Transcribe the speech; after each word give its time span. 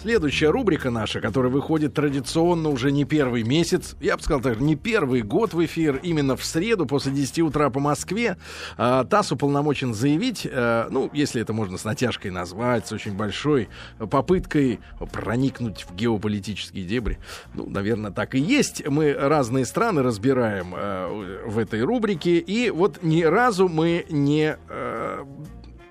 Следующая 0.00 0.50
рубрика 0.50 0.90
наша, 0.90 1.22
которая 1.22 1.50
выходит 1.50 1.94
традиционно 1.94 2.68
уже 2.68 2.92
не 2.92 3.06
первый 3.06 3.44
месяц, 3.44 3.96
я 3.98 4.16
бы 4.16 4.22
сказал 4.22 4.42
так, 4.42 4.60
не 4.60 4.76
первый 4.76 5.22
год 5.22 5.54
в 5.54 5.64
эфир, 5.64 5.98
именно 6.02 6.36
в 6.36 6.44
среду 6.44 6.84
после 6.84 7.12
10 7.12 7.40
утра 7.40 7.70
по 7.70 7.80
Москве. 7.80 8.36
Э, 8.76 9.04
ТАСС 9.08 9.32
уполномочен 9.32 9.94
заявить, 9.94 10.46
э, 10.48 10.86
ну, 10.90 11.08
если 11.14 11.40
это 11.40 11.54
можно 11.54 11.78
с 11.78 11.84
натяжкой 11.84 12.30
назвать, 12.30 12.86
с 12.86 12.92
очень 12.92 13.14
большой 13.14 13.68
попыткой 13.98 14.80
проникнуть 15.12 15.86
в 15.88 15.94
геополитические 15.94 16.84
дебри. 16.84 17.18
Ну, 17.54 17.66
наверное, 17.68 18.10
так 18.10 18.34
и 18.34 18.38
есть. 18.38 18.86
Мы 18.86 19.14
разные 19.14 19.64
страны 19.64 20.02
разбираем 20.02 20.74
э, 20.76 21.42
в 21.46 21.58
этой 21.58 21.82
рубрике, 21.82 22.36
и 22.36 22.68
вот 22.68 23.02
ни 23.02 23.22
разу 23.22 23.68
мы 23.68 24.04
не... 24.10 24.58
Э, 24.68 25.24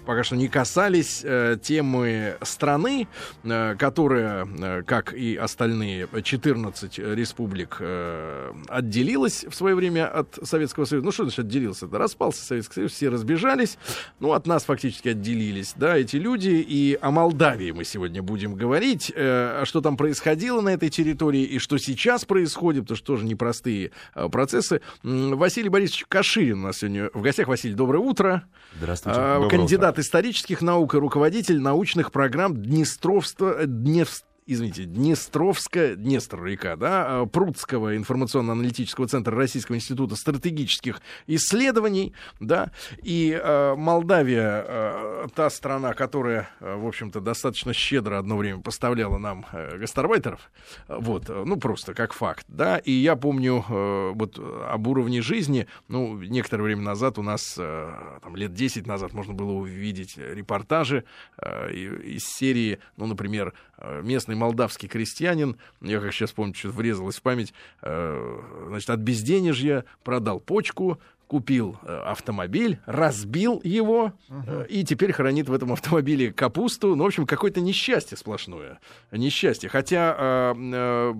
пока 0.06 0.24
что 0.24 0.36
не 0.36 0.48
касались 0.48 1.22
э, 1.24 1.58
темы 1.62 2.38
страны, 2.42 3.08
э, 3.44 3.76
которая, 3.78 4.48
э, 4.60 4.84
как 4.84 5.14
и 5.14 5.36
остальные 5.36 6.08
14 6.23 7.00
республик, 7.00 7.78
э, 7.80 8.54
отделилась 8.68 9.45
в 9.45 9.54
свое 9.55 9.76
время 9.76 10.08
от 10.08 10.40
Советского 10.44 10.86
Союза. 10.86 11.05
Ну 11.05 11.12
что 11.12 11.23
значит 11.23 11.40
отделился? 11.40 11.88
Это 11.88 11.98
распался 11.98 12.44
Советский 12.44 12.76
Союз, 12.76 12.91
все 12.94 13.09
разбежались, 13.09 13.78
ну 14.20 14.34
от 14.34 14.48
нас 14.48 14.64
фактически 14.64 15.09
отделились, 15.09 15.73
да, 15.76 15.98
эти 15.98 16.17
люди. 16.17 16.64
И 16.67 16.98
о 17.02 17.12
Молдавии 17.12 17.72
мы 17.72 17.84
сегодня 17.84 18.22
будем 18.22 18.56
говорить, 18.56 19.12
э, 19.16 19.64
что 19.66 19.81
там 19.81 19.98
происходило 19.98 20.62
на 20.62 20.70
этой 20.70 20.90
территории 20.90 21.44
и 21.44 21.59
что 21.59 21.78
сейчас 21.78 22.26
происходит, 22.26 22.84
потому 22.84 22.98
что 22.98 23.06
тоже 23.06 23.26
непростые 23.26 23.92
э, 24.14 24.30
процессы. 24.30 24.81
Василий 25.03 25.70
Борисович 25.70 26.06
Каширин 26.08 26.59
у 26.59 26.67
нас 26.67 26.78
сегодня 26.78 27.09
в 27.14 27.22
гостях. 27.22 27.48
Василий, 27.48 27.73
доброе 27.73 28.00
утро. 28.00 28.44
Здравствуйте. 28.78 29.20
Э, 29.20 29.48
кандидат 29.50 29.95
кандидат 29.95 29.99
исторических 29.99 30.62
наук 30.62 30.95
и 30.95 30.98
руководитель 30.98 31.59
научных 31.59 32.12
программ 32.12 32.55
Днестровства, 32.55 33.66
Дневств 33.66 34.26
извините, 34.45 34.85
Днестровская, 34.85 35.95
Днестр 35.95 36.44
река, 36.44 36.76
да, 36.76 37.22
а, 37.22 37.26
Прудского 37.26 37.97
информационно-аналитического 37.97 39.08
центра 39.08 39.36
Российского 39.36 39.75
института 39.75 40.16
стратегических 40.16 41.02
исследований, 41.28 42.14
да, 42.39 42.72
и 43.02 43.31
э, 43.31 43.75
Молдавия, 43.75 44.64
э, 44.67 45.28
та 45.33 45.50
страна, 45.50 45.94
которая, 45.94 46.50
в 46.59 46.86
общем-то, 46.86 47.22
достаточно 47.22 47.73
щедро 47.73 48.20
одно 48.20 48.38
время 48.38 48.61
поставляла 48.61 49.17
нам 49.17 49.45
э, 49.52 49.78
гастарбайтеров, 49.78 50.52
вот, 50.88 51.30
ну, 51.30 51.58
просто 51.58 51.94
как 51.94 52.14
факт, 52.14 52.45
да, 52.48 52.77
и 52.77 52.92
я 52.92 53.16
помню 53.16 53.66
э, 53.67 54.11
вот 54.14 54.39
об 54.39 54.88
уровне 54.88 55.22
жизни, 55.22 55.67
ну, 55.88 56.22
некоторое 56.22 56.64
время 56.64 56.81
назад 56.81 57.17
у 57.17 57.23
нас, 57.23 57.55
э, 57.58 57.94
там, 58.22 58.36
лет 58.36 58.53
10 58.53 58.86
назад 58.86 59.14
можно 59.14 59.33
было 59.33 59.52
увидеть 59.52 60.17
репортажи 60.17 61.03
э, 61.38 61.73
из 61.73 62.23
серии, 62.25 62.80
ну, 62.98 63.08
например, 63.08 63.53
местный 64.02 64.26
местный 64.26 64.36
молдавский 64.36 64.88
крестьянин, 64.88 65.58
я 65.81 66.00
как 66.00 66.14
сейчас 66.14 66.31
помню, 66.31 66.54
что 66.56 66.70
врезалось 66.70 67.18
в 67.18 67.22
память, 67.22 67.54
э, 67.82 68.40
значит, 68.67 68.90
от 68.90 69.00
безденежья 69.00 69.86
продал 70.04 70.40
почку, 70.40 71.00
купил 71.28 71.78
э, 71.82 71.95
автомобиль, 72.06 72.80
разбил 72.86 73.59
его 73.64 74.14
uh-huh. 74.30 74.67
и 74.67 74.84
теперь 74.84 75.12
хранит 75.12 75.50
в 75.50 75.54
этом 75.54 75.73
автомобиле 75.73 76.32
капусту. 76.32 76.95
Ну, 76.95 77.04
в 77.04 77.08
общем, 77.08 77.26
какое-то 77.26 77.62
несчастье 77.62 78.17
сплошное. 78.17 78.80
Несчастье. 79.12 79.70
Хотя 79.70 80.16
э, 80.17 80.54
э, 80.56 81.14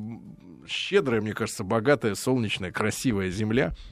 щедрая, 0.68 1.22
мне 1.22 1.34
кажется, 1.34 1.64
богатая, 1.64 2.16
солнечная, 2.16 2.72
красивая 2.72 3.30
земля— 3.30 3.74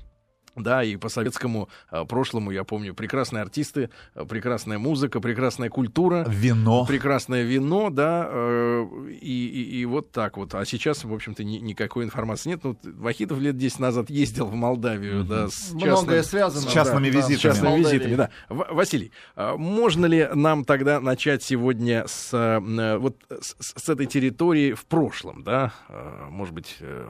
да, 0.55 0.83
и 0.83 0.95
по 0.95 1.09
советскому 1.09 1.69
э, 1.91 2.05
прошлому, 2.05 2.51
я 2.51 2.63
помню, 2.63 2.93
прекрасные 2.93 3.41
артисты, 3.41 3.89
э, 4.15 4.25
прекрасная 4.25 4.77
музыка, 4.77 5.19
прекрасная 5.19 5.69
культура. 5.69 6.25
Вино. 6.27 6.85
Прекрасное 6.85 7.43
вино, 7.43 7.89
да, 7.89 8.27
э, 8.29 8.85
и, 9.21 9.47
и, 9.47 9.79
и 9.79 9.85
вот 9.85 10.11
так 10.11 10.37
вот. 10.37 10.53
А 10.55 10.65
сейчас, 10.65 11.03
в 11.03 11.13
общем-то, 11.13 11.43
ни, 11.43 11.57
никакой 11.57 12.05
информации 12.05 12.49
нет. 12.49 12.63
Ну, 12.63 12.77
Вахитов 12.83 13.39
лет 13.39 13.57
10 13.57 13.79
назад 13.79 14.09
ездил 14.09 14.45
в 14.45 14.53
Молдавию, 14.53 15.21
mm-hmm. 15.21 15.27
да, 15.27 15.47
с 15.49 15.71
Многое 15.71 15.89
частным, 15.89 16.23
связано. 16.23 16.69
С 16.69 16.73
частными 16.73 17.09
да, 17.09 17.17
визитами. 17.17 17.37
С 17.37 17.39
частными 17.39 17.79
визитами, 17.79 18.15
да. 18.15 18.29
В, 18.49 18.67
Василий, 18.71 19.11
э, 19.35 19.55
можно 19.57 20.05
ли 20.05 20.29
нам 20.33 20.65
тогда 20.65 20.99
начать 20.99 21.43
сегодня 21.43 22.05
с, 22.07 22.29
э, 22.33 22.97
вот, 22.97 23.17
с, 23.29 23.55
с 23.59 23.89
этой 23.89 24.05
территории 24.05 24.73
в 24.73 24.85
прошлом, 24.85 25.43
да? 25.43 25.73
Э, 25.89 26.27
может 26.29 26.53
быть, 26.53 26.77
э, 26.79 27.07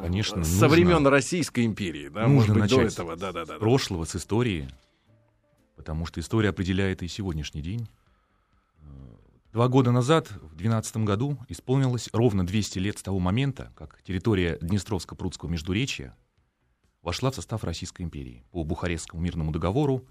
Конечно, 0.00 0.44
со 0.44 0.52
нужно. 0.52 0.68
времен 0.68 1.06
Российской 1.06 1.64
империи, 1.64 2.08
да, 2.08 2.26
нужно 2.26 2.34
может 2.34 2.54
быть, 2.54 2.67
начать 2.76 2.96
до 2.96 3.02
этого, 3.02 3.16
да, 3.16 3.32
да, 3.32 3.44
да. 3.44 3.56
С 3.56 3.58
прошлого, 3.58 4.04
с 4.04 4.16
истории, 4.16 4.68
потому 5.76 6.06
что 6.06 6.20
история 6.20 6.50
определяет 6.50 7.02
и 7.02 7.08
сегодняшний 7.08 7.62
день. 7.62 7.88
Два 9.52 9.68
года 9.68 9.90
назад, 9.92 10.30
в 10.30 10.56
2012 10.56 10.96
году, 10.98 11.38
исполнилось 11.48 12.10
ровно 12.12 12.46
200 12.46 12.78
лет 12.80 12.98
с 12.98 13.02
того 13.02 13.18
момента, 13.18 13.72
как 13.76 14.02
территория 14.02 14.58
Днестровско-Прудского 14.60 15.48
междуречия 15.48 16.14
вошла 17.02 17.30
в 17.30 17.34
состав 17.34 17.64
Российской 17.64 18.02
империи 18.02 18.44
по 18.50 18.62
Бухарестскому 18.64 19.22
мирному 19.22 19.50
договору, 19.50 20.04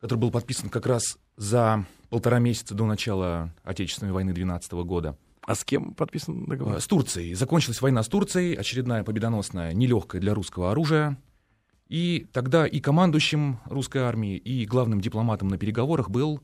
который 0.00 0.18
был 0.18 0.30
подписан 0.30 0.68
как 0.68 0.86
раз 0.86 1.18
за 1.36 1.86
полтора 2.10 2.38
месяца 2.38 2.74
до 2.74 2.84
начала 2.84 3.54
Отечественной 3.64 4.12
войны 4.12 4.34
12 4.34 4.70
года. 4.72 5.16
А 5.42 5.54
с 5.54 5.64
кем 5.64 5.94
подписан 5.94 6.44
договор? 6.44 6.78
С 6.78 6.86
Турцией. 6.86 7.34
Закончилась 7.34 7.80
война 7.80 8.02
с 8.02 8.08
Турцией, 8.08 8.54
очередная 8.54 9.02
победоносная, 9.02 9.72
нелегкая 9.72 10.20
для 10.20 10.34
русского 10.34 10.70
оружия. 10.70 11.18
И 11.88 12.28
тогда 12.32 12.66
и 12.66 12.80
командующим 12.80 13.60
русской 13.64 13.98
армии, 13.98 14.36
и 14.36 14.66
главным 14.66 15.00
дипломатом 15.00 15.48
на 15.48 15.56
переговорах 15.56 16.10
был 16.10 16.40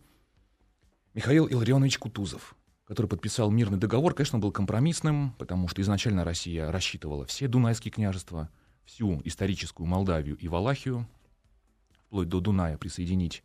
Михаил 1.12 1.46
Илларионович 1.46 1.98
Кутузов, 1.98 2.56
который 2.86 3.06
подписал 3.06 3.50
мирный 3.50 3.78
договор. 3.78 4.14
Конечно, 4.14 4.38
он 4.38 4.40
был 4.40 4.52
компромиссным, 4.52 5.34
потому 5.38 5.68
что 5.68 5.82
изначально 5.82 6.24
Россия 6.24 6.72
рассчитывала 6.72 7.26
все 7.26 7.46
Дунайские 7.46 7.92
княжества, 7.92 8.48
всю 8.84 9.20
историческую 9.24 9.86
Молдавию 9.86 10.36
и 10.36 10.48
Валахию, 10.48 11.06
вплоть 12.06 12.28
до 12.28 12.40
Дуная 12.40 12.78
присоединить. 12.78 13.42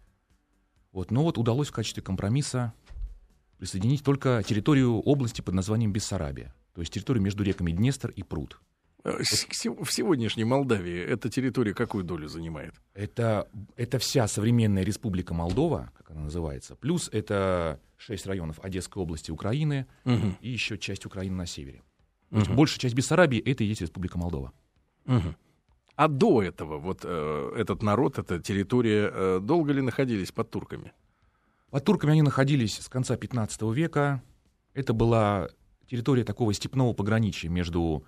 Вот. 0.94 1.12
Но 1.12 1.24
вот 1.24 1.38
удалось 1.38 1.68
в 1.68 1.74
качестве 1.74 2.02
компромисса 2.02 2.74
присоединить 3.58 4.04
только 4.04 4.42
территорию 4.48 5.00
области 5.02 5.42
под 5.42 5.54
названием 5.54 5.92
Бессарабия, 5.92 6.56
то 6.74 6.80
есть 6.80 6.94
территорию 6.94 7.22
между 7.22 7.44
реками 7.44 7.72
Днестр 7.72 8.10
и 8.12 8.24
Пруд. 8.24 8.60
Э, 9.04 9.18
в 9.22 9.92
сегодняшней 9.92 10.44
Молдавии 10.44 11.00
эта 11.00 11.30
территория 11.30 11.74
какую 11.74 12.04
долю 12.04 12.28
занимает? 12.28 12.74
Это, 12.94 13.48
это 13.78 13.98
вся 13.98 14.28
современная 14.28 14.84
республика 14.84 15.34
Молдова, 15.34 15.92
как 15.98 16.12
она 16.12 16.22
называется, 16.22 16.76
плюс 16.76 17.10
это 17.12 17.80
шесть 17.98 18.26
районов 18.26 18.60
Одесской 18.62 19.02
области 19.02 19.32
Украины 19.32 19.88
угу. 20.06 20.36
и 20.42 20.50
еще 20.50 20.78
часть 20.78 21.06
Украины 21.06 21.36
на 21.36 21.46
севере. 21.46 21.84
Угу. 22.32 22.54
большая 22.54 22.80
часть 22.80 22.96
Бессарабии— 22.96 23.40
это 23.46 23.64
и 23.64 23.68
есть 23.68 23.82
республика 23.82 24.18
Молдова. 24.18 24.52
Угу. 25.06 25.36
А 25.96 26.08
до 26.08 26.44
этого 26.44 26.78
вот 26.78 27.02
э, 27.04 27.54
этот 27.58 27.82
народ, 27.82 28.20
эта 28.20 28.40
территория 28.40 29.12
э, 29.12 29.40
долго 29.42 29.74
ли 29.74 29.82
находились 29.82 30.32
под 30.32 30.50
турками? 30.50 30.94
Под 31.72 31.84
турками 31.84 32.14
они 32.14 32.22
находились 32.22 32.78
с 32.80 32.88
конца 32.88 33.16
15 33.18 33.62
века. 33.74 34.24
Это 34.74 34.94
была 34.94 35.50
территория 35.88 36.24
такого 36.24 36.54
степного 36.54 36.94
пограничья 36.94 37.50
между 37.50 38.06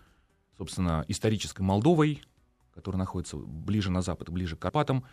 собственно, 0.61 1.03
исторической 1.07 1.63
Молдовой, 1.63 2.21
которая 2.71 2.99
находится 2.99 3.35
ближе 3.35 3.89
на 3.89 4.03
запад, 4.03 4.29
ближе 4.29 4.55
к 4.55 4.59
Карпатам, 4.59 5.03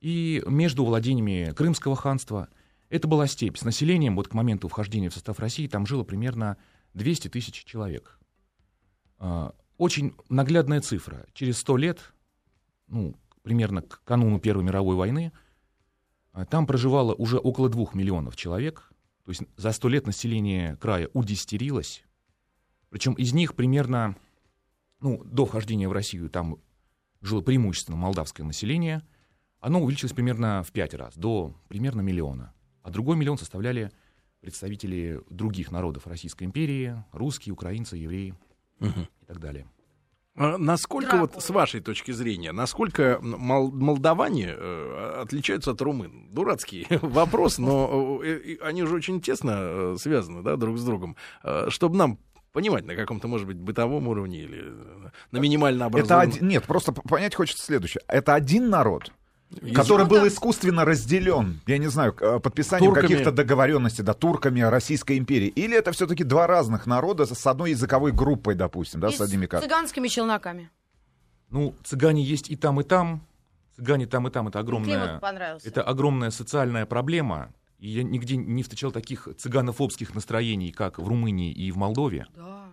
и 0.00 0.42
между 0.46 0.82
владениями 0.82 1.52
Крымского 1.52 1.94
ханства. 1.94 2.48
Это 2.88 3.06
была 3.06 3.26
степь 3.26 3.58
с 3.58 3.64
населением, 3.64 4.16
вот 4.16 4.28
к 4.28 4.32
моменту 4.32 4.66
вхождения 4.66 5.10
в 5.10 5.12
состав 5.12 5.40
России, 5.40 5.66
там 5.66 5.86
жило 5.86 6.04
примерно 6.04 6.56
200 6.94 7.28
тысяч 7.28 7.64
человек. 7.64 8.18
А, 9.18 9.54
очень 9.76 10.14
наглядная 10.30 10.80
цифра. 10.80 11.26
Через 11.34 11.58
100 11.58 11.76
лет, 11.76 12.14
ну, 12.86 13.14
примерно 13.42 13.82
к 13.82 14.02
кануну 14.04 14.40
Первой 14.40 14.64
мировой 14.64 14.96
войны, 14.96 15.32
а, 16.32 16.46
там 16.46 16.66
проживало 16.66 17.12
уже 17.12 17.36
около 17.36 17.68
2 17.68 17.88
миллионов 17.92 18.36
человек. 18.36 18.90
То 19.26 19.32
есть 19.32 19.42
за 19.58 19.70
100 19.70 19.88
лет 19.90 20.06
население 20.06 20.76
края 20.76 21.10
удестерилось. 21.12 22.04
Причем 22.88 23.12
из 23.12 23.34
них 23.34 23.54
примерно 23.54 24.16
ну, 25.00 25.22
до 25.24 25.46
вхождения 25.46 25.88
в 25.88 25.92
Россию 25.92 26.30
там 26.30 26.58
жило 27.20 27.40
преимущественно 27.40 27.96
молдавское 27.96 28.46
население, 28.46 29.02
оно 29.60 29.80
увеличилось 29.82 30.12
примерно 30.12 30.62
в 30.62 30.72
пять 30.72 30.94
раз, 30.94 31.16
до 31.16 31.54
примерно 31.68 32.00
миллиона. 32.00 32.52
А 32.82 32.90
другой 32.90 33.16
миллион 33.16 33.38
составляли 33.38 33.90
представители 34.40 35.20
других 35.30 35.72
народов 35.72 36.06
Российской 36.06 36.44
империи, 36.44 37.04
русские, 37.12 37.52
украинцы, 37.52 37.96
евреи 37.96 38.34
угу. 38.80 39.00
и 39.20 39.24
так 39.26 39.40
далее. 39.40 39.66
А 40.38 40.56
насколько, 40.56 41.10
Дракула. 41.10 41.30
вот 41.34 41.42
с 41.42 41.50
вашей 41.50 41.80
точки 41.80 42.12
зрения, 42.12 42.52
насколько 42.52 43.18
мол- 43.20 43.72
молдаване 43.72 44.54
э, 44.56 45.20
отличаются 45.20 45.72
от 45.72 45.82
румын? 45.82 46.28
Дурацкий 46.30 46.86
вопрос, 47.02 47.58
но 47.58 48.20
э, 48.22 48.56
они 48.62 48.84
же 48.84 48.94
очень 48.94 49.20
тесно 49.20 49.50
э, 49.56 49.96
связаны 49.98 50.42
да, 50.42 50.56
друг 50.56 50.78
с 50.78 50.84
другом. 50.84 51.16
Э, 51.42 51.66
чтобы 51.70 51.96
нам 51.96 52.18
понимать 52.52 52.84
на 52.84 52.94
каком-то, 52.94 53.28
может 53.28 53.46
быть, 53.46 53.56
бытовом 53.56 54.08
уровне 54.08 54.40
или 54.40 54.72
на 55.30 55.38
минимально 55.38 55.86
образованном. 55.86 56.28
Это 56.28 56.36
один, 56.36 56.48
нет, 56.48 56.64
просто 56.64 56.92
понять 56.92 57.34
хочется 57.34 57.64
следующее. 57.64 58.02
Это 58.08 58.34
один 58.34 58.70
народ 58.70 59.12
который 59.74 60.06
был 60.06 60.26
искусственно 60.26 60.84
разделен, 60.84 61.60
я 61.66 61.78
не 61.78 61.86
знаю, 61.88 62.14
э, 62.20 62.38
подписанием 62.38 62.92
Турками. 62.92 63.10
каких-то 63.10 63.32
договоренностей, 63.32 64.02
да, 64.02 64.12
турками 64.12 64.60
Российской 64.60 65.18
империи. 65.18 65.48
Или 65.48 65.76
это 65.76 65.92
все-таки 65.92 66.24
два 66.24 66.46
разных 66.46 66.86
народа 66.86 67.26
с 67.26 67.46
одной 67.46 67.70
языковой 67.70 68.12
группой, 68.12 68.54
допустим, 68.54 69.00
да, 69.00 69.08
И 69.08 69.12
с 69.12 69.20
одними 69.20 69.46
с 69.46 69.48
как. 69.48 69.62
цыганскими 69.62 70.08
челноками. 70.08 70.70
Ну, 71.50 71.74
цыгане 71.82 72.22
есть 72.22 72.50
и 72.50 72.56
там, 72.56 72.80
и 72.80 72.84
там. 72.84 73.22
Цыгане 73.76 74.06
там, 74.06 74.28
и 74.28 74.30
там. 74.30 74.48
Это 74.48 74.58
огромная, 74.58 75.00
Климат 75.00 75.20
понравился. 75.20 75.68
это 75.68 75.82
огромная 75.82 76.30
социальная 76.30 76.84
проблема. 76.84 77.50
И 77.78 77.88
я 77.88 78.02
нигде 78.02 78.36
не 78.36 78.62
встречал 78.62 78.90
таких 78.90 79.28
цыганофобских 79.36 80.14
настроений, 80.14 80.72
как 80.72 80.98
в 80.98 81.06
Румынии 81.06 81.52
и 81.52 81.70
в 81.70 81.76
Молдове. 81.76 82.26
Да. 82.34 82.66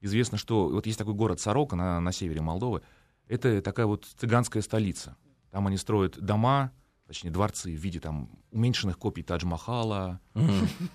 Известно, 0.00 0.36
что 0.36 0.68
вот 0.68 0.86
есть 0.86 0.98
такой 0.98 1.14
город 1.14 1.40
Сорока 1.40 1.76
на, 1.76 1.98
на 2.00 2.12
севере 2.12 2.42
Молдовы. 2.42 2.82
Это 3.26 3.62
такая 3.62 3.86
вот 3.86 4.04
цыганская 4.04 4.62
столица. 4.62 5.16
Там 5.50 5.66
они 5.66 5.78
строят 5.78 6.20
дома, 6.20 6.72
точнее 7.06 7.30
дворцы 7.30 7.70
в 7.70 7.80
виде 7.80 8.00
там 8.00 8.28
уменьшенных 8.50 8.98
копий 8.98 9.22
Тадж-Махала 9.22 10.20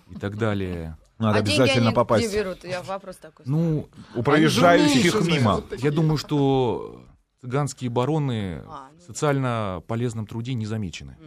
и 0.09 0.15
так 0.19 0.37
далее. 0.37 0.97
Надо 1.17 1.39
а 1.39 1.41
деньги 1.41 1.61
обязательно 1.61 1.87
они 1.87 1.95
попасть. 1.95 2.27
где 2.27 2.39
берут? 2.39 2.63
Я 2.63 2.83
вопрос 2.83 3.17
такой. 3.17 3.45
Ну, 3.47 3.89
У 4.15 4.21
проезжающих 4.21 5.21
мимо. 5.25 5.63
я 5.77 5.91
думаю, 5.91 6.17
что 6.17 7.03
цыганские 7.41 7.89
бароны 7.89 8.63
А, 8.67 8.89
ну. 8.91 8.99
в 8.99 9.01
социально 9.01 9.81
полезном 9.87 10.27
труде 10.27 10.53
не 10.53 10.65
замечены. 10.65 11.17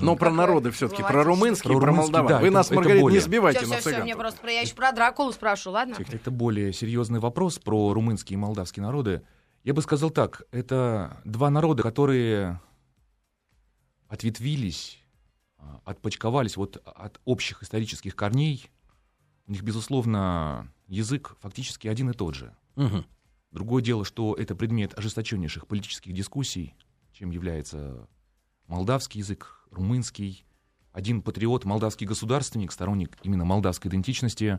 Но 0.00 0.16
про 0.16 0.30
народы 0.32 0.70
все-таки, 0.70 1.02
про 1.02 1.08
Бывает. 1.10 1.26
румынский, 1.28 1.70
Про 1.78 1.92
молдаван. 1.92 2.26
да, 2.28 2.40
Вы 2.40 2.50
нас, 2.50 2.70
Маргарита, 2.70 3.06
не 3.08 3.18
сбивайте 3.20 3.60
Все, 3.60 3.68
на 3.68 3.74
все, 3.74 3.80
все, 3.82 3.90
цыган. 3.90 4.02
мне 4.04 4.16
просто 4.16 4.40
про 4.40 4.50
я 4.50 4.60
еще 4.62 4.74
про 4.74 4.92
Дракулу 4.92 5.32
спрошу, 5.32 5.70
ладно? 5.70 5.94
Это 5.98 6.30
более 6.30 6.72
серьезный 6.72 7.20
вопрос 7.20 7.58
про 7.58 7.92
румынские 7.92 8.34
и 8.34 8.36
молдавские 8.38 8.82
народы. 8.82 9.22
Я 9.64 9.74
бы 9.74 9.82
сказал 9.82 10.10
так, 10.10 10.42
это 10.50 11.20
два 11.24 11.50
народа, 11.50 11.82
которые 11.82 12.60
ответвились, 14.08 14.98
а, 15.58 15.80
отпочковались 15.84 16.56
вот 16.56 16.80
от 16.84 17.20
общих 17.24 17.62
исторических 17.62 18.16
корней. 18.16 18.70
У 19.46 19.52
них, 19.52 19.62
безусловно, 19.62 20.68
язык 20.86 21.36
фактически 21.40 21.88
один 21.88 22.10
и 22.10 22.12
тот 22.12 22.34
же. 22.34 22.54
Мгм. 22.76 23.04
Другое 23.50 23.82
дело, 23.82 24.04
что 24.04 24.34
это 24.34 24.54
предмет 24.54 24.96
ожесточеннейших 24.98 25.66
политических 25.66 26.12
дискуссий, 26.12 26.74
чем 27.12 27.30
является 27.30 28.08
молдавский 28.66 29.20
язык, 29.20 29.66
румынский. 29.70 30.44
Один 30.92 31.22
патриот, 31.22 31.64
молдавский 31.64 32.06
государственник, 32.06 32.72
сторонник 32.72 33.16
именно 33.22 33.44
молдавской 33.44 33.90
идентичности, 33.90 34.58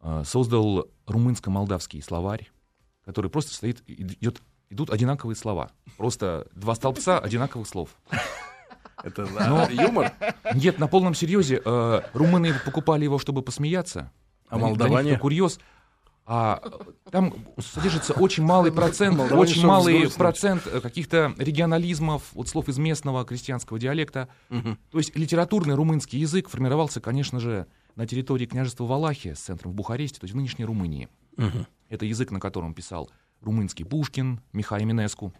э, 0.00 0.22
создал 0.24 0.88
румынско-молдавский 1.06 2.02
словарь, 2.02 2.50
который 3.04 3.30
просто 3.30 3.54
стоит, 3.54 3.82
идет, 3.86 4.40
идут 4.68 4.90
одинаковые 4.90 5.36
слова. 5.36 5.70
Просто 5.96 6.46
два 6.54 6.74
столбца 6.74 7.18
одинаковых 7.18 7.66
слов. 7.66 7.96
Это 9.02 9.26
да, 9.26 9.68
юмор. 9.70 10.12
Нет, 10.54 10.78
на 10.78 10.86
полном 10.86 11.14
серьезе, 11.14 11.60
э, 11.64 12.00
румыны 12.12 12.52
покупали 12.64 13.04
его, 13.04 13.18
чтобы 13.18 13.42
посмеяться. 13.42 14.12
А 14.48 14.58
молдаване? 14.58 15.12
это 15.12 15.20
курьез. 15.20 15.58
А 16.32 16.62
там 17.10 17.34
содержится 17.58 18.12
очень 18.12 18.44
малый 18.44 18.70
процент, 18.70 19.18
очень 19.32 19.66
малый 19.66 20.08
процент 20.12 20.64
э, 20.64 20.80
каких-то 20.80 21.34
регионализмов, 21.36 22.22
вот 22.34 22.48
слов 22.48 22.68
из 22.68 22.78
местного 22.78 23.24
крестьянского 23.24 23.80
диалекта. 23.80 24.28
То 24.48 24.98
есть 24.98 25.16
литературный 25.16 25.74
румынский 25.74 26.20
язык 26.20 26.48
формировался, 26.48 27.00
конечно 27.00 27.40
же, 27.40 27.66
на 27.96 28.06
территории 28.06 28.46
княжества 28.46 28.84
Валахия 28.84 29.34
с 29.34 29.40
центром 29.40 29.72
в 29.72 29.74
Бухаресте, 29.74 30.20
то 30.20 30.24
есть 30.24 30.34
в 30.34 30.36
нынешней 30.36 30.64
Румынии. 30.64 31.08
Это 31.88 32.06
язык, 32.06 32.30
на 32.30 32.38
котором 32.38 32.74
писал 32.74 33.10
румынский 33.40 33.84
Пушкин, 33.84 34.40
Михай 34.52 34.84
Минеску. 34.84 35.34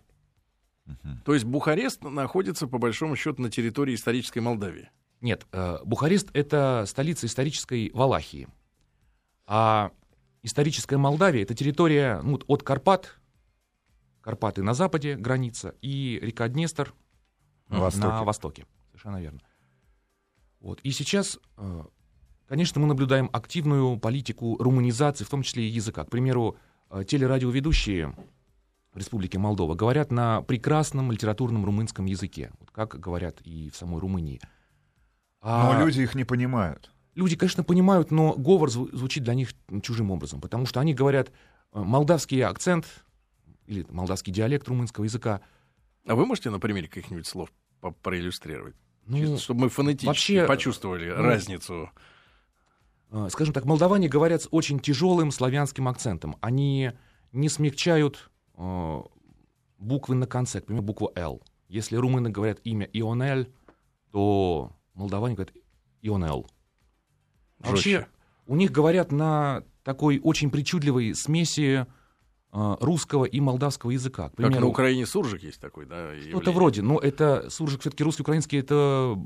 То 1.24 1.34
есть 1.34 1.44
Бухарест 1.44 2.02
находится, 2.02 2.66
по 2.66 2.78
большому 2.78 3.14
счету, 3.14 3.40
на 3.40 3.48
территории 3.48 3.94
исторической 3.94 4.40
Молдавии. 4.40 4.90
Нет, 5.20 5.46
э, 5.52 5.78
Бухарест— 5.84 6.30
это 6.32 6.84
столица 6.88 7.26
исторической 7.26 7.92
Валахии. 7.94 8.48
А 9.46 9.92
историческая 10.42 10.96
Молдавия— 10.96 11.42
это 11.44 11.54
территория 11.54 12.20
ну, 12.22 12.38
от 12.46 12.62
Карпат, 12.62 13.16
Карпаты 14.20 14.62
на 14.62 14.74
западе, 14.74 15.16
граница, 15.16 15.74
и 15.80 16.18
река 16.20 16.48
Днестр 16.48 16.94
На 17.68 17.78
на 17.78 17.84
востоке. 17.84 18.24
востоке. 18.24 18.66
Совершенно 18.88 19.20
верно. 19.20 19.40
Вот. 20.60 20.80
И 20.82 20.90
сейчас, 20.90 21.38
э, 21.56 21.84
конечно, 22.46 22.80
мы 22.80 22.86
наблюдаем 22.86 23.30
активную 23.32 23.98
политику 23.98 24.56
руманизации, 24.58 25.24
в 25.24 25.30
том 25.30 25.42
числе 25.42 25.64
и 25.64 25.70
языка. 25.70 26.04
К 26.04 26.10
примеру, 26.10 26.56
э, 26.90 27.04
телерадиоведущие 27.04 28.14
в 28.92 28.98
Республике 28.98 29.38
Молдова 29.38 29.74
говорят 29.74 30.10
на 30.10 30.42
прекрасном 30.42 31.12
литературном 31.12 31.64
румынском 31.64 32.04
языке, 32.04 32.50
вот 32.58 32.70
как 32.70 32.98
говорят 32.98 33.40
и 33.42 33.70
в 33.70 33.76
самой 33.76 34.00
Румынии. 34.00 34.40
Но 35.42 35.70
А 35.70 35.80
люди 35.80 36.02
их 36.02 36.14
не 36.14 36.24
понимают. 36.24 36.90
Люди, 37.20 37.36
конечно, 37.36 37.62
понимают, 37.62 38.10
но 38.10 38.34
говор 38.34 38.68
зву- 38.68 38.94
звучит 38.96 39.22
для 39.22 39.34
них 39.34 39.52
чужим 39.82 40.10
образом, 40.10 40.40
потому 40.40 40.66
что 40.66 40.80
они 40.80 40.94
говорят 40.94 41.30
э, 41.72 41.80
молдавский 41.80 42.42
акцент 42.44 42.86
или 43.66 43.86
молдавский 43.90 44.32
диалект 44.32 44.66
румынского 44.68 45.04
языка. 45.04 45.40
А 46.06 46.14
вы 46.14 46.26
можете 46.26 46.50
на 46.50 46.58
примере 46.58 46.88
каких-нибудь 46.88 47.26
слов 47.26 47.52
по- 47.80 47.92
проиллюстрировать? 47.92 48.74
Ну, 49.06 49.18
Чисто, 49.18 49.38
чтобы 49.38 49.60
мы 49.62 49.68
фонетически 49.68 50.06
вообще, 50.06 50.46
почувствовали 50.46 51.10
ну, 51.10 51.22
разницу. 51.22 51.90
э, 53.10 53.28
скажем 53.30 53.52
так, 53.54 53.64
молдаване 53.64 54.08
говорят 54.08 54.42
с 54.42 54.48
очень 54.50 54.80
тяжелым 54.80 55.30
славянским 55.30 55.86
акцентом. 55.88 56.36
Они 56.40 56.92
не 57.32 57.48
смягчают 57.48 58.30
э, 58.56 59.00
буквы 59.78 60.14
на 60.14 60.26
конце, 60.26 60.60
к 60.60 60.66
примеру, 60.66 60.84
букву 60.86 61.12
«Л». 61.14 61.42
Если 61.68 61.96
румыны 61.96 62.30
говорят 62.30 62.60
имя 62.64 62.88
Ионель, 62.92 63.52
то 64.10 64.72
молдаване 64.94 65.34
говорят 65.36 65.54
Ионел. 66.02 66.46
Вообще, 67.60 67.90
Жестче. 67.90 68.08
у 68.46 68.56
них 68.56 68.72
говорят 68.72 69.12
на 69.12 69.62
такой 69.84 70.20
очень 70.22 70.50
причудливой 70.50 71.14
смеси 71.14 71.86
э, 72.52 72.76
русского 72.80 73.24
и 73.24 73.40
молдавского 73.40 73.90
языка. 73.92 74.28
К 74.28 74.32
Как 74.32 74.38
на 74.38 74.46
примеру, 74.48 74.68
Украине 74.68 75.06
суржик 75.06 75.42
есть 75.42 75.60
такой, 75.60 75.86
да? 75.86 76.14
Что-то 76.14 76.28
явление? 76.28 76.52
вроде, 76.52 76.82
но 76.82 76.98
это 76.98 77.48
суржик 77.50 77.80
все-таки 77.80 78.02
русский, 78.04 78.22
украинский, 78.22 78.58
это 78.58 79.16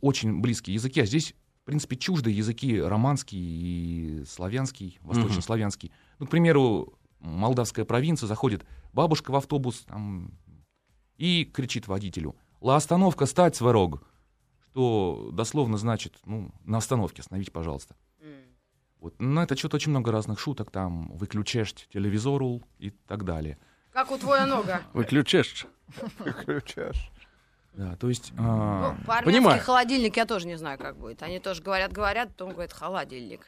очень 0.00 0.40
близкие 0.40 0.74
языки, 0.74 1.00
а 1.00 1.06
здесь, 1.06 1.34
в 1.62 1.64
принципе, 1.64 1.96
чуждые 1.96 2.36
языки 2.36 2.80
романский 2.80 3.38
и 3.40 4.24
славянский, 4.24 4.98
восточнославянский. 5.02 5.92
Ну, 6.18 6.26
к 6.26 6.30
примеру, 6.30 6.94
молдавская 7.20 7.84
провинция, 7.84 8.26
заходит 8.28 8.64
бабушка 8.92 9.30
в 9.30 9.36
автобус 9.36 9.84
там, 9.86 10.32
и 11.18 11.44
кричит 11.44 11.86
водителю 11.86 12.34
«Ла 12.60 12.76
остановка, 12.76 13.26
стать, 13.26 13.56
сварог!» 13.56 14.02
Что 14.70 15.30
дословно 15.32 15.76
значит, 15.78 16.14
ну, 16.24 16.50
на 16.64 16.78
остановке 16.78 17.22
остановите, 17.22 17.50
пожалуйста. 17.50 17.96
Вот. 19.00 19.18
На 19.18 19.44
это 19.44 19.56
что-то 19.56 19.76
очень 19.76 19.90
много 19.90 20.12
разных 20.12 20.38
шуток, 20.38 20.70
там, 20.70 21.08
выключаешь 21.16 21.72
телевизору 21.72 22.62
и 22.78 22.90
так 22.90 23.24
далее. 23.24 23.56
Как 23.92 24.10
у 24.10 24.18
твоя 24.18 24.44
нога. 24.46 24.82
Выключаешь. 24.92 25.66
Выключаешь. 26.18 27.10
Да, 27.72 27.96
то 27.96 28.08
есть... 28.08 28.32
а, 28.36 28.94
Ну, 28.98 29.04
по-армянски 29.06 29.58
холодильник 29.60 30.16
я 30.16 30.26
тоже 30.26 30.46
не 30.46 30.56
знаю, 30.58 30.78
как 30.78 30.98
будет. 30.98 31.22
Они 31.22 31.38
тоже 31.40 31.62
говорят, 31.62 31.92
говорят, 31.92 32.28
потом 32.30 32.50
говорят 32.50 32.72
холодильник. 32.72 33.46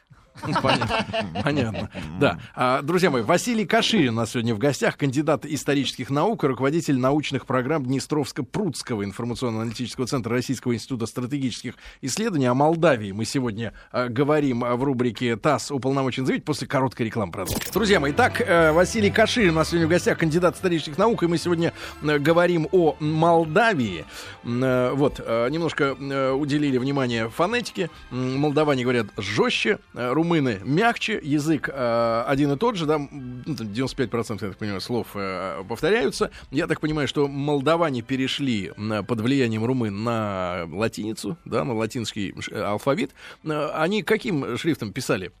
Понятно. 0.61 1.05
Понятно. 1.43 1.89
Да. 2.19 2.39
А, 2.55 2.81
Друзья 2.81 3.09
мои, 3.09 3.21
Василий 3.21 3.65
Каширин 3.65 4.13
у 4.13 4.17
нас 4.17 4.31
сегодня 4.31 4.55
в 4.55 4.57
гостях, 4.57 4.97
кандидат 4.97 5.45
исторических 5.45 6.09
наук 6.09 6.43
руководитель 6.43 6.97
научных 6.97 7.45
программ 7.45 7.83
Днестровско-Прудского 7.85 9.03
информационно-аналитического 9.03 10.07
центра 10.07 10.33
Российского 10.33 10.73
института 10.73 11.05
стратегических 11.05 11.75
исследований. 12.01 12.47
О 12.47 12.53
Молдавии 12.53 13.11
мы 13.11 13.25
сегодня 13.25 13.73
а, 13.91 14.07
говорим 14.09 14.63
а, 14.63 14.75
в 14.75 14.83
рубрике 14.83 15.35
ТАСС 15.35 15.71
уполномочен 15.71 16.25
заявить 16.25 16.45
после 16.45 16.67
короткой 16.67 17.05
рекламы 17.07 17.31
продолжим. 17.31 17.61
Друзья 17.73 17.99
мои, 17.99 18.11
так, 18.11 18.41
э, 18.41 18.71
Василий 18.71 19.11
Каширин 19.11 19.51
у 19.51 19.55
нас 19.55 19.69
сегодня 19.69 19.87
в 19.87 19.89
гостях, 19.89 20.17
кандидат 20.17 20.55
исторических 20.55 20.97
наук, 20.97 21.23
и 21.23 21.27
мы 21.27 21.37
сегодня 21.37 21.73
говорим 22.01 22.67
о 22.71 22.95
Молдавии. 22.99 24.05
Э, 24.43 24.91
Вот, 24.93 25.19
э, 25.23 25.49
немножко 25.49 25.93
уделили 26.33 26.77
внимание 26.77 27.29
фонетике. 27.29 27.89
Молдаване 28.11 28.83
говорят 28.83 29.07
жестче, 29.17 29.79
румыны 30.23 30.61
мягче, 30.63 31.19
язык 31.21 31.69
э, 31.71 32.23
один 32.27 32.51
и 32.53 32.57
тот 32.57 32.75
же, 32.75 32.85
да, 32.85 32.95
м, 32.95 33.43
ну, 33.45 33.55
там 33.55 33.67
95%, 33.67 34.41
я 34.41 34.49
так 34.49 34.57
понимаю, 34.57 34.81
слов 34.81 35.07
э, 35.15 35.63
повторяются. 35.67 36.31
Я 36.49 36.67
так 36.67 36.79
понимаю, 36.79 37.07
что 37.07 37.27
молдаване 37.27 38.01
перешли 38.01 38.71
м, 38.77 39.05
под 39.05 39.21
влиянием 39.21 39.65
румын 39.65 40.03
на 40.03 40.65
латиницу, 40.71 41.37
да, 41.45 41.63
на 41.65 41.73
латинский 41.73 42.33
э, 42.51 42.61
алфавит. 42.61 43.11
Э, 43.43 43.71
Они 43.73 44.01
каким 44.03 44.57
шрифтом 44.57 44.93
писали 44.93 45.31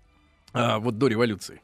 а, 0.53 0.79
вот 0.79 0.97
до 0.97 1.07
революции? 1.07 1.61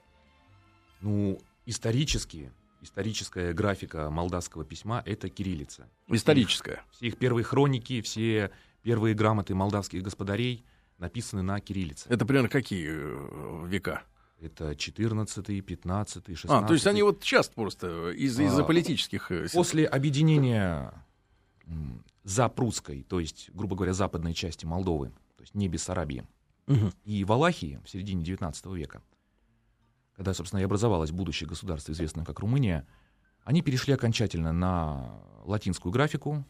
Ну, 1.02 1.40
исторически, 1.66 2.52
историческая 2.82 3.54
графика 3.54 4.10
молдавского 4.10 4.64
письма— 4.64 5.04
это 5.06 5.30
кириллица. 5.30 5.88
Историческая. 6.08 6.84
Все 6.92 7.08
их 7.08 7.18
первые 7.18 7.44
хроники, 7.44 8.02
все 8.02 8.52
первые 8.82 9.14
грамоты 9.14 9.54
молдавских 9.54 10.02
господарей 10.04 10.64
написаны 11.00 11.42
на 11.42 11.60
кириллице. 11.60 12.08
Это 12.10 12.26
примерно 12.26 12.50
какие 12.50 12.88
э, 12.92 13.68
века? 13.68 14.04
Это 14.40 14.76
14, 14.76 15.66
15, 15.66 16.26
16. 16.28 16.46
А, 16.50 16.66
то 16.66 16.74
есть 16.74 16.88
они 16.88 17.02
вот 17.04 17.22
часто 17.24 17.54
просто 17.56 18.12
из- 18.12 18.40
из-за 18.40 18.62
А, 18.62 18.66
политических... 18.66 19.32
э. 19.32 19.48
После 19.52 19.86
объединения 19.86 20.94
за 22.24 22.48
Прусской, 22.50 23.04
то 23.04 23.20
есть, 23.20 23.50
грубо 23.54 23.76
говоря, 23.76 23.94
западной 23.94 24.34
части 24.34 24.66
Молдовы, 24.66 25.10
то 25.36 25.42
есть 25.44 25.56
не 25.56 25.68
Бессарабии, 25.68 26.26
Мгм. 26.68 26.94
и 27.04 27.24
Валахии 27.24 27.80
в 27.84 27.90
середине 27.90 28.24
XIX 28.24 28.76
века, 28.76 29.02
когда, 30.16 30.34
собственно, 30.34 30.60
и 30.60 30.64
образовалось 30.64 31.12
будущее 31.12 31.48
государство, 31.48 31.92
известное 31.92 32.26
как 32.26 32.40
Румыния, 32.40 32.88
они 33.44 33.62
перешли 33.62 33.94
окончательно 33.94 34.52
на 34.54 35.22
латинскую 35.46 35.92
графику. 35.92 36.46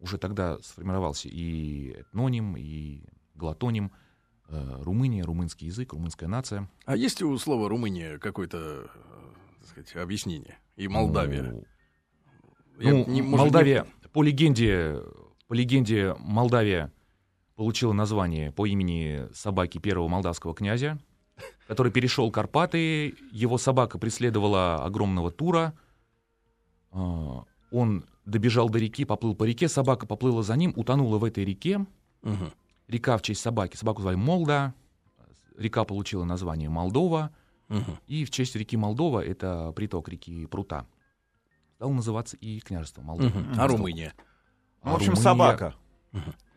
Уже 0.00 0.18
тогда 0.18 0.58
сформировался 0.62 1.28
и 1.28 1.92
этноним, 2.00 2.56
и 2.56 3.02
глотоним. 3.36 3.92
Э, 4.48 4.78
Румыния, 4.82 5.22
румынский 5.24 5.66
язык, 5.66 5.92
румынская 5.92 6.28
нация. 6.28 6.68
А 6.84 6.96
есть 6.96 7.20
у 7.22 7.36
слова 7.38 7.68
Румыния 7.68 8.18
какое-то, 8.18 8.88
э, 8.94 9.64
сказать, 9.66 9.94
объяснение? 9.96 10.58
И 10.76 10.86
Молдавия. 10.88 11.42
Ну, 11.42 11.64
Я 12.78 12.92
ну, 12.92 13.06
не- 13.08 13.22
может, 13.22 13.44
Молдавия, 13.46 13.86
по 14.12 14.22
легенде, 14.22 15.00
по 15.48 15.54
легенде, 15.54 16.14
Молдавия 16.20 16.92
получила 17.56 17.92
название 17.92 18.52
по 18.52 18.66
имени 18.66 19.26
собаки 19.34 19.78
первого 19.78 20.06
молдавского 20.08 20.54
князя, 20.54 20.98
который 21.66 21.90
перешел 21.90 22.30
Карпаты. 22.30 23.14
Его 23.32 23.58
собака 23.58 23.98
преследовала 23.98 24.84
огромного 24.84 25.30
тура. 25.32 25.72
А, 26.92 27.44
Он 27.72 28.04
добежал 28.24 28.68
до 28.68 28.78
реки, 28.78 29.04
поплыл 29.04 29.34
по 29.34 29.44
реке, 29.44 29.68
собака 29.68 30.06
поплыла 30.06 30.42
за 30.42 30.54
ним, 30.56 30.72
утонула 30.76 31.18
в 31.18 31.24
этой 31.24 31.44
реке. 31.44 31.84
не- 32.22 32.32
Мгм. 32.32 32.52
Река 32.88 33.16
в 33.18 33.22
честь 33.22 33.40
собаки. 33.40 33.76
Собаку 33.76 34.02
звали 34.02 34.16
Молда. 34.16 34.74
Река 35.56 35.84
получила 35.84 36.24
название 36.24 36.68
Молдова. 36.68 37.30
Мгм. 37.68 37.98
И 38.06 38.24
в 38.24 38.30
честь 38.30 38.54
реки 38.56 38.76
Молдова, 38.76 39.24
это 39.24 39.72
приток 39.72 40.08
реки 40.08 40.46
Прута, 40.46 40.86
стал 41.74 41.90
называться 41.90 42.36
и 42.36 42.60
княжество 42.60 43.02
Молдова. 43.02 43.28
Мгм. 43.30 43.54
А 43.60 43.66
Румыния? 43.66 44.12
Ну, 44.84 44.90
А 44.90 44.92
в 44.92 44.96
общем, 44.96 45.12
Румыния- 45.14 45.22
собака. 45.22 45.74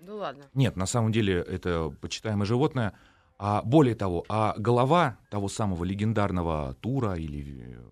Ну 0.01 0.17
ладно. 0.17 0.45
Нет, 0.53 0.75
на 0.75 0.85
самом 0.85 1.11
деле 1.11 1.35
это 1.41 1.89
почитаемое 2.01 2.45
животное. 2.45 2.93
А 3.37 3.61
более 3.63 3.95
того, 3.95 4.25
а 4.29 4.53
голова 4.57 5.17
того 5.31 5.47
самого 5.49 5.83
легендарного 5.83 6.73
тура 6.81 7.13
или 7.15 7.75
э, 7.77 7.83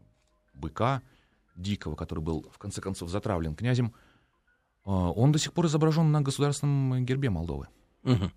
быка 0.53 1.01
дикого, 1.56 1.96
который 1.96 2.20
был 2.20 2.46
в 2.51 2.58
конце 2.58 2.82
концов 2.82 3.10
затравлен 3.10 3.56
князем, 3.56 3.94
э, 4.86 4.89
он 4.91 5.32
до 5.32 5.39
сих 5.39 5.53
пор 5.53 5.67
изображен 5.67 6.12
на 6.12 6.22
государственном 6.22 7.06
гербе 7.06 7.29
Молдовы. 7.29 7.67
Мгм. 8.03 8.31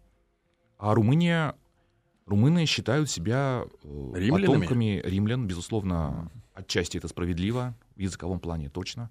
А 0.78 0.94
Румыния, 0.94 1.54
румыны 2.26 2.66
считают 2.66 3.10
себя 3.10 3.64
э, 3.82 4.12
Римлянами? 4.14 4.46
потомками 4.46 5.02
римлян, 5.04 5.46
безусловно, 5.46 6.30
отчасти 6.54 6.96
это 6.98 7.08
справедливо, 7.08 7.74
в 7.96 8.00
языковом 8.00 8.40
плане 8.40 8.70
точно. 8.70 9.10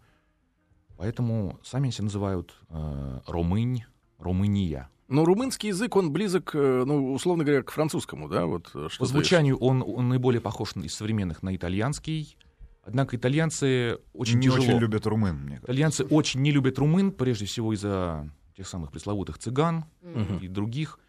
Поэтому 0.97 1.59
сами 1.63 1.91
себя 1.91 2.05
называют 2.05 2.53
э, 2.69 3.19
Румынь, 3.27 3.85
Румыния. 4.17 4.89
Но 5.07 5.25
румынский 5.25 5.69
язык, 5.69 5.95
он 5.95 6.11
близок, 6.11 6.51
э, 6.53 6.83
ну, 6.85 7.13
условно 7.13 7.43
говоря, 7.43 7.63
к 7.63 7.71
французскому, 7.71 8.29
да? 8.29 8.45
Вот, 8.45 8.69
э, 8.75 8.87
что 8.89 8.99
По 8.99 9.05
звучанию 9.05 9.57
он, 9.57 9.83
он 9.85 10.09
наиболее 10.09 10.41
похож 10.41 10.75
из 10.75 10.93
современных 10.93 11.41
на 11.41 11.55
итальянский. 11.55 12.37
Однако 12.83 13.15
итальянцы 13.15 13.97
очень 14.13 14.37
не 14.37 14.47
тяжело. 14.47 14.63
очень 14.63 14.77
любят 14.77 15.07
румын, 15.07 15.35
мне 15.35 15.55
кажется. 15.55 15.65
Итальянцы 15.65 16.03
очень 16.05 16.41
не 16.41 16.51
любят 16.51 16.77
румын, 16.77 17.11
прежде 17.11 17.45
всего 17.45 17.73
из-за 17.73 18.29
тех 18.59 18.67
самых 18.67 18.91
пресловутых 18.91 19.37
цыган 19.37 19.85
Мгм. 20.01 20.39
и 20.39 20.49
других 20.49 20.99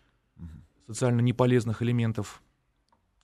социально 0.86 1.20
неполезных 1.20 1.82
элементов. 1.82 2.42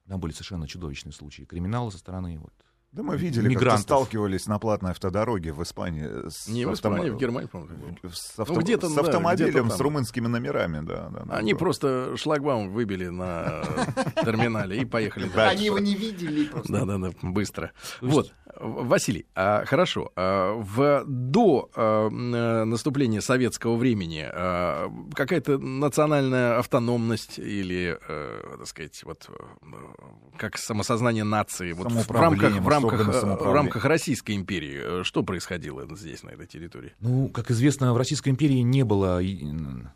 Там 0.08 0.18
были 0.18 0.32
совершенно 0.32 0.66
чудовищные 0.66 1.12
случаи 1.12 1.42
криминала 1.42 1.90
со 1.90 1.98
стороны 1.98 2.36
вот, 2.40 2.52
Да 2.90 3.04
мы 3.04 3.16
видели, 3.16 3.42
как 3.44 3.50
мигрантов. 3.50 3.82
сталкивались 3.82 4.46
на 4.48 4.58
платной 4.58 4.90
автодороге 4.92 5.52
в 5.52 5.62
Испании. 5.62 6.28
С 6.28 6.48
Не 6.48 6.64
в 6.66 6.72
Испании, 6.72 7.10
в 7.10 7.18
Германии, 7.18 7.46
по-моему. 7.48 7.96
С, 8.10 8.36
авто- 8.38 8.54
Ну, 8.54 8.60
где-то, 8.62 8.88
с 8.88 8.94
да, 8.94 9.02
автомобилем 9.02 9.50
где-то 9.66 9.76
с 9.76 9.80
румынскими 9.80 10.26
номерами, 10.26 10.84
да. 10.84 11.08
да, 11.10 11.24
да. 11.24 11.36
Они 11.36 11.54
просто 11.54 12.16
шлагбаум 12.16 12.70
выбили 12.72 13.06
на 13.08 13.62
э, 13.64 14.22
терминале 14.24 14.80
и 14.80 14.84
поехали 14.84 15.28
Да. 15.28 15.34
дальше. 15.34 15.56
Они 15.56 15.66
его 15.66 15.78
не 15.78 15.94
видели 15.94 16.46
просто. 16.46 16.72
Да-да-да, 16.72 17.10
быстро. 17.22 17.72
Вот, 18.00 18.32
Василий, 18.58 19.26
а, 19.34 19.64
хорошо. 19.64 20.12
а, 20.16 20.54
в, 20.54 21.04
до 21.06 21.70
а, 21.74 22.08
э, 22.08 22.64
наступления 22.64 23.20
советского 23.20 23.76
времени 23.76 24.24
а, 24.26 24.90
какая-то 25.14 25.58
национальная 25.58 26.58
автономность 26.58 27.38
или, 27.38 27.98
э, 28.08 28.56
так 28.58 28.66
сказать, 28.66 29.02
вот 29.04 29.28
э, 29.28 29.76
как 30.36 30.58
самосознание 30.58 31.24
нации 31.24 31.72
вот 31.72 31.90
в 31.90 32.10
рамках, 32.10 32.52
в, 32.56 32.68
рамках, 32.68 33.40
в 33.40 33.52
рамках 33.52 33.84
Российской 33.84 34.36
империи, 34.36 35.02
что 35.04 35.22
происходило 35.22 35.86
здесь, 35.96 36.22
на 36.22 36.30
этой 36.30 36.46
территории? 36.46 36.94
Ну, 37.00 37.28
как 37.28 37.50
известно, 37.50 37.92
в 37.92 37.96
Российской 37.96 38.30
империи 38.30 38.60
не 38.60 38.84
было 38.84 39.20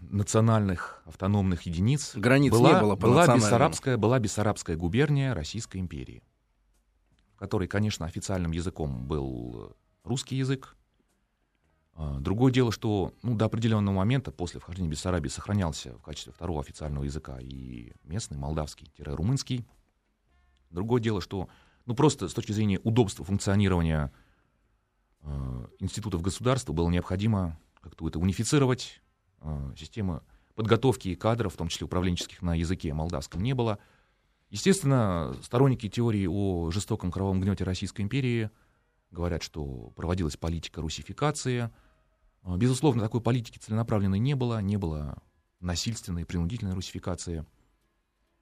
национальных 0.00 1.02
автономных 1.06 1.62
единиц. 1.62 2.12
Границ 2.14 2.52
была, 2.52 2.72
не 2.74 2.80
было 2.80 2.96
по 2.96 3.06
была. 3.08 3.34
Бессарабская, 3.34 3.96
была 3.96 4.18
Бессарабская 4.18 4.76
губерния 4.76 5.34
Российской 5.34 5.78
империи, 5.78 6.22
в 7.40 7.42
которой, 7.42 7.68
конечно, 7.68 8.04
официальным 8.04 8.52
языком 8.52 9.06
был 9.06 9.74
русский 10.04 10.36
язык. 10.36 10.76
А, 11.94 12.20
Другое 12.20 12.52
дело, 12.52 12.70
что 12.70 13.14
ну, 13.22 13.34
до 13.34 13.46
определенного 13.46 13.94
момента 13.94 14.30
после 14.30 14.60
вхождения 14.60 14.90
Бессарабии 14.90 15.30
сохранялся 15.30 15.96
в 15.96 16.02
качестве 16.02 16.34
второго 16.34 16.60
официального 16.60 17.04
языка 17.04 17.38
и 17.40 17.94
местный, 18.04 18.36
молдавский-румынский. 18.36 19.66
Другое 20.68 21.00
дело, 21.00 21.22
что 21.22 21.48
ну, 21.86 21.94
просто 21.94 22.28
с 22.28 22.34
точки 22.34 22.52
зрения 22.52 22.78
удобства 22.84 23.24
функционирования 23.24 24.12
э, 25.22 25.66
институтов 25.78 26.20
государства 26.20 26.74
было 26.74 26.90
необходимо 26.90 27.58
как-то 27.80 28.06
это 28.06 28.18
унифицировать. 28.18 29.00
Э, 29.40 29.72
система 29.78 30.24
подготовки 30.54 31.14
кадров, 31.14 31.54
в 31.54 31.56
том 31.56 31.68
числе 31.68 31.86
управленческих, 31.86 32.42
на 32.42 32.54
языке 32.54 32.92
молдавском 32.92 33.42
не 33.42 33.54
было. 33.54 33.78
Естественно, 34.50 35.36
сторонники 35.42 35.88
теории 35.88 36.26
о 36.26 36.70
жестоком 36.70 37.12
кровавом 37.12 37.40
гнете 37.40 37.64
Российской 37.64 38.02
империи 38.02 38.50
говорят, 39.12 39.42
что 39.42 39.92
проводилась 39.96 40.36
политика 40.36 40.80
русификации. 40.80 41.70
Э, 42.42 42.56
Безусловно, 42.56 43.02
такой 43.02 43.20
политики 43.20 43.58
целенаправленной 43.58 44.18
не 44.18 44.34
было, 44.34 44.60
не 44.60 44.76
было 44.76 45.22
насильственной, 45.60 46.24
принудительной 46.26 46.74
русификации. 46.74 47.46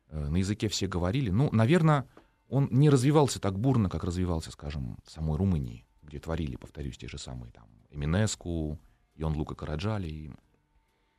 Э, 0.08 0.28
На 0.28 0.38
языке 0.38 0.68
все 0.68 0.86
говорили. 0.86 1.30
Ну, 1.30 1.50
наверное, 1.52 2.08
он 2.48 2.68
не 2.70 2.88
развивался 2.88 3.38
так 3.38 3.58
бурно, 3.58 3.90
как 3.90 4.02
развивался, 4.02 4.50
скажем, 4.50 4.98
в 5.04 5.10
самой 5.10 5.36
Румынии, 5.36 5.86
где 6.02 6.18
творили, 6.18 6.56
повторюсь, 6.56 6.96
те 6.96 7.06
же 7.08 7.18
самые 7.18 7.52
там 7.52 7.66
Эминеску, 7.90 8.78
Йон 9.14 9.36
Лука 9.36 9.54
Караджали 9.54 10.08
и 10.08 10.32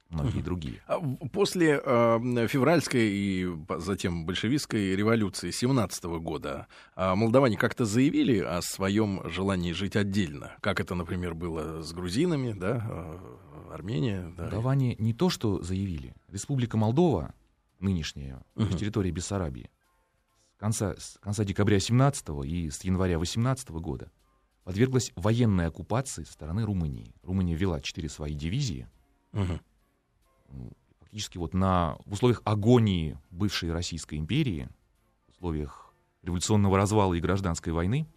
многие 0.09 0.41
другие. 0.41 0.81
А 0.87 0.99
После 1.31 1.81
э, 1.83 2.47
февральской 2.47 3.09
и 3.09 3.47
затем 3.77 4.25
большевистской 4.25 4.95
революции 4.95 5.51
17 5.51 6.03
года 6.19 6.67
а, 6.95 7.15
молдаване 7.15 7.57
как-то 7.57 7.85
заявили 7.85 8.39
о 8.39 8.61
своем 8.61 9.21
желании 9.29 9.71
жить 9.71 9.95
отдельно, 9.95 10.53
как 10.61 10.79
это, 10.79 10.95
например, 10.95 11.35
было 11.35 11.81
с 11.81 11.93
грузинами, 11.93 12.53
да, 12.53 12.85
э, 12.89 13.73
Армения, 13.73 14.33
да. 14.35 14.43
Молдаване 14.43 14.95
не 14.95 15.13
то 15.13 15.29
что 15.29 15.61
заявили. 15.61 16.15
Республика 16.29 16.75
Молдова, 16.77 17.33
нынешняя, 17.79 18.41
есть 18.55 18.79
территория 18.79 19.11
Бессарабии, 19.11 19.69
с 20.55 20.59
конца, 20.59 20.95
с 20.97 21.17
конца 21.21 21.45
декабря 21.45 21.79
17 21.79 22.27
и 22.45 22.69
с 22.69 22.83
января 22.83 23.19
18 23.19 23.69
года 23.69 24.11
подверглась 24.63 25.11
военной 25.15 25.67
оккупации 25.67 26.23
со 26.23 26.33
стороны 26.33 26.65
Румынии. 26.65 27.15
Румыния 27.23 27.55
ввела 27.55 27.79
четыре 27.79 28.09
свои 28.09 28.33
дивизии, 28.33 28.87
Мгм. 29.31 29.59
Фактически 30.99 31.37
вот 31.37 31.53
на, 31.53 31.97
в 32.05 32.13
условиях 32.13 32.41
агонии 32.45 33.17
бывшей 33.31 33.71
Российской 33.71 34.15
империи, 34.15 34.69
в 35.27 35.31
условиях 35.31 35.93
революционного 36.23 36.77
развала 36.77 37.13
и 37.13 37.19
гражданской 37.19 37.73
войны, 37.73 38.07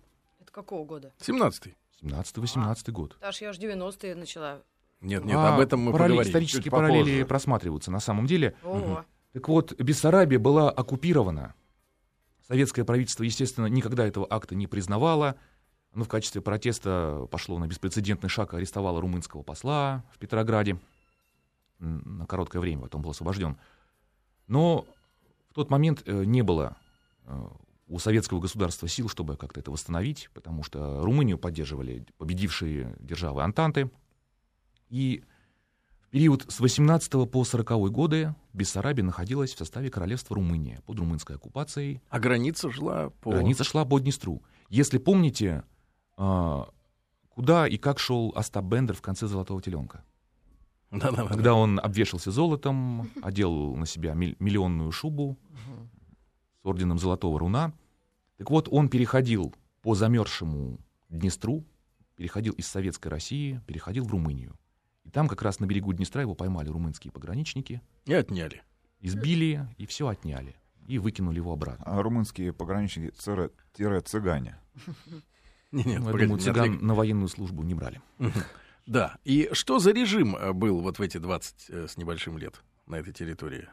Это 0.41 0.53
какого 0.53 0.85
года? 0.85 1.13
17-й. 1.21 1.75
17-18 2.03 2.91
год. 2.91 3.15
Потому 3.15 3.33
что 3.33 3.45
я 3.45 3.51
уже 3.51 3.61
90-е 3.61 4.15
начала. 4.17 4.63
Нет, 5.01 5.25
нет, 5.25 5.37
А 5.37 5.55
об 5.55 5.61
этом 5.61 5.81
мы 5.81 5.93
параллели- 5.93 5.99
поговорим. 6.09 6.29
Исторические 6.31 6.63
чуть 6.65 6.71
параллели 6.73 7.03
попозже. 7.05 7.27
просматриваются 7.27 7.91
на 7.91 8.01
самом 8.01 8.27
деле. 8.27 8.55
Ого. 8.65 9.05
Так 9.33 9.49
вот, 9.49 9.73
Бессарабия 9.81 10.39
была 10.39 10.71
оккупирована. 10.71 11.55
Советское 12.47 12.85
правительство, 12.85 13.23
естественно, 13.25 13.67
никогда 13.67 14.07
этого 14.07 14.27
акта 14.29 14.55
не 14.55 14.67
признавало. 14.67 15.37
Оно 15.95 16.05
в 16.05 16.09
качестве 16.09 16.41
протеста 16.41 17.27
пошло 17.31 17.59
на 17.59 17.67
беспрецедентный 17.67 18.29
шаг 18.29 18.53
и 18.53 18.57
арестовало 18.57 19.01
румынского 19.01 19.43
посла 19.43 20.05
в 20.13 20.19
Петрограде 20.19 20.79
на 21.83 22.27
короткое 22.27 22.61
время, 22.61 22.83
потом 22.83 23.03
был 23.03 23.11
освобожден. 23.11 23.57
Но 24.47 24.87
в 25.51 25.55
тот 25.55 25.71
момент 25.71 26.03
э, 26.07 26.25
не 26.25 26.43
было 26.43 26.77
э, 27.25 27.49
у 27.89 27.99
советского 27.99 28.41
государства 28.41 28.89
сил, 28.89 29.09
чтобы 29.09 29.37
как-то 29.37 29.61
это 29.61 29.71
восстановить, 29.71 30.31
потому 30.33 30.63
что 30.63 31.05
Румынию 31.05 31.39
поддерживали 31.39 32.07
победившие 32.19 32.97
державы 33.01 33.43
Антанты. 33.43 33.91
И 34.89 35.23
в 36.01 36.09
период 36.09 36.47
с 36.49 36.61
18 36.61 37.31
по 37.31 37.45
40 37.45 37.91
годы 37.91 38.35
Бессарабия 38.53 39.05
находилась 39.05 39.55
в 39.55 39.59
составе 39.59 39.91
королевства 39.91 40.37
Румыния 40.37 40.81
под 40.87 40.99
румынской 40.99 41.37
оккупацией. 41.37 42.01
А 42.09 42.19
граница 42.19 42.71
шла 42.71 43.11
по... 43.11 43.31
Граница 43.31 43.65
шла 43.65 43.85
по 43.85 43.99
Днестру. 43.99 44.43
Если 44.69 44.99
помните, 44.99 45.65
а, 46.17 46.69
куда 47.29 47.67
и 47.67 47.77
как 47.77 47.99
шел 47.99 48.33
Остап 48.35 48.65
Бендер 48.65 48.97
в 48.97 49.03
конце 49.03 49.27
«Золотого 49.27 49.61
теленка»? 49.61 50.05
Да-да-да. 50.93 51.27
когда 51.27 51.55
он 51.55 51.81
обвешался 51.81 52.31
золотом, 52.31 53.11
одел 53.23 53.75
на 53.77 53.87
себя 53.87 54.15
миллионную 54.15 54.93
шубу 54.93 55.39
с 56.63 56.67
орденом 56.67 56.99
Золотого 56.99 57.39
Руна. 57.39 57.73
Так 58.39 58.51
вот, 58.51 58.69
он 58.71 58.89
переходил 58.89 59.55
по 59.83 59.95
замерзшему 59.95 60.79
Днестру, 61.09 61.65
переходил 62.17 62.53
из 62.55 62.67
Советской 62.67 63.09
России, 63.09 63.61
переходил 63.67 64.05
в 64.05 64.11
Румынию. 64.11 64.57
И 65.05 65.11
там 65.11 65.29
как 65.29 65.43
раз 65.43 65.59
на 65.61 65.67
берегу 65.67 65.93
Днестра 65.93 66.23
его 66.23 66.35
поймали 66.35 66.69
румынские 66.69 67.11
пограничники, 67.13 67.83
И 68.05 68.13
отняли. 68.15 68.63
избили 69.01 69.67
и 69.79 69.87
все 69.87 70.07
отняли. 70.09 70.55
И 70.87 70.99
выкинули 70.99 71.37
его 71.37 71.53
обратно. 71.53 71.85
А 71.87 72.03
румынские 72.03 72.53
пограничники 72.53 73.13
цыгане. 74.03 74.57
Не, 75.73 75.85
Нет, 75.85 75.87
Ну, 75.87 75.91
я 75.93 76.01
погоди, 76.01 76.25
думаю, 76.27 76.39
не 76.39 76.45
цыган 76.45 76.63
отвлекай. 76.65 76.87
на 76.87 76.95
военную 76.95 77.29
службу 77.29 77.63
не 77.63 77.75
брали. 77.75 78.01
Да. 78.87 79.17
И 79.25 79.49
что 79.53 79.79
за 79.79 79.93
режим 79.93 80.37
э, 80.37 80.53
был 80.53 80.81
вот 80.81 80.99
в 80.99 81.03
эти 81.03 81.19
20 81.19 81.67
э, 81.69 81.89
с 81.89 81.97
небольшим 81.97 82.39
лет 82.39 82.63
на 82.87 82.97
этой 82.97 83.13
территории? 83.13 83.69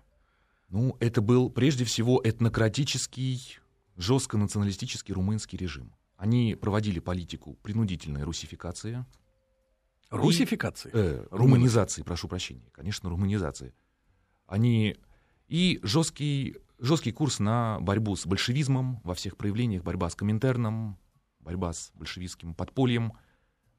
Ну, 0.70 0.96
это 1.00 1.22
был 1.22 1.50
прежде 1.50 1.84
всего 1.84 2.22
этнократический, 2.24 3.58
жестко 3.98 4.38
националистический 4.38 5.13
румынский 5.13 5.58
режим. 5.58 5.96
Они 6.16 6.56
проводили 6.56 7.00
политику 7.00 7.56
принудительной 7.63 8.24
русификации, 8.24 9.06
Русификации? 10.10 10.89
э, 10.94 11.25
руманизации, 11.32 12.04
прошу 12.04 12.28
прощения, 12.28 12.70
конечно, 12.72 13.10
руманизации. 13.10 13.74
Они 14.48 14.98
и 15.48 15.80
жесткий, 15.84 16.58
жесткий 16.80 17.12
курс 17.12 17.39
на 17.39 17.80
борьбу 17.80 18.16
с 18.16 18.25
большевизмом 18.25 19.01
во 19.04 19.13
всех 19.13 19.38
проявлениях, 19.38 19.84
борьба 19.84 20.10
с 20.10 20.16
Коминтерном, 20.16 20.98
борьба 21.39 21.74
с 21.74 21.92
большевистским 21.94 22.54
подпольем, 22.54 23.13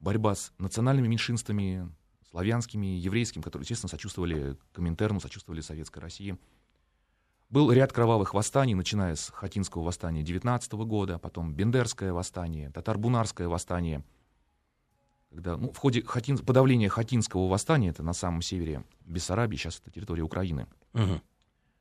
борьба 0.01 0.35
с 0.35 0.51
национальными 0.57 1.07
меньшинствами, 1.07 1.89
славянскими, 2.29 2.87
еврейскими, 2.87 3.41
которые, 3.41 3.63
естественно, 3.63 3.89
сочувствовали 3.89 4.57
Коминтерну, 4.73 5.19
сочувствовали 5.19 5.61
Советской 5.61 5.99
России. 5.99 6.37
Был 7.49 7.71
ряд 7.71 7.91
кровавых 7.91 8.33
восстаний, 8.33 8.73
начиная 8.73 9.15
с 9.15 9.29
Хатинского 9.29 9.83
восстания 9.83 10.23
19 10.23 10.71
года, 10.73 11.19
потом 11.19 11.53
Бендерское 11.53 12.13
восстание, 12.13 12.69
Татарбунарское 12.71 13.47
восстание. 13.47 14.03
Когда, 15.29 15.57
ну, 15.57 15.71
в 15.71 15.77
ходе 15.77 16.03
Хатин, 16.03 16.37
подавления 16.37 16.89
Хатинского 16.89 17.47
восстания, 17.47 17.89
это 17.89 18.03
на 18.03 18.13
самом 18.13 18.41
севере 18.41 18.83
Бессарабии, 19.05 19.57
сейчас 19.57 19.79
это 19.79 19.91
территория 19.91 20.23
Украины, 20.23 20.67
Мгм. 20.93 21.21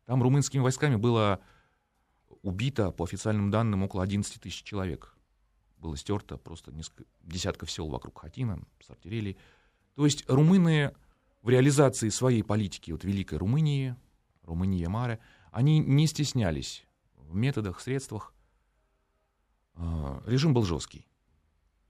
там 0.07 0.23
румынскими 0.23 0.61
войсками 0.61 0.97
было 0.97 1.41
убито, 2.43 2.91
по 2.91 3.05
официальным 3.05 3.51
данным, 3.51 3.83
около 3.83 4.03
11 4.03 4.41
тысяч 4.41 4.63
человек. 4.63 5.15
Было 5.81 5.97
стерто 5.97 6.37
просто 6.37 6.73
несколько 6.73 7.05
десятков 7.23 7.71
сел 7.71 7.89
вокруг 7.89 8.21
Хатина, 8.21 8.61
с 8.81 8.91
артиллерией. 8.91 9.39
То 9.95 10.05
есть 10.05 10.29
румыны 10.29 10.95
в 11.43 11.49
реализации 11.49 12.11
своей 12.11 12.43
политики 12.43 12.91
вот 12.91 13.03
Великой 13.03 13.39
Румынии, 13.39 13.97
Румыния 14.43 14.89
Маре, 14.89 15.19
они 15.51 15.79
не 15.79 16.07
стеснялись 16.07 16.85
в 17.17 17.35
методах, 17.35 17.81
средствах. 17.81 18.35
А, 19.75 20.23
Режим 20.27 20.53
был 20.53 20.65
жесткий. 20.65 21.07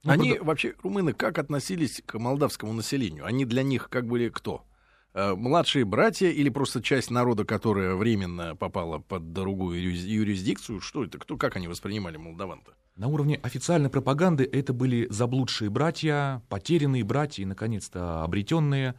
Ну, 0.05 0.13
Они 0.13 0.31
правда, 0.31 0.45
вообще, 0.47 0.75
румыны, 0.83 1.13
как 1.13 1.39
относились 1.39 2.01
к 2.07 2.19
молдавскому 2.19 2.73
населению? 2.73 3.27
Они 3.27 3.45
для 3.45 3.63
них 3.63 3.91
как 3.91 4.07
были 4.07 4.29
кто? 4.29 4.65
Э, 5.13 5.35
Младшие 5.35 5.85
братья 5.85 6.29
или 6.29 6.49
просто 6.49 6.81
часть 6.83 7.11
народа, 7.11 7.45
которая 7.45 7.95
временно 7.95 8.55
попала 8.57 8.99
под 8.99 9.33
другую 9.33 9.81
юрис- 9.81 10.07
юрисдикцию? 10.07 10.81
Что 10.81 11.05
это? 11.05 11.19
Кто, 11.19 11.37
как 11.37 11.57
они 11.57 11.67
воспринимали 11.69 12.17
молдаван-то? 12.17 12.73
На 12.97 13.09
уровне 13.09 13.41
официальной 13.43 13.91
пропаганды 13.91 14.45
это 14.45 14.73
были 14.73 15.07
заблудшие 15.11 15.71
братья, 15.71 16.43
потерянные 16.49 17.03
братья 17.03 17.43
и, 17.43 17.47
наконец-то, 17.47 18.23
обретенные, 18.23 18.95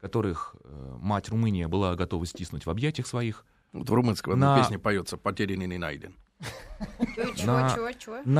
которых 0.00 0.56
э, 0.64 0.96
мать 1.00 1.28
Румыния 1.30 1.68
была 1.68 1.94
готова 1.94 2.26
стиснуть 2.26 2.66
в 2.66 2.70
объятиях 2.70 3.06
своих. 3.06 3.44
Вот 3.72 3.88
в 3.88 3.94
одной 4.32 4.36
На- 4.36 4.58
песне 4.60 4.78
поется 4.78 5.16
«Потерянный 5.16 5.66
не 5.66 5.78
найден». 5.78 6.14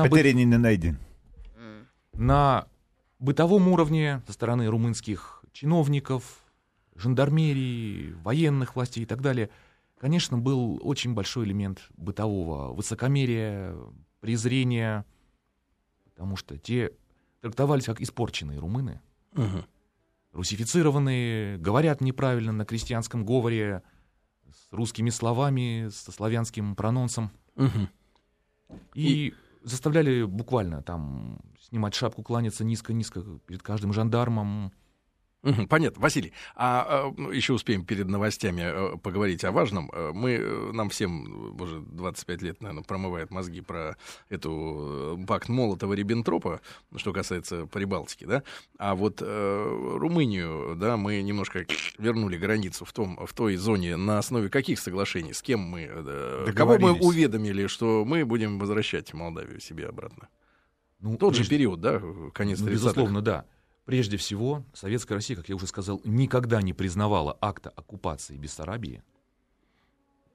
Потерянный 0.09 0.43
не 0.45 0.57
найден. 0.57 0.97
На 2.13 2.67
бытовом 3.19 3.67
уровне 3.67 4.21
со 4.27 4.33
стороны 4.33 4.67
румынских 4.69 5.43
чиновников, 5.51 6.23
жандармерии, 6.95 8.13
военных 8.23 8.75
властей 8.75 9.03
и 9.03 9.05
так 9.05 9.21
далее, 9.21 9.49
конечно, 9.99 10.37
был 10.37 10.79
очень 10.81 11.13
большой 11.13 11.45
элемент 11.45 11.87
бытового 11.97 12.73
высокомерия, 12.73 13.75
презрения, 14.21 15.05
потому 16.05 16.35
что 16.35 16.57
те 16.57 16.91
трактовались 17.41 17.85
как 17.85 18.01
испорченные 18.01 18.59
румыны, 18.59 19.01
Мгм. 19.33 19.65
русифицированные, 20.31 21.57
говорят 21.57 22.01
неправильно 22.01 22.51
на 22.51 22.65
крестьянском 22.65 23.25
говоре, 23.25 23.83
с 24.49 24.71
русскими 24.71 25.09
словами, 25.09 25.89
со 25.91 26.11
славянским 26.11 26.75
прононсом. 26.75 27.31
Мгм. 27.55 27.89
И, 28.93 29.33
заставляли 29.63 30.23
буквально 30.23 30.81
там 30.81 31.39
снимать 31.59 31.93
шапку, 31.95 32.23
кланяться 32.23 32.63
низко-низко 32.63 33.21
перед 33.45 33.61
каждым 33.63 33.93
жандармом. 33.93 34.71
Понятно. 35.69 36.01
Василий, 36.01 36.33
а, 36.55 37.11
а, 37.17 37.31
еще 37.31 37.53
успеем 37.53 37.85
перед 37.85 38.07
новостями 38.07 38.61
э, 38.63 38.97
поговорить 38.97 39.43
о 39.43 39.51
важном. 39.51 39.91
Э, 39.93 40.11
Мы, 40.13 40.31
э, 40.31 40.71
нам 40.73 40.89
всем 40.89 41.59
уже 41.59 41.79
25 41.79 42.41
лет, 42.41 42.61
наверное, 42.61 42.83
промывает 42.83 43.31
мозги 43.31 43.61
про 43.61 43.97
эту 44.29 45.23
пакт 45.27 45.49
Молотова-Риббентропа, 45.49 46.61
что 46.95 47.13
касается 47.13 47.65
Прибалтики, 47.67 48.25
да? 48.25 48.43
А 48.77 48.95
вот 48.95 49.21
Румынию, 49.21 50.75
да, 50.75 50.97
мы 50.97 51.21
немножко 51.21 51.65
вернули 51.97 52.37
границу 52.37 52.85
в, 52.85 52.93
том, 52.93 53.17
в 53.25 53.33
той 53.33 53.55
зоне 53.55 53.97
на 53.97 54.19
основе 54.19 54.49
каких 54.49 54.79
соглашений, 54.79 55.33
с 55.33 55.41
кем 55.41 55.59
мы, 55.59 55.87
э, 55.89 56.51
кого 56.55 56.77
мы 56.79 56.93
уведомили, 56.93 57.67
что 57.67 58.03
мы 58.05 58.25
будем 58.25 58.59
возвращать 58.59 59.13
Молдавию 59.13 59.59
себе 59.59 59.87
обратно? 59.87 60.29
Ну, 61.01 61.17
Тот 61.17 61.35
же 61.35 61.47
период, 61.47 61.81
да, 61.81 62.01
конец 62.33 62.59
ну, 62.59 62.67
30-х. 62.67 62.71
безусловно, 62.71 63.21
да. 63.21 63.45
Прежде 63.85 64.17
всего, 64.17 64.65
Советская 64.73 65.15
Россия, 65.15 65.37
как 65.37 65.47
я 65.47 65.55
уже 65.55 65.67
сказал, 65.67 66.01
никогда 66.03 66.61
не 66.61 66.73
признавала 66.73 67.37
акта 67.39 67.69
оккупации 67.69 68.35
Бессарабии, 68.35 69.03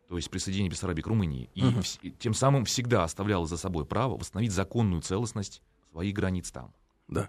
то 0.08 0.16
есть 0.16 0.30
присоединения 0.30 0.70
Бессарабии 0.70 1.02
к 1.02 1.06
Румынии, 1.06 1.50
и 1.54 1.62
вс- 1.62 1.98
и 2.02 2.10
тем 2.12 2.32
самым 2.32 2.64
всегда 2.64 3.02
оставляла 3.04 3.46
за 3.46 3.56
собой 3.56 3.84
право 3.84 4.16
восстановить 4.16 4.52
законную 4.52 5.02
целостность 5.02 5.62
своих 5.90 6.14
границ 6.14 6.50
там. 6.52 6.72
Да. 7.08 7.28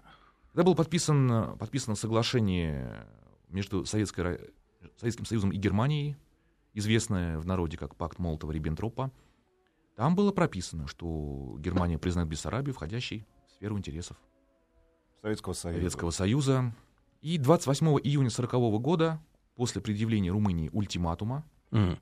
Когда 0.52 0.62
было 0.62 0.74
подписано, 0.74 1.56
подписано 1.58 1.96
соглашение 1.96 3.06
между 3.48 3.84
Советской, 3.84 4.52
Советским 4.96 5.24
Союзом 5.24 5.50
и 5.50 5.56
Германией, 5.56 6.16
известное 6.74 7.38
в 7.38 7.46
народе 7.46 7.76
как 7.76 7.96
пакт 7.96 8.18
Молотова-Риббентропа, 8.18 9.10
там 9.96 10.14
было 10.14 10.30
прописано, 10.30 10.86
что 10.86 11.56
Германия 11.58 11.98
признает 11.98 12.28
Бессарабию, 12.28 12.74
входящей 12.74 13.26
в 13.48 13.52
сферу 13.52 13.76
интересов 13.76 14.16
Советского 15.22 15.52
Союза. 15.52 15.78
Советского 15.78 16.10
Союза. 16.10 16.74
И 17.20 17.38
28 17.38 17.86
июня 18.02 18.26
1940 18.28 18.80
года, 18.82 19.20
после 19.54 19.80
предъявления 19.80 20.30
Румынии 20.30 20.68
ультиматума, 20.72 21.44
Мгм. 21.70 21.98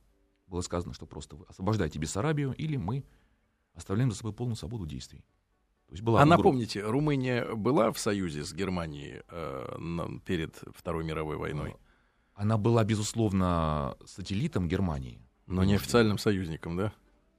было 0.46 0.62
сказано, 0.62 0.94
что 0.94 1.06
просто 1.06 1.36
вы 1.36 1.44
освобождайте 1.48 1.98
Бессарабию, 1.98 2.54
или 2.54 2.76
мы 2.76 3.04
оставляем 3.74 4.10
за 4.10 4.16
собой 4.18 4.32
полную 4.32 4.56
свободу 4.56 4.86
действий. 4.86 5.22
То 5.86 5.92
есть 5.92 6.02
была 6.02 6.22
А 6.22 6.24
напомните, 6.24 6.82
Румыния 6.82 7.54
была 7.54 7.92
в 7.92 7.98
союзе 7.98 8.44
с 8.44 8.52
Германией 8.54 9.22
э, 9.28 10.08
перед 10.24 10.56
Второй 10.74 11.04
мировой 11.04 11.36
войной, 11.36 11.76
Она 12.34 12.56
была, 12.56 12.84
безусловно, 12.84 13.96
сателлитом 14.06 14.66
Германии. 14.66 15.20
но 15.46 15.62
не 15.64 15.74
официальным 15.74 16.16
союзником, 16.16 16.76
да? 16.76 16.92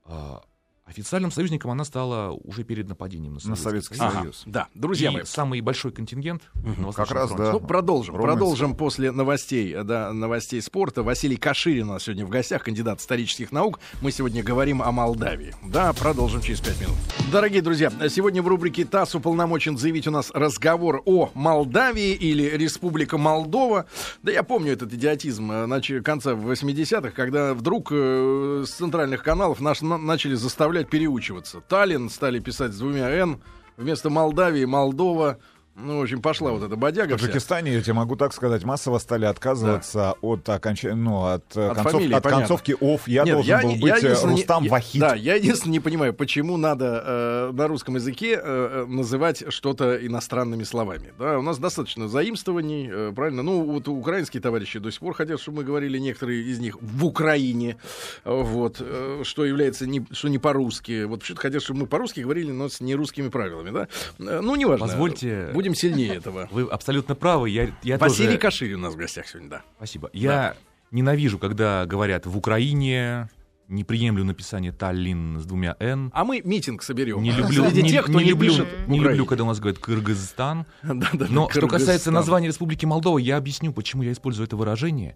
А 0.03 0.43
официальным 0.91 1.31
союзником 1.31 1.71
она 1.71 1.83
стала 1.85 2.31
уже 2.43 2.63
перед 2.63 2.87
нападением 2.87 3.37
на 3.43 3.49
На 3.51 3.55
Советский 3.55 3.95
Союз. 3.95 4.13
Союз. 4.13 4.43
Да, 4.45 4.67
друзья 4.75 5.09
И 5.09 5.13
мои. 5.13 5.23
самый 5.25 5.61
большой 5.61 5.91
контингент 5.91 6.43
Восточном 6.53 6.93
Как 6.93 7.11
раз, 7.11 7.29
фронте. 7.29 7.43
да. 7.45 7.51
Ну, 7.53 7.59
продолжим. 7.59 8.15
Румынский. 8.15 8.37
Продолжим 8.39 8.75
после 8.75 9.11
новостей, 9.11 9.75
да, 9.83 10.11
новостей 10.13 10.61
спорта. 10.61 11.03
Василий 11.03 11.37
Каширин 11.37 11.89
у 11.89 11.93
нас 11.93 12.03
сегодня 12.03 12.25
в 12.25 12.29
гостях, 12.29 12.63
кандидат 12.63 12.99
исторических 12.99 13.51
наук. 13.51 13.79
Мы 14.01 14.11
сегодня 14.11 14.43
говорим 14.43 14.81
о 14.81 14.91
Молдавии. 14.91 15.53
Да, 15.65 15.93
продолжим 15.93 16.41
через 16.41 16.59
пять 16.61 16.79
минут. 16.81 16.95
Дорогие 17.31 17.61
друзья, 17.61 17.91
сегодня 18.09 18.41
в 18.41 18.47
рубрике 18.47 18.85
ТАСС 18.85 19.15
уполномочен 19.15 19.77
заявить 19.77 20.07
у 20.07 20.11
нас 20.11 20.29
разговор 20.33 21.01
о 21.05 21.31
Молдавии 21.33 22.11
или 22.13 22.43
Республика 22.43 23.17
Молдова. 23.17 23.85
Да 24.23 24.31
я 24.31 24.43
помню 24.43 24.73
этот 24.73 24.93
идиотизм 24.93 25.51
э, 25.51 26.01
конца 26.03 26.31
80-х, 26.33 27.11
когда 27.11 27.53
вдруг 27.53 27.89
э, 27.91 28.63
с 28.65 28.71
центральных 28.71 29.23
каналов 29.23 29.59
наш, 29.61 29.81
на- 29.81 29.97
начали 29.97 30.35
заставлять 30.35 30.80
переучиваться. 30.89 31.61
Таллин 31.61 32.09
стали 32.09 32.39
писать 32.39 32.73
с 32.73 32.79
двумя 32.79 33.09
«Н», 33.09 33.41
вместо 33.77 34.09
Молдавии 34.09 34.65
Молдова. 34.65 35.39
Ну, 35.75 35.99
в 35.99 36.01
общем, 36.01 36.21
пошла 36.21 36.51
вот 36.51 36.63
эта 36.63 36.75
бодяга. 36.75 37.17
В. 37.17 37.21
Таджикистане, 37.21 37.73
я 37.73 37.81
тебе 37.81 37.93
могу 37.93 38.15
так 38.17 38.33
сказать, 38.33 38.63
массово 38.65 38.97
стали 38.99 39.25
отказываться 39.25 40.15
от, 40.21 40.47
оконч... 40.49 40.83
ну, 40.83 41.25
от, 41.25 41.55
э, 41.55 41.67
От 41.69 41.75
концов- 41.77 41.91
фамилии, 41.93 42.13
от 42.13 42.23
понятно. 42.23 42.41
концовки 42.41 42.75
«ов». 42.79 43.07
Я 43.07 43.23
Нет, 43.23 43.33
должен 43.35 43.61
был 43.61 43.69
не- 43.69 43.79
быть 43.79 43.93
э, 43.93 43.97
единственное 43.97 44.33
не- 44.33 44.41
Рустам 44.41 44.63
я- 44.65 44.69
Вахид. 44.71 45.01
Да, 45.01 45.15
я 45.15 45.35
единственное 45.35 45.71
не 45.73 45.79
понимаю, 45.79 46.13
почему 46.13 46.57
надо 46.57 47.03
э, 47.05 47.51
на 47.53 47.67
русском 47.67 47.95
языке 47.95 48.33
э, 48.33 48.39
э, 48.43 48.85
называть 48.85 49.45
что-то 49.47 49.95
иностранными 50.05 50.63
словами. 50.63 51.13
Да, 51.17 51.39
у 51.39 51.41
нас 51.41 51.57
достаточно 51.57 52.09
заимствований, 52.09 52.89
э, 52.91 53.13
правильно? 53.15 53.41
Ну, 53.41 53.63
вот 53.63 53.87
украинские 53.87 54.41
товарищи 54.41 54.77
до 54.77 54.91
сих 54.91 54.99
пор 54.99 55.13
хотят, 55.13 55.39
чтобы 55.39 55.59
мы 55.59 55.63
говорили 55.63 55.97
некоторые 55.99 56.43
из 56.43 56.59
них 56.59 56.77
в 56.81 57.05
Украине, 57.05 57.77
э, 58.25 58.29
вот, 58.43 58.77
э, 58.81 59.21
что 59.23 59.45
является 59.45 59.87
не, 59.87 60.05
что 60.11 60.27
не 60.27 60.37
по-русски. 60.37 61.05
Вот 61.05 61.21
почему-то 61.21 61.41
хотят, 61.41 61.63
чтобы 61.63 61.79
мы 61.81 61.87
по-русски 61.87 62.19
говорили, 62.19 62.51
но 62.51 62.67
с 62.67 62.81
нерусскими 62.81 63.29
правилами, 63.29 63.69
да? 63.71 63.87
Э, 64.19 64.41
Ну, 64.41 64.55
неважно. 64.57 64.85
Позвольте- 64.85 65.49
Будем 65.61 65.75
сильнее 65.75 66.15
этого. 66.15 66.47
Вы 66.51 66.63
абсолютно 66.63 67.15
правы. 67.15 67.49
Я, 67.49 67.71
я 67.83 67.97
Василий 67.97 68.27
тоже... 68.27 68.37
Каширин 68.39 68.79
у 68.79 68.81
нас 68.83 68.93
в 68.93 68.97
гостях 68.97 69.27
сегодня, 69.27 69.49
да. 69.49 69.61
Спасибо. 69.77 70.09
Я 70.13 70.55
ненавижу, 70.91 71.37
когда 71.39 71.85
говорят 71.85 72.25
в 72.25 72.35
Украине, 72.35 73.29
не 73.67 73.83
приемлю 73.83 74.23
написание 74.25 74.71
Таллин 74.71 75.39
с 75.39 75.45
двумя 75.45 75.75
«н». 75.79 76.11
А 76.13 76.25
мы 76.25 76.41
митинг 76.43 76.83
соберем. 76.83 77.21
Не 77.21 77.31
люблю, 77.31 77.63
Среди 77.65 77.83
не, 77.83 77.89
тех, 77.89 78.03
кто 78.03 78.19
не 78.19 78.25
не 78.25 78.29
люблю, 78.31 78.53
не 78.87 78.99
люблю, 78.99 79.25
когда 79.25 79.43
у 79.43 79.47
нас 79.47 79.59
говорят 79.59 79.79
Кыргызстан. 79.79 80.65
Да-да-да, 80.83 81.27
Но 81.29 81.49
что 81.49 81.61
касается 81.67 81.85
Кыргызстан. 81.85 82.13
названия 82.13 82.47
Республики 82.47 82.85
Молдова, 82.85 83.17
я 83.17 83.37
объясню, 83.37 83.71
почему 83.71 84.03
я 84.03 84.11
использую 84.11 84.47
это 84.47 84.57
выражение. 84.57 85.15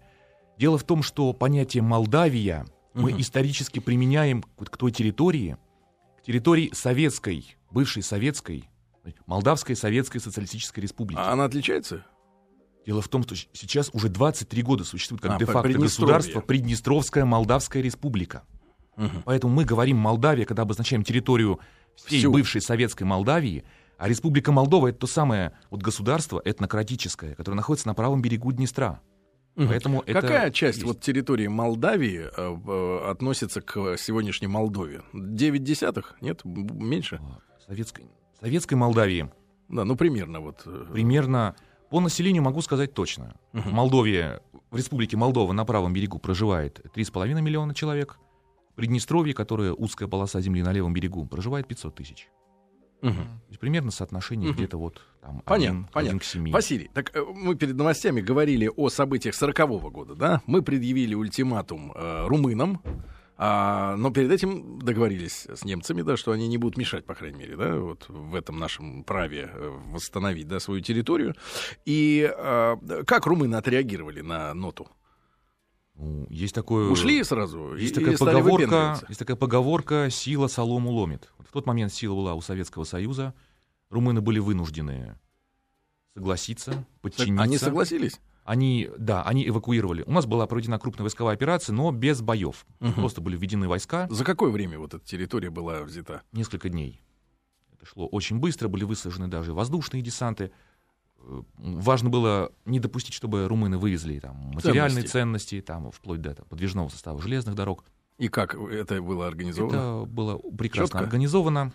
Дело 0.58 0.78
в 0.78 0.84
том, 0.84 1.02
что 1.02 1.32
понятие 1.34 1.82
Молдавия 1.82 2.66
мы 2.94 3.20
исторически 3.20 3.78
применяем 3.78 4.42
к 4.42 4.76
той 4.76 4.90
территории, 4.90 5.58
к 6.20 6.22
территории 6.22 6.70
советской, 6.72 7.56
бывшей 7.70 8.02
советской, 8.02 8.64
Молдавской 9.26 9.76
Советской 9.76 10.18
Социалистической 10.18 10.80
Республики. 10.80 11.18
А 11.20 11.32
она 11.32 11.44
отличается? 11.44 12.04
Дело 12.86 13.02
в 13.02 13.08
том, 13.08 13.22
что 13.24 13.34
сейчас 13.34 13.90
уже 13.92 14.08
23 14.08 14.62
года 14.62 14.84
существует 14.84 15.20
как 15.22 15.32
А, 15.32 15.38
де-факто 15.38 15.72
государство 15.78 16.40
Приднестровская 16.40 17.24
Молдавская 17.24 17.82
Республика. 17.82 18.44
Мгм. 18.96 19.22
Поэтому 19.24 19.52
мы 19.54 19.64
говорим 19.64 19.96
Молдавия, 19.96 20.44
когда 20.46 20.62
обозначаем 20.62 21.02
территорию 21.02 21.58
всей 21.96 22.20
Всю. 22.20 22.30
бывшей 22.32 22.60
советской 22.60 23.02
Молдавии, 23.02 23.64
а 23.98 24.08
Республика 24.08 24.52
Молдова 24.52 24.88
это 24.88 24.98
то 25.00 25.06
самое 25.06 25.52
вот 25.70 25.82
государство 25.82 26.40
этнократическое, 26.44 27.34
которое 27.34 27.56
находится 27.56 27.88
на 27.88 27.94
правом 27.94 28.22
берегу 28.22 28.52
Днестра. 28.52 29.00
Мгм. 29.56 29.68
Поэтому 29.68 30.02
это 30.02 30.20
Какая 30.20 30.50
часть 30.50 30.78
есть. 30.78 30.86
вот 30.86 31.00
территории 31.00 31.46
Молдавии 31.46 32.26
э, 32.36 32.48
в- 32.50 33.10
относится 33.10 33.62
к 33.62 33.96
сегодняшней 33.96 34.48
Молдове? 34.48 35.02
Девять 35.14 35.64
десятых? 35.64 36.14
Нет? 36.20 36.42
Меньше? 36.44 37.20
А, 37.22 37.38
советской, 37.66 38.04
советской 38.40 38.74
Молдавии 38.74 39.30
Да, 39.68 39.84
ну 39.84 39.96
примерно 39.96 40.40
вот. 40.40 40.62
э, 40.66 40.86
примерно 40.92 41.54
по 41.90 42.00
населению 42.00 42.42
могу 42.42 42.60
сказать 42.62 42.94
точно. 42.94 43.34
В 43.52 43.58
Мгм. 43.58 43.70
Молдове, 43.74 44.40
в 44.70 44.76
Республике 44.76 45.16
Молдова 45.16 45.52
на 45.52 45.64
правом 45.64 45.92
берегу 45.92 46.18
проживает 46.18 46.80
3,5 46.94 47.40
миллиона 47.40 47.74
человек. 47.74 48.18
В 48.72 48.74
Приднестровье, 48.76 49.32
которое 49.34 49.72
узкая 49.72 50.08
полоса 50.08 50.40
земли 50.40 50.62
на 50.62 50.72
левом 50.72 50.92
берегу, 50.92 51.24
проживает 51.26 51.66
500 51.66 51.94
тысяч. 51.94 52.28
есть 53.48 53.60
примерно 53.60 53.90
соотношение 53.90 54.48
Мгм. 54.48 54.56
где-то 54.56 54.78
вот 54.78 55.00
там 55.22 55.42
Понятно, 55.44 55.54
один, 55.54 55.84
понятно. 55.92 56.00
один 56.00 56.18
к 56.18 56.24
7. 56.24 56.50
Василий, 56.50 56.90
так 56.92 57.14
э, 57.14 57.22
мы 57.34 57.54
перед 57.54 57.76
новостями 57.76 58.20
говорили 58.20 58.70
о 58.74 58.88
событиях 58.88 59.34
сорокового 59.34 59.90
года, 59.90 60.14
да? 60.14 60.42
Мы 60.46 60.62
предъявили 60.62 61.14
ультиматум 61.14 61.92
э, 61.94 62.26
румынам, 62.26 62.82
а, 63.38 63.96
но 63.96 64.10
перед 64.10 64.30
этим 64.30 64.78
договорились 64.78 65.46
с 65.46 65.64
немцами, 65.64 66.02
да, 66.02 66.16
что 66.16 66.32
они 66.32 66.48
не 66.48 66.56
будут 66.56 66.78
мешать, 66.78 67.04
по 67.04 67.14
крайней 67.14 67.38
мере, 67.38 67.56
да, 67.56 67.76
вот 67.76 68.08
в 68.08 68.34
этом 68.34 68.58
нашем 68.58 69.04
праве 69.04 69.50
э, 69.52 69.78
восстановить, 69.88 70.48
да, 70.48 70.58
свою 70.58 70.80
территорию. 70.80 71.34
И 71.84 72.30
э, 72.34 73.02
как 73.06 73.26
румыны 73.26 73.56
отреагировали 73.56 74.22
на 74.22 74.54
ноту? 74.54 74.88
Ну, 75.96 76.26
есть 76.30 76.54
такое... 76.54 76.88
Ушли 76.88 77.22
сразу? 77.24 77.74
Есть 77.76 77.94
такая, 77.94 78.16
поговорка, 78.16 78.98
есть 79.08 79.18
такая 79.18 79.36
поговорка 79.36 80.08
«сила 80.10 80.46
солому 80.46 80.90
ломит». 80.90 81.30
Вот 81.38 81.48
в 81.48 81.52
тот 81.52 81.66
момент 81.66 81.92
сила 81.92 82.14
была 82.14 82.34
у 82.34 82.40
Советского 82.40 82.84
Союза. 82.84 83.34
Румыны 83.90 84.20
были 84.20 84.38
вынуждены 84.38 85.18
согласиться, 86.14 86.86
подчиниться. 87.02 87.42
Они 87.42 87.58
согласились? 87.58 88.20
Они, 88.46 88.88
да, 88.96 89.22
они 89.24 89.46
эвакуировали. 89.48 90.02
У 90.06 90.12
нас 90.12 90.24
была 90.26 90.46
проведена 90.46 90.78
крупная 90.78 91.02
войсковая 91.04 91.34
операция, 91.34 91.72
но 91.74 91.90
без 91.90 92.22
боев. 92.22 92.64
Мгм. 92.80 92.94
Просто 92.94 93.20
были 93.20 93.36
введены 93.36 93.68
войска 93.68 94.06
За 94.10 94.24
какое 94.24 94.50
время 94.50 94.78
вот 94.78 94.94
эта 94.94 95.04
территория 95.04 95.50
была 95.50 95.82
взята? 95.82 96.22
несколько 96.32 96.68
дней. 96.68 97.02
Это 97.72 97.84
шло 97.86 98.06
очень 98.06 98.38
быстро, 98.38 98.68
были 98.68 98.84
высажены 98.84 99.28
даже 99.28 99.52
воздушные 99.52 100.02
десанты. 100.02 100.52
Э, 101.18 101.42
Важно 101.58 102.08
было 102.08 102.52
не 102.64 102.78
допустить, 102.80 103.14
чтобы 103.14 103.48
румыны 103.48 103.78
вывезли 103.78 104.18
там, 104.20 104.36
материальные 104.54 105.02
Ценности. 105.02 105.12
ценности, 105.12 105.60
там, 105.60 105.90
вплоть 105.90 106.22
до 106.22 106.34
там, 106.34 106.46
подвижного 106.46 106.88
состава 106.88 107.20
железных 107.20 107.54
дорог. 107.56 107.84
И 108.18 108.28
как 108.28 108.54
это 108.54 109.02
было 109.02 109.26
организовано? 109.26 109.74
Это 110.02 110.04
было 110.06 110.38
прекрасно 110.38 110.86
Чётко? 110.86 110.98
организовано. 111.00 111.72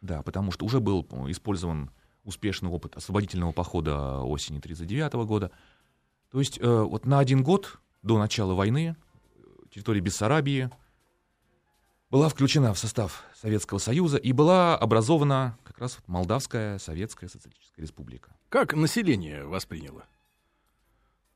Да, 0.00 0.22
потому 0.22 0.50
что 0.52 0.66
уже 0.66 0.80
был 0.80 1.06
использован 1.28 1.90
успешный 2.24 2.68
опыт 2.68 2.96
освободительного 2.96 3.52
похода 3.52 4.18
осени 4.20 4.58
1939 4.58 5.26
года. 5.26 5.50
То 6.30 6.38
есть 6.40 6.58
э, 6.60 6.66
вот 6.66 7.06
на 7.06 7.18
один 7.18 7.42
год 7.42 7.78
до 8.02 8.18
начала 8.18 8.54
войны 8.54 8.96
э, 8.96 9.42
территория 9.70 10.00
Бессарабии 10.00 10.70
была 12.10 12.28
включена 12.28 12.72
в 12.74 12.78
состав 12.78 13.24
Советского 13.34 13.78
Союза 13.78 14.16
и 14.16 14.32
была 14.32 14.76
образована 14.76 15.58
как 15.64 15.78
раз 15.78 15.96
вот 15.96 16.08
Молдавская 16.08 16.78
Советская 16.78 17.28
Социалистическая 17.28 17.82
Республика. 17.82 18.34
Как 18.48 18.74
население 18.74 19.44
восприняло? 19.44 20.04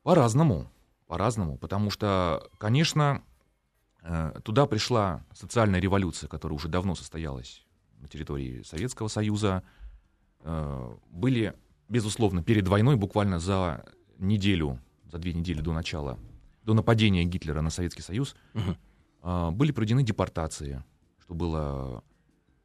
По-разному. 0.03 0.69
По-разному. 1.07 1.57
Потому 1.57 1.89
что, 1.89 2.49
конечно, 2.57 3.23
э, 4.01 4.39
туда 4.43 4.65
пришла 4.65 5.25
социальная 5.33 5.79
революция, 5.79 6.27
которая 6.27 6.55
уже 6.55 6.67
давно 6.67 6.95
состоялась 6.95 7.65
на 7.99 8.07
территории 8.07 8.63
Советского 8.63 9.07
Союза. 9.07 9.63
Э, 10.41 10.95
Были, 11.09 11.53
безусловно, 11.87 12.43
перед 12.43 12.67
войной, 12.67 12.95
буквально 12.95 13.39
за 13.39 13.85
неделю, 14.19 14.79
за 15.11 15.17
две 15.17 15.33
недели 15.33 15.61
до 15.61 15.73
начала, 15.73 16.19
до 16.63 16.73
нападения 16.73 17.23
Гитлера 17.25 17.61
на 17.61 17.69
Советский 17.69 18.01
Союз, 18.01 18.35
э, 18.53 19.49
были 19.51 19.71
проведены 19.71 20.03
депортации, 20.03 20.83
что 21.21 21.33
было 21.33 22.03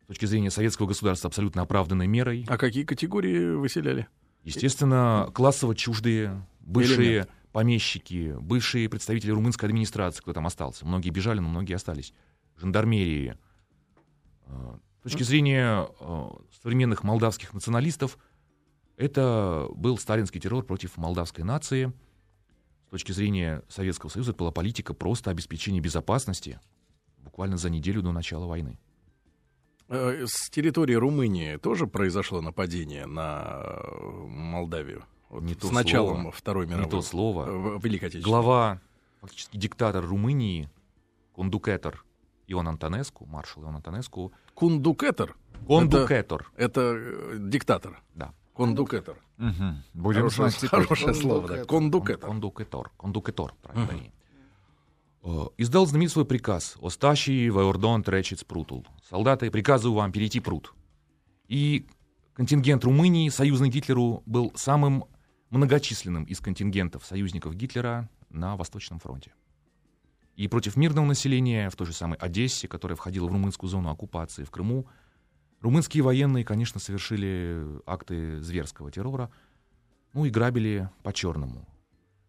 с 0.02 0.06
точки 0.06 0.24
зрения 0.26 0.50
советского 0.50 0.86
государства 0.86 1.28
абсолютно 1.28 1.62
оправданной 1.62 2.06
мерой. 2.06 2.44
А 2.48 2.56
какие 2.56 2.84
категории 2.84 3.54
выселяли? 3.54 4.06
Естественно, 4.44 5.30
классово 5.34 5.74
чуждые, 5.74 6.46
бывшие 6.60 7.10
Элемент. 7.10 7.30
помещики, 7.52 8.34
бывшие 8.40 8.88
представители 8.88 9.30
румынской 9.32 9.68
администрации, 9.68 10.22
кто 10.22 10.32
там 10.32 10.46
остался. 10.46 10.86
Многие 10.86 11.10
бежали, 11.10 11.40
но 11.40 11.48
многие 11.48 11.74
остались. 11.74 12.14
Жандармерии. 12.56 13.36
Э, 14.46 14.76
С 15.00 15.02
точки 15.02 15.22
зрения 15.24 15.86
э, 16.00 16.28
современных 16.62 17.04
молдавских 17.04 17.52
националистов, 17.52 18.18
это 18.98 19.68
был 19.74 19.96
сталинский 19.96 20.40
террор 20.40 20.64
против 20.64 20.96
молдавской 20.96 21.44
нации. 21.44 21.92
С 22.88 22.90
точки 22.90 23.12
зрения 23.12 23.62
Советского 23.68 24.10
Союза, 24.10 24.30
это 24.32 24.38
была 24.38 24.50
политика 24.50 24.94
просто 24.94 25.30
обеспечения 25.30 25.80
безопасности 25.80 26.58
буквально 27.18 27.56
за 27.56 27.70
неделю 27.70 28.02
до 28.02 28.12
начала 28.12 28.46
войны. 28.46 28.78
Э, 29.88 30.24
С 30.26 30.50
территории 30.50 30.94
Румынии 30.94 31.56
тоже 31.56 31.86
произошло 31.86 32.40
нападение 32.40 33.06
на 33.06 33.80
э, 33.82 34.00
Молдавию? 34.26 35.04
Вот 35.28 35.42
Не 35.42 35.54
с 35.54 35.58
то 35.58 35.70
началом 35.70 36.16
слово. 36.22 36.32
Второй 36.32 36.66
Не 36.66 36.72
мировой 36.72 36.90
то 36.90 37.02
слово. 37.02 37.78
Великой 37.82 38.20
глава, 38.22 38.80
фактически 39.20 39.56
диктатор 39.58 40.04
Румынии, 40.04 40.70
кондукетор 41.34 42.04
Ион 42.46 42.66
Антонеску, 42.68 43.26
маршал 43.26 43.64
Ион 43.64 43.76
Антонеску, 43.76 44.32
Кундукетер. 44.54 45.36
кондукетор, 45.66 46.50
Это 46.56 46.80
э, 46.96 47.36
диктатор. 47.38 48.00
да, 48.14 48.32
Кондукетор. 48.58 49.16
Мгм. 49.36 49.84
Будем 49.94 50.22
Хорошее, 50.22 50.50
знать 50.50 50.56
теперь. 50.56 50.70
хорошее 50.70 51.14
слово, 51.14 51.46
да. 51.46 51.64
Кондукетор. 51.64 52.28
кондукетор, 52.28 52.90
кондукетор, 52.98 53.54
правильно. 53.62 54.02
Э, 55.22 55.46
Издал 55.58 55.86
знаменитый 55.86 56.12
свой 56.14 56.24
приказ 56.24 56.76
«Остащий 56.82 57.50
Вайордон 57.50 58.02
тречец 58.02 58.42
прутул». 58.42 58.84
Солдаты, 59.08 59.52
приказываю 59.52 59.98
вам 59.98 60.10
перейти 60.10 60.40
пруд. 60.40 60.74
И 61.46 61.86
контингент 62.34 62.82
Румынии, 62.82 63.28
союзный 63.28 63.68
Гитлеру, 63.68 64.24
был 64.26 64.50
самым 64.56 65.04
многочисленным 65.50 66.24
из 66.24 66.40
контингентов 66.40 67.06
союзников 67.06 67.54
Гитлера 67.54 68.10
на 68.28 68.56
Восточном 68.56 68.98
фронте. 68.98 69.30
И 70.34 70.48
против 70.48 70.74
мирного 70.74 71.06
населения 71.06 71.70
в 71.70 71.76
той 71.76 71.86
же 71.86 71.92
самой 71.92 72.18
Одессе, 72.18 72.66
которая 72.66 72.96
входила 72.96 73.28
в 73.28 73.32
румынскую 73.32 73.70
зону 73.70 73.90
оккупации 73.90 74.42
в 74.42 74.50
Крыму, 74.50 74.88
румынские 75.60 76.02
военные, 76.02 76.44
конечно, 76.44 76.80
совершили 76.80 77.64
акты 77.86 78.40
зверского 78.40 78.90
террора, 78.90 79.30
ну 80.12 80.24
и 80.24 80.30
грабили 80.30 80.88
по-черному. 81.02 81.66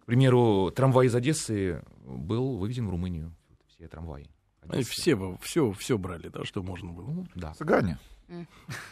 К 0.01 0.05
примеру, 0.05 0.71
трамвай 0.75 1.07
из 1.07 1.15
Одессы 1.15 1.83
был 2.03 2.57
вывезен 2.57 2.87
в 2.87 2.89
Румынию. 2.89 3.33
Все 3.67 3.87
трамваи 3.87 4.27
Они 4.67 4.83
все, 4.83 5.15
во- 5.15 5.37
все, 5.37 5.71
все 5.73 5.97
брали, 5.97 6.29
да, 6.29 6.43
что 6.45 6.63
можно 6.63 6.91
было. 6.91 7.07
Ну, 7.07 7.27
да. 7.35 7.53
Цыгане. 7.53 7.97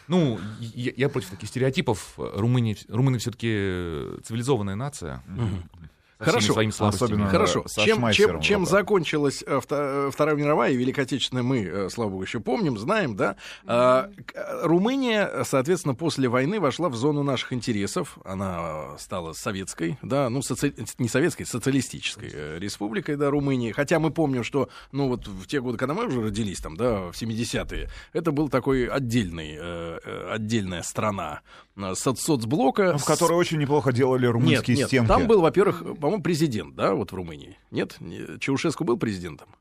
Ну, 0.08 0.38
я, 0.60 0.92
я 0.96 1.08
против 1.08 1.30
таких 1.30 1.48
стереотипов. 1.48 2.14
Румыния, 2.16 2.76
румыны 2.88 3.18
все-таки 3.18 4.20
цивилизованная 4.24 4.74
нация. 4.74 5.22
всеми 5.26 5.88
Хорошо. 6.18 6.52
своими 6.54 6.70
слабостями. 6.70 7.06
Особенно- 7.12 7.28
Хорошо. 7.30 7.62
со 7.66 7.82
Чем, 7.82 8.10
чем, 8.12 8.40
чем 8.40 8.66
закончилась 8.66 9.44
э, 9.46 9.60
Вто- 9.62 10.10
Вторая 10.10 10.34
мировая 10.36 10.72
и 10.72 10.76
Великая 10.76 11.02
Отечественная, 11.02 11.42
мы, 11.44 11.60
э, 11.62 11.88
слава 11.90 12.10
богу, 12.10 12.22
еще 12.22 12.40
помним, 12.40 12.76
знаем, 12.78 13.14
да. 13.16 13.36
А, 13.66 14.10
э, 14.34 14.66
Румыния, 14.66 15.44
соответственно, 15.44 15.94
после 15.94 16.28
войны 16.28 16.58
вошла 16.60 16.88
в 16.88 16.96
зону 16.96 17.22
наших 17.22 17.52
интересов. 17.52 18.18
Она 18.24 18.58
э, 18.94 18.96
стала 18.98 19.32
советской, 19.32 19.98
да, 20.02 20.28
ну, 20.28 20.40
соци- 20.40 20.74
не 20.98 21.08
советской, 21.08 21.44
социалистической 21.44 22.30
э, 22.32 22.58
республикой, 22.58 23.16
да, 23.16 23.30
Румынии. 23.30 23.72
Хотя 23.72 23.98
мы 24.00 24.10
помним, 24.10 24.42
что, 24.44 24.68
ну, 24.92 25.08
вот 25.08 25.26
в 25.28 25.46
те 25.46 25.60
годы, 25.60 25.78
когда 25.78 25.94
мы 25.94 26.06
уже 26.06 26.20
родились, 26.22 26.58
там, 26.60 26.76
да, 26.76 27.10
в 27.10 27.12
70-е, 27.12 27.88
это 28.12 28.32
был 28.32 28.48
такой 28.48 28.86
отдельный, 28.86 29.56
э, 29.58 29.98
э, 30.04 30.30
отдельная 30.32 30.82
страна 30.82 31.40
э, 31.76 31.80
соц- 31.92 32.16
соцблока. 32.16 32.92
Ну, 32.92 32.98
В 32.98 33.04
которой 33.04 33.34
очень 33.34 33.58
неплохо 33.58 33.92
делали 33.92 34.26
румынские 34.26 34.76
нет, 34.76 34.78
нет, 34.78 34.88
стенки. 34.88 35.08
там 35.08 35.26
был, 35.28 35.40
во-первых, 35.40 35.82
по-моему, 36.08 36.22
президент, 36.22 36.74
да, 36.74 36.94
вот 36.94 37.12
в 37.12 37.14
Румынии. 37.14 37.58
Нет? 37.70 38.00
Не- 38.00 38.38
Чаушеску 38.38 38.82
был 38.82 38.96
президентом? 38.96 39.54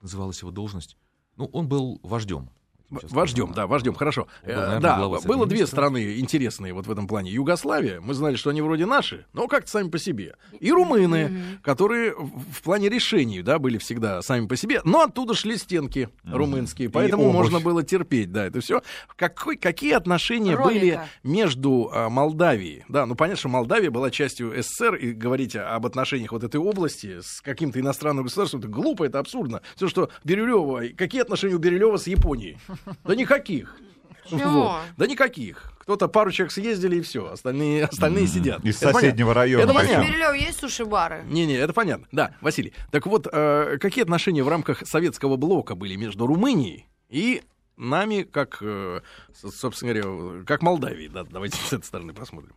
Называлась 0.00 0.40
его 0.40 0.52
должность. 0.52 0.96
Ну, 1.34 1.46
он 1.46 1.66
был 1.68 1.98
вождем. 2.04 2.50
Вождем, 2.90 3.52
да, 3.52 3.66
вождем, 3.66 3.94
хорошо. 3.94 4.28
Был, 4.44 4.52
Э, 4.52 4.56
наверное, 4.56 4.80
да, 4.80 5.08
было 5.26 5.46
две 5.46 5.66
страны 5.66 6.18
интересные 6.18 6.72
вот 6.72 6.86
в 6.86 6.90
этом 6.90 7.06
плане. 7.08 7.30
Югославия, 7.30 8.00
мы 8.00 8.14
знали, 8.14 8.36
что 8.36 8.50
они 8.50 8.62
вроде 8.62 8.86
наши, 8.86 9.26
но 9.32 9.48
как-то 9.48 9.70
сами 9.70 9.88
по 9.88 9.98
себе. 9.98 10.36
И 10.60 10.70
румыны, 10.70 11.58
которые 11.62 12.14
в 12.14 12.62
плане 12.62 12.88
решений, 12.88 13.42
да, 13.42 13.58
были 13.58 13.78
всегда 13.78 14.22
сами 14.22 14.46
по 14.46 14.56
себе, 14.56 14.80
но 14.84 15.02
оттуда 15.02 15.34
шли 15.34 15.56
стенки 15.56 16.08
румынские, 16.24 16.88
поэтому 16.90 17.30
можно 17.32 17.60
было 17.60 17.82
терпеть, 17.82 18.32
да, 18.32 18.46
это 18.46 18.60
все. 18.60 18.82
Какой, 19.16 19.56
какие 19.56 19.92
отношения 19.92 20.54
Ролика. 20.54 20.68
были 20.68 21.00
между 21.22 21.90
а, 21.92 22.08
Молдавией, 22.08 22.84
да, 22.88 23.06
ну 23.06 23.14
понятно, 23.14 23.38
что 23.38 23.48
Молдавия 23.48 23.90
была 23.90 24.10
частью 24.10 24.54
СССР, 24.62 24.94
и 24.94 25.12
говорить 25.12 25.56
об 25.56 25.86
отношениях 25.86 26.32
вот 26.32 26.44
этой 26.44 26.60
области 26.60 27.20
с 27.20 27.40
каким-то 27.40 27.80
иностранным 27.80 28.24
государством, 28.24 28.60
это 28.60 28.68
глупо, 28.68 29.04
это 29.04 29.18
абсурдно. 29.18 29.62
Все, 29.74 29.88
что 29.88 30.10
Бирюлева, 30.24 30.94
какие 30.96 31.22
отношения 31.22 31.54
у 31.54 31.58
Бирюлева 31.58 31.96
с 31.96 32.06
Японией? 32.06 32.58
Да 33.04 33.14
никаких. 33.14 33.76
Почему? 34.24 34.70
Да 34.96 35.06
никаких. 35.06 35.72
Кто-то 35.78 36.08
пару 36.08 36.32
человек 36.32 36.50
съездили 36.52 36.96
и 36.96 37.00
все, 37.00 37.30
остальные, 37.30 37.84
остальные 37.84 38.26
сидят. 38.26 38.64
Из 38.64 38.82
Это 38.82 38.92
соседнего 38.92 39.28
понятно. 39.28 39.34
района. 39.34 39.62
Это 39.62 39.74
понятно. 39.74 40.04
Бирюлева 40.08 40.32
есть 40.32 40.58
суши-бары? 40.58 41.22
Не-не, 41.28 41.54
это 41.54 41.72
понятно. 41.72 42.08
Да, 42.10 42.34
Василий. 42.40 42.72
Так 42.90 43.06
вот, 43.06 43.28
э, 43.32 43.78
какие 43.80 44.02
отношения 44.02 44.42
в 44.42 44.48
рамках 44.48 44.84
советского 44.86 45.36
блока 45.36 45.76
были 45.76 45.94
между 45.94 46.26
Румынией 46.26 46.86
и 47.08 47.42
нами, 47.76 48.22
как, 48.22 48.58
э, 48.62 49.00
со- 49.32 49.50
собственно 49.52 49.94
говоря, 49.94 50.44
как 50.44 50.60
Молдавией? 50.62 51.08
Да, 51.08 51.22
давайте 51.22 51.56
с 51.58 51.72
этой 51.72 51.84
стороны 51.84 52.12
посмотрим. 52.12 52.54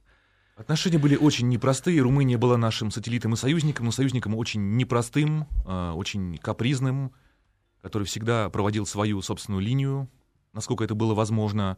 Отношения 0.56 0.98
были 0.98 1.16
очень 1.16 1.48
непростые. 1.50 2.02
Румыния 2.02 2.38
была 2.40 2.58
нашим 2.58 2.90
сателлитом 2.90 3.34
и 3.34 3.38
союзником, 3.38 3.86
но 3.86 3.92
союзником 3.92 4.34
очень 4.36 4.76
непростым, 4.76 5.46
э, 5.68 5.92
очень 5.92 6.38
капризным, 6.40 7.14
который 7.82 8.04
всегда 8.04 8.50
проводил 8.50 8.86
свою 8.86 9.22
собственную 9.22 9.62
линию, 9.62 10.10
насколько 10.54 10.84
это 10.84 10.96
было 10.96 11.14
возможно. 11.14 11.78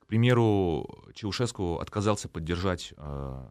К 0.00 0.06
примеру, 0.06 1.04
Чаушеску 1.14 1.78
отказался 1.78 2.28
поддержать 2.28 2.92
э, 2.96 3.48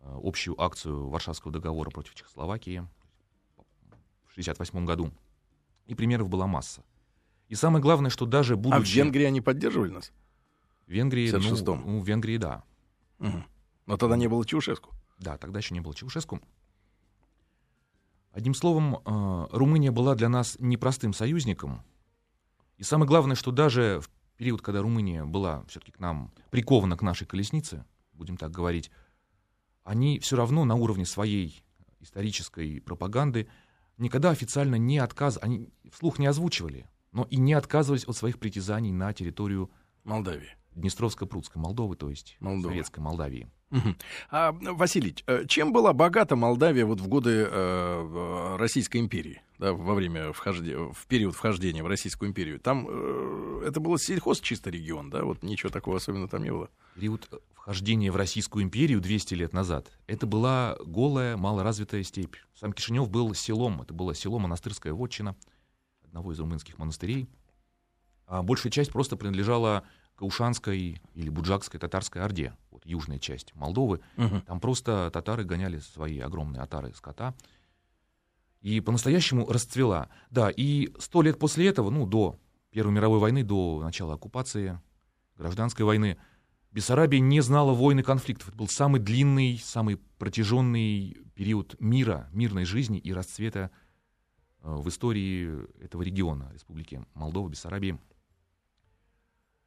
э, 0.00 0.18
общую 0.22 0.60
акцию 0.60 1.08
Варшавского 1.08 1.52
договора 1.52 1.90
против 1.90 2.14
Чехословакии 2.14 2.86
в 4.26 4.32
1968 4.32 4.84
году. 4.84 5.12
И 5.86 5.94
примеров 5.94 6.28
была 6.28 6.46
масса. 6.46 6.84
И 7.48 7.54
самое 7.54 7.82
главное, 7.82 8.10
что 8.10 8.24
даже 8.24 8.56
будучи... 8.56 8.80
А 8.80 8.80
в 8.80 8.88
Венгрии 8.88 9.24
они 9.24 9.40
поддерживали 9.40 9.90
нас? 9.90 10.12
В 10.86 10.90
Венгрии, 10.90 11.30
В 11.30 11.34
ну, 11.34 11.38
56-м. 11.38 11.82
ну, 11.84 12.00
в 12.00 12.06
Венгрии, 12.06 12.38
да. 12.38 12.64
Мгм. 13.18 13.44
Но 13.86 13.96
тогда 13.96 14.16
не 14.16 14.28
было 14.28 14.44
Чаушеску. 14.44 14.90
Да, 15.18 15.36
тогда 15.36 15.58
еще 15.58 15.74
не 15.74 15.80
было 15.80 15.94
Чаушеску. 15.94 16.40
Одним 18.32 18.54
словом, 18.54 18.96
э, 18.96 19.46
Румыния 19.52 19.90
была 19.90 20.14
для 20.14 20.28
нас 20.28 20.56
непростым 20.58 21.12
союзником. 21.12 21.82
И 22.78 22.82
самое 22.82 23.06
главное, 23.06 23.36
что 23.36 23.52
даже 23.52 24.00
в 24.02 24.10
период, 24.36 24.62
когда 24.62 24.80
Румыния 24.80 25.24
была 25.24 25.64
все-таки 25.68 25.92
к 25.92 26.00
нам 26.00 26.32
прикована 26.50 26.96
к 26.96 27.02
нашей 27.02 27.26
колеснице, 27.26 27.84
будем 28.14 28.36
так 28.36 28.50
говорить, 28.50 28.90
они 29.84 30.18
все 30.18 30.36
равно 30.36 30.64
на 30.64 30.74
уровне 30.74 31.04
своей 31.04 31.62
исторической 32.00 32.80
пропаганды 32.80 33.48
никогда 33.98 34.30
официально 34.30 34.76
не 34.76 34.98
отказ, 34.98 35.38
они 35.40 35.68
вслух 35.90 36.18
не 36.18 36.26
озвучивали, 36.26 36.86
но 37.12 37.24
и 37.24 37.36
не 37.36 37.52
отказывались 37.52 38.04
от 38.04 38.16
своих 38.16 38.38
притязаний 38.38 38.92
на 38.92 39.12
территорию 39.12 39.70
Молдавии. 40.04 40.56
Днестровско-Прудской 40.74 41.60
Молдовы, 41.60 41.96
то 41.96 42.08
есть 42.08 42.36
Молдова. 42.40 42.72
Советской 42.72 43.00
Молдавии. 43.00 43.48
А, 44.30 44.52
Василий, 44.52 45.14
э, 45.26 45.44
чем 45.46 45.72
была 45.72 45.92
богата 45.92 46.36
Молдавия 46.36 46.84
вот 46.84 47.00
в 47.00 47.08
годы 47.08 47.30
э, 47.30 47.46
э, 47.50 48.56
Российской 48.56 48.98
империи, 48.98 49.42
да, 49.58 49.72
во 49.72 49.94
время 49.94 50.32
вхождения, 50.32 50.92
в 50.92 51.06
период 51.06 51.34
вхождения 51.34 51.82
в 51.82 51.86
Российскую 51.86 52.28
империю? 52.30 52.60
Там 52.60 52.86
э, 52.88 53.64
это 53.66 53.80
был 53.80 53.96
сельхоз 53.98 54.40
чисто 54.40 54.70
регион, 54.70 55.10
да, 55.10 55.24
вот 55.24 55.42
ничего 55.42 55.70
такого 55.70 55.96
особенного 55.96 56.28
там 56.28 56.42
не 56.42 56.50
было. 56.50 56.68
период 56.94 57.28
вхождения 57.54 58.10
в 58.10 58.16
Российскую 58.16 58.64
империю 58.64 59.00
200 59.00 59.34
лет 59.34 59.52
назад, 59.52 59.90
это 60.06 60.26
была 60.26 60.76
голая, 60.84 61.36
малоразвитая 61.36 62.02
степь. 62.02 62.36
Сам 62.54 62.72
Кишинев 62.72 63.08
был 63.08 63.34
селом, 63.34 63.80
это 63.82 63.94
было 63.94 64.14
село 64.14 64.38
монастырская 64.38 64.92
вотчина 64.92 65.36
одного 66.04 66.32
из 66.32 66.40
румынских 66.40 66.78
монастырей. 66.78 67.28
А 68.26 68.42
большая 68.42 68.72
часть 68.72 68.92
просто 68.92 69.16
принадлежала 69.16 69.84
Каушанской 70.22 71.02
или 71.14 71.28
Буджакской 71.30 71.80
татарской 71.80 72.22
орде, 72.22 72.54
вот 72.70 72.86
южная 72.86 73.18
часть 73.18 73.52
Молдовы. 73.56 73.98
Там 74.46 74.60
просто 74.60 75.10
татары 75.12 75.42
гоняли 75.42 75.80
свои 75.80 76.20
огромные 76.20 76.62
отары 76.62 76.94
скота. 76.94 77.34
И 78.60 78.80
по-настоящему 78.80 79.50
расцвела. 79.50 80.08
Да, 80.30 80.48
и 80.48 80.92
сто 81.00 81.22
лет 81.22 81.40
после 81.40 81.66
этого, 81.66 81.90
ну, 81.90 82.06
до 82.06 82.38
Первой 82.70 82.92
мировой 82.92 83.18
войны, 83.18 83.42
до 83.42 83.80
начала 83.82 84.14
оккупации, 84.14 84.80
гражданской 85.36 85.84
войны, 85.84 86.16
Бессарабия 86.70 87.18
не 87.18 87.40
знала 87.40 87.72
войн 87.72 87.98
и 87.98 88.02
конфликтов. 88.04 88.48
Это 88.50 88.56
был 88.56 88.68
самый 88.68 89.00
длинный, 89.00 89.60
самый 89.62 89.96
протяженный 90.18 91.16
период 91.34 91.74
мира, 91.80 92.28
мирной 92.32 92.64
жизни 92.64 92.98
и 92.98 93.12
расцвета 93.12 93.72
э, 94.62 94.72
в 94.72 94.88
истории 94.88 95.66
этого 95.84 96.02
региона, 96.02 96.48
Республики 96.54 97.04
Молдова, 97.14 97.48
Бессарабии. 97.48 97.98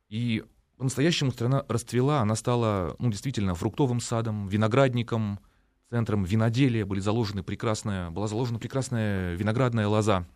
И 0.10 0.44
по-настоящему 0.78 1.32
страна 1.32 1.66
расцвела, 1.68 2.22
она 2.22 2.36
стала, 2.36 2.96
ну, 3.00 3.10
действительно, 3.10 3.56
фруктовым 3.56 4.00
садом, 4.00 4.48
виноградником, 4.48 5.40
центром 5.90 6.24
виноделия, 6.24 6.86
были 6.86 7.00
заложены 7.00 7.44
прекрасная, 7.44 8.10
была 8.10 8.28
заложена 8.28 8.60
прекрасная 8.60 9.36
виноградная 9.36 9.88
лоза. 9.88 10.28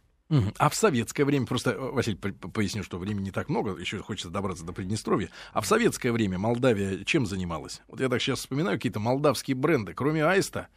А 0.60 0.70
в 0.70 0.76
советское 0.76 1.26
время, 1.26 1.48
просто, 1.48 1.72
э, 1.72 1.78
Василий, 1.80 2.16
по- 2.16 2.30
по- 2.32 2.50
поясню, 2.50 2.84
что 2.84 3.00
времени 3.00 3.26
не 3.26 3.32
так 3.32 3.50
много, 3.50 3.76
еще 3.76 3.98
хочется 3.98 4.30
добраться 4.30 4.64
до 4.64 4.74
Приднестровья. 4.74 5.30
А 5.54 5.62
в 5.62 5.66
советское 5.66 6.12
время 6.12 6.38
Молдавия 6.38 7.04
чем 7.04 7.26
занималась? 7.26 7.82
Вот 7.88 8.00
я 8.00 8.10
так 8.10 8.22
сейчас 8.22 8.40
вспоминаю 8.40 8.78
какие-то 8.78 9.00
молдавские 9.00 9.56
бренды, 9.56 9.96
кроме 9.96 10.24
аиста. 10.24 10.68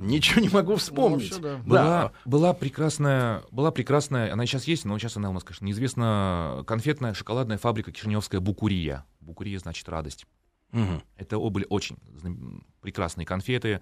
Ничего 0.00 0.40
не 0.40 0.48
могу 0.48 0.76
вспомнить. 0.76 1.30
всё, 1.32 1.40
да. 1.40 1.56
Была, 1.64 2.12
была 2.24 2.52
прекрасная, 2.52 3.42
была 3.50 3.70
прекрасная, 3.70 4.32
она 4.32 4.44
сейчас 4.46 4.64
есть, 4.64 4.84
но 4.84 4.98
сейчас 4.98 5.16
она 5.16 5.30
у 5.30 5.32
нас, 5.32 5.42
конечно, 5.44 5.64
неизвестна, 5.64 6.64
конфетная 6.66 7.14
шоколадная 7.14 7.58
фабрика 7.58 7.92
Кишиневская 7.92 8.40
Букурия. 8.40 9.04
Букурия 9.20 9.58
значит 9.58 9.88
радость. 9.88 10.26
Мгм. 10.72 11.02
Это 11.16 11.38
были 11.38 11.66
очень 11.70 11.96
знам- 12.14 12.66
прекрасные 12.80 13.24
конфеты. 13.26 13.80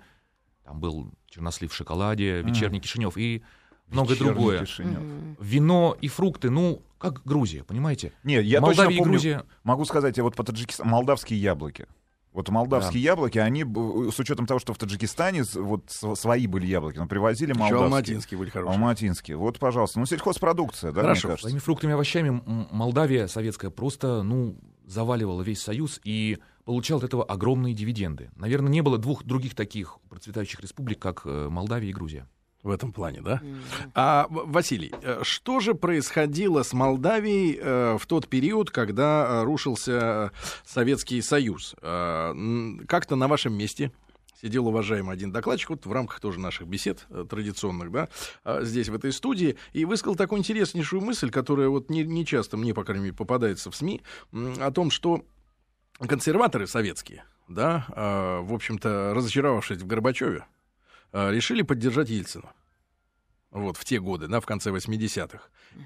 Там 0.65 0.81
был 0.81 1.13
чернослив 1.29 1.73
в 1.73 1.75
шоколаде, 1.75 2.43
вечерний 2.43 2.81
Кишинев 2.81 3.17
и 3.17 3.43
многое 3.89 4.15
Вечерний 4.15 4.33
другое. 4.35 4.61
Кишинев. 4.61 5.37
Вино 5.41 5.97
и 6.01 6.09
фрукты, 6.09 6.51
ну, 6.51 6.83
как 6.99 7.23
Грузия, 7.25 7.65
понимаете? 7.65 8.13
Не, 8.23 8.41
я 8.41 8.61
Молдавия 8.61 8.85
точно 8.87 8.95
и 8.95 8.99
помню, 8.99 9.13
Грузия. 9.13 9.45
могу 9.63 9.85
сказать, 9.85 10.17
я 10.17 10.23
вот 10.23 10.37
по 10.37 10.45
Таджикистану, 10.45 10.91
молдавские 10.91 11.41
яблоки. 11.41 11.87
Вот 12.35 12.49
молдавские 12.51 13.01
яблоки, 13.03 13.39
они, 13.39 13.63
б- 13.65 14.11
с 14.13 14.19
учетом 14.19 14.47
того, 14.47 14.59
что 14.61 14.75
в 14.75 14.79
Таджикистане 14.79 15.45
вот 15.55 15.85
свои 15.91 16.47
были 16.49 16.67
яблоки, 16.67 16.99
но 16.99 17.07
привозили 17.07 17.51
Еще 17.51 17.59
молдавские. 17.61 17.85
алматинские 17.85 18.39
были 18.39 18.51
хорошие. 18.51 18.75
Алматинские. 18.75 19.37
Вот, 19.37 19.59
пожалуйста. 19.61 20.01
Ну, 20.01 20.05
сельхозпродукция, 20.07 20.91
да, 20.93 21.03
Хорошо. 21.03 21.29
мне 21.29 21.33
кажется. 21.35 21.49
Своими 21.49 21.61
фруктами 21.61 21.91
и 21.93 21.95
овощами 21.95 22.43
Молдавия 22.73 23.29
советская 23.29 23.71
просто, 23.71 24.23
ну, 24.25 24.57
заваливала 24.85 25.43
весь 25.43 25.63
Союз 25.63 26.01
и 26.05 26.39
получал 26.65 26.99
от 26.99 27.05
этого 27.05 27.23
огромные 27.25 27.73
дивиденды. 27.73 28.31
Наверное, 28.37 28.71
не 28.71 28.81
было 28.83 28.99
двух 28.99 29.23
других 29.25 29.55
таких 29.55 29.99
процветающих 30.11 30.61
республик, 30.61 30.99
как 30.99 31.23
э, 31.25 31.49
Молдавия 31.49 31.89
и 31.91 31.93
Грузия. 31.93 32.29
В 32.65 32.71
этом 32.71 32.93
плане, 32.93 33.21
да? 33.21 33.43
А, 33.95 34.27
Василий, 34.31 34.91
э, 35.03 35.21
что 35.23 35.61
же 35.61 35.75
происходило 35.75 36.63
с 36.63 36.73
Молдавией 36.73 37.59
э, 37.61 37.99
в 38.01 38.07
тот 38.07 38.27
период, 38.27 38.71
когда 38.71 39.27
э, 39.27 39.45
рушился 39.45 40.33
Советский 40.65 41.21
Союз? 41.21 41.75
Э, 41.83 42.33
Как-то 42.89 43.17
на 43.17 43.29
вашем 43.29 43.53
месте 43.53 43.93
сидел 44.41 44.67
уважаемый 44.67 45.13
один 45.13 45.31
докладчик, 45.31 45.69
вот 45.71 45.85
в 45.85 45.93
рамках 45.93 46.21
тоже 46.21 46.41
наших 46.41 46.67
бесед 46.67 47.07
традиционных, 47.29 47.91
да, 47.93 48.09
здесь, 48.63 48.89
в 48.89 48.95
этой 48.95 49.13
студии, 49.13 49.57
и 49.75 49.85
высказал 49.85 50.17
такую 50.17 50.39
интереснейшую 50.39 51.03
мысль, 51.03 51.31
которая 51.31 51.69
вот 51.69 51.91
не, 51.91 52.03
не 52.03 52.25
часто 52.25 52.57
мне, 52.57 52.73
по 52.73 52.83
крайней 52.83 53.05
мере, 53.05 53.15
попадается 53.15 53.71
в 53.71 53.77
СМИ, 53.77 54.01
о 54.33 54.71
том, 54.71 54.91
что 54.91 55.25
консерваторы 55.99 56.67
советские, 56.67 57.25
да, 57.49 57.87
в 57.89 58.53
общем-то, 58.53 59.13
разочаровавшись 59.15 59.79
в 59.79 59.87
Горбачеве, 59.87 60.45
решили 61.15 61.63
поддержать 61.63 62.11
Ельцина. 62.11 62.53
Вот, 63.51 63.77
в 63.77 63.85
те 63.85 64.01
годы, 64.01 64.27
да, 64.27 64.41
в 64.41 64.47
конце 64.47 64.71
80-х. 64.71 65.39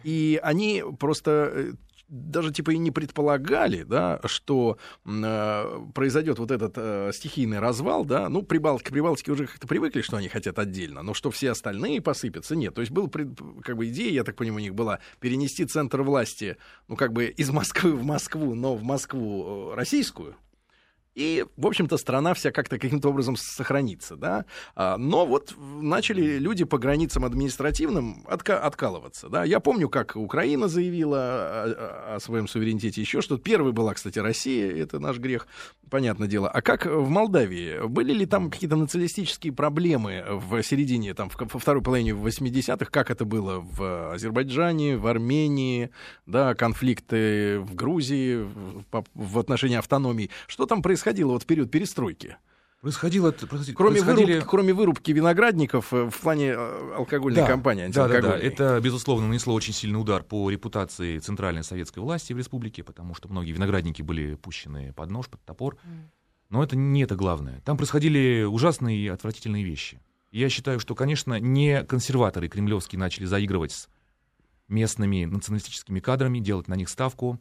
И 0.02 0.40
они 0.42 0.82
просто 0.98 1.52
э, 1.54 1.72
даже 2.08 2.50
типа 2.50 2.70
и 2.70 2.78
не 2.78 2.90
предполагали, 2.90 3.82
да, 3.82 4.20
что 4.24 4.78
э, 5.04 5.80
произойдет 5.94 6.38
вот 6.38 6.50
этот 6.50 6.72
э, 6.76 7.10
стихийный 7.12 7.58
развал, 7.58 8.04
да, 8.04 8.28
ну, 8.30 8.42
Прибалтика, 8.42 8.90
Прибалтики 8.90 9.30
уже 9.30 9.46
как-то 9.46 9.66
привыкли, 9.66 10.00
что 10.00 10.16
они 10.16 10.28
хотят 10.28 10.58
отдельно, 10.58 11.02
но 11.02 11.12
что 11.12 11.30
все 11.30 11.50
остальные 11.50 12.00
посыпятся, 12.00 12.56
нет. 12.56 12.74
То 12.74 12.80
есть 12.80 12.90
был, 12.90 13.10
как 13.62 13.76
бы 13.76 13.88
идея, 13.88 14.10
я 14.12 14.24
так 14.24 14.36
понимаю, 14.36 14.62
у 14.62 14.64
них 14.64 14.74
была 14.74 15.00
перенести 15.20 15.66
центр 15.66 16.02
власти, 16.02 16.56
ну, 16.88 16.96
как 16.96 17.12
бы 17.12 17.26
из 17.26 17.50
Москвы 17.50 17.92
в 17.92 18.04
Москву, 18.04 18.54
но 18.54 18.74
в 18.74 18.82
Москву 18.82 19.72
э, 19.72 19.74
российскую, 19.74 20.36
и, 21.18 21.44
в 21.56 21.66
общем-то, 21.66 21.96
страна 21.96 22.32
вся 22.32 22.52
как-то 22.52 22.78
каким-то 22.78 23.08
образом 23.08 23.34
сохранится, 23.36 24.14
да. 24.14 24.44
А, 24.76 24.96
но 24.96 25.26
вот 25.26 25.52
начали 25.58 26.38
люди 26.38 26.62
по 26.62 26.78
границам 26.78 27.24
административным 27.24 28.24
отка- 28.28 28.60
откалываться, 28.60 29.28
да. 29.28 29.42
Я 29.42 29.58
помню, 29.58 29.88
как 29.88 30.14
Украина 30.14 30.68
заявила 30.68 31.18
о, 31.18 32.14
о 32.14 32.20
своем 32.20 32.46
суверенитете, 32.46 33.00
еще 33.00 33.20
что-то. 33.20 33.42
Первой 33.42 33.72
была, 33.72 33.94
кстати, 33.94 34.20
Россия, 34.20 34.72
это 34.72 35.00
наш 35.00 35.18
грех, 35.18 35.48
понятное 35.90 36.28
дело. 36.28 36.48
А 36.48 36.62
как 36.62 36.86
в 36.86 37.08
Молдавии? 37.08 37.84
Были 37.88 38.12
ли 38.12 38.24
там 38.24 38.48
какие-то 38.48 38.76
националистические 38.76 39.52
проблемы 39.52 40.24
в 40.28 40.62
середине, 40.62 41.14
там, 41.14 41.32
во 41.36 41.58
второй 41.58 41.82
половине 41.82 42.12
80-х? 42.12 42.92
Как 42.92 43.10
это 43.10 43.24
было 43.24 43.58
в 43.58 44.12
Азербайджане, 44.14 44.96
в 44.96 45.08
Армении, 45.08 45.90
да, 46.26 46.54
конфликты 46.54 47.58
в 47.58 47.74
Грузии 47.74 48.36
в, 48.36 49.04
в 49.14 49.38
отношении 49.40 49.78
автономии? 49.78 50.30
Что 50.46 50.66
там 50.66 50.80
происходило? 50.80 51.07
Происходило 51.08 51.32
вот 51.32 51.42
в 51.42 51.46
период 51.46 51.70
перестройки? 51.70 52.36
Происходило, 52.80 53.32
происходило 53.32 53.74
кроме, 53.74 53.96
происходили... 53.96 54.32
вырубки, 54.32 54.48
кроме 54.48 54.72
вырубки 54.72 55.10
виноградников 55.10 55.92
э, 55.92 56.08
в 56.10 56.20
плане 56.20 56.54
э, 56.56 56.94
алкогольной 56.96 57.40
да, 57.40 57.46
кампании, 57.46 57.88
да, 57.88 58.06
да, 58.06 58.20
да, 58.20 58.38
это, 58.38 58.80
безусловно, 58.80 59.26
нанесло 59.26 59.52
очень 59.54 59.72
сильный 59.72 60.00
удар 60.00 60.22
по 60.22 60.48
репутации 60.48 61.18
центральной 61.18 61.64
советской 61.64 61.98
власти 61.98 62.32
в 62.32 62.38
республике, 62.38 62.84
потому 62.84 63.16
что 63.16 63.28
многие 63.28 63.50
виноградники 63.50 64.02
были 64.02 64.36
пущены 64.36 64.92
под 64.92 65.10
нож, 65.10 65.26
под 65.26 65.44
топор. 65.44 65.76
Но 66.50 66.62
это 66.62 66.76
не 66.76 67.02
это 67.02 67.16
главное. 67.16 67.60
Там 67.64 67.76
происходили 67.76 68.44
ужасные 68.44 68.96
и 68.96 69.08
отвратительные 69.08 69.64
вещи. 69.64 70.00
Я 70.30 70.48
считаю, 70.48 70.78
что, 70.78 70.94
конечно, 70.94 71.40
не 71.40 71.82
консерваторы 71.82 72.48
кремлевские 72.48 73.00
начали 73.00 73.24
заигрывать 73.24 73.72
с 73.72 73.88
местными 74.68 75.24
националистическими 75.24 75.98
кадрами, 75.98 76.38
делать 76.38 76.68
на 76.68 76.74
них 76.74 76.88
ставку. 76.88 77.40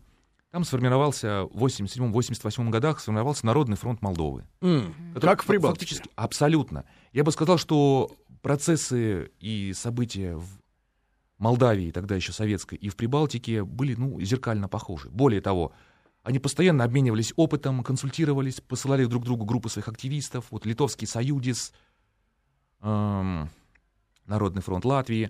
Там 0.58 0.64
сформировался 0.64 1.44
в 1.52 1.64
87-88 1.64 2.72
годах 2.72 3.00
сформировался 3.00 3.46
Народный 3.46 3.78
фронт 3.78 4.02
Молдовы. 4.02 4.44
Mm. 4.62 5.20
Как 5.22 5.44
в 5.44 5.46
Прибалтике? 5.46 5.86
Фактически, 5.86 6.10
абсолютно. 6.16 6.86
Я 7.14 7.24
бы 7.24 7.32
сказал, 7.32 7.60
что 7.60 8.10
процессы 8.42 9.30
и 9.40 9.72
события 9.74 10.36
в 10.36 10.48
Молдавии, 11.38 11.92
тогда 11.92 12.16
еще 12.16 12.32
советской, 12.32 12.74
и 12.74 12.90
в 12.90 12.96
Прибалтике 12.96 13.64
были 13.64 13.94
ну, 13.94 14.20
зеркально 14.22 14.68
похожи. 14.68 15.12
Более 15.12 15.42
того, 15.42 15.74
они 16.24 16.40
постоянно 16.40 16.84
обменивались 16.86 17.34
опытом, 17.36 17.84
консультировались, 17.84 18.60
посылали 18.60 19.06
друг 19.06 19.26
другу 19.26 19.46
группы 19.46 19.70
своих 19.70 19.88
активистов. 19.88 20.46
Вот 20.50 20.66
Литовский 20.66 21.06
Союзис, 21.06 21.72
эм, 22.82 23.48
Народный 24.26 24.64
фронт 24.64 24.86
Латвии. 24.86 25.30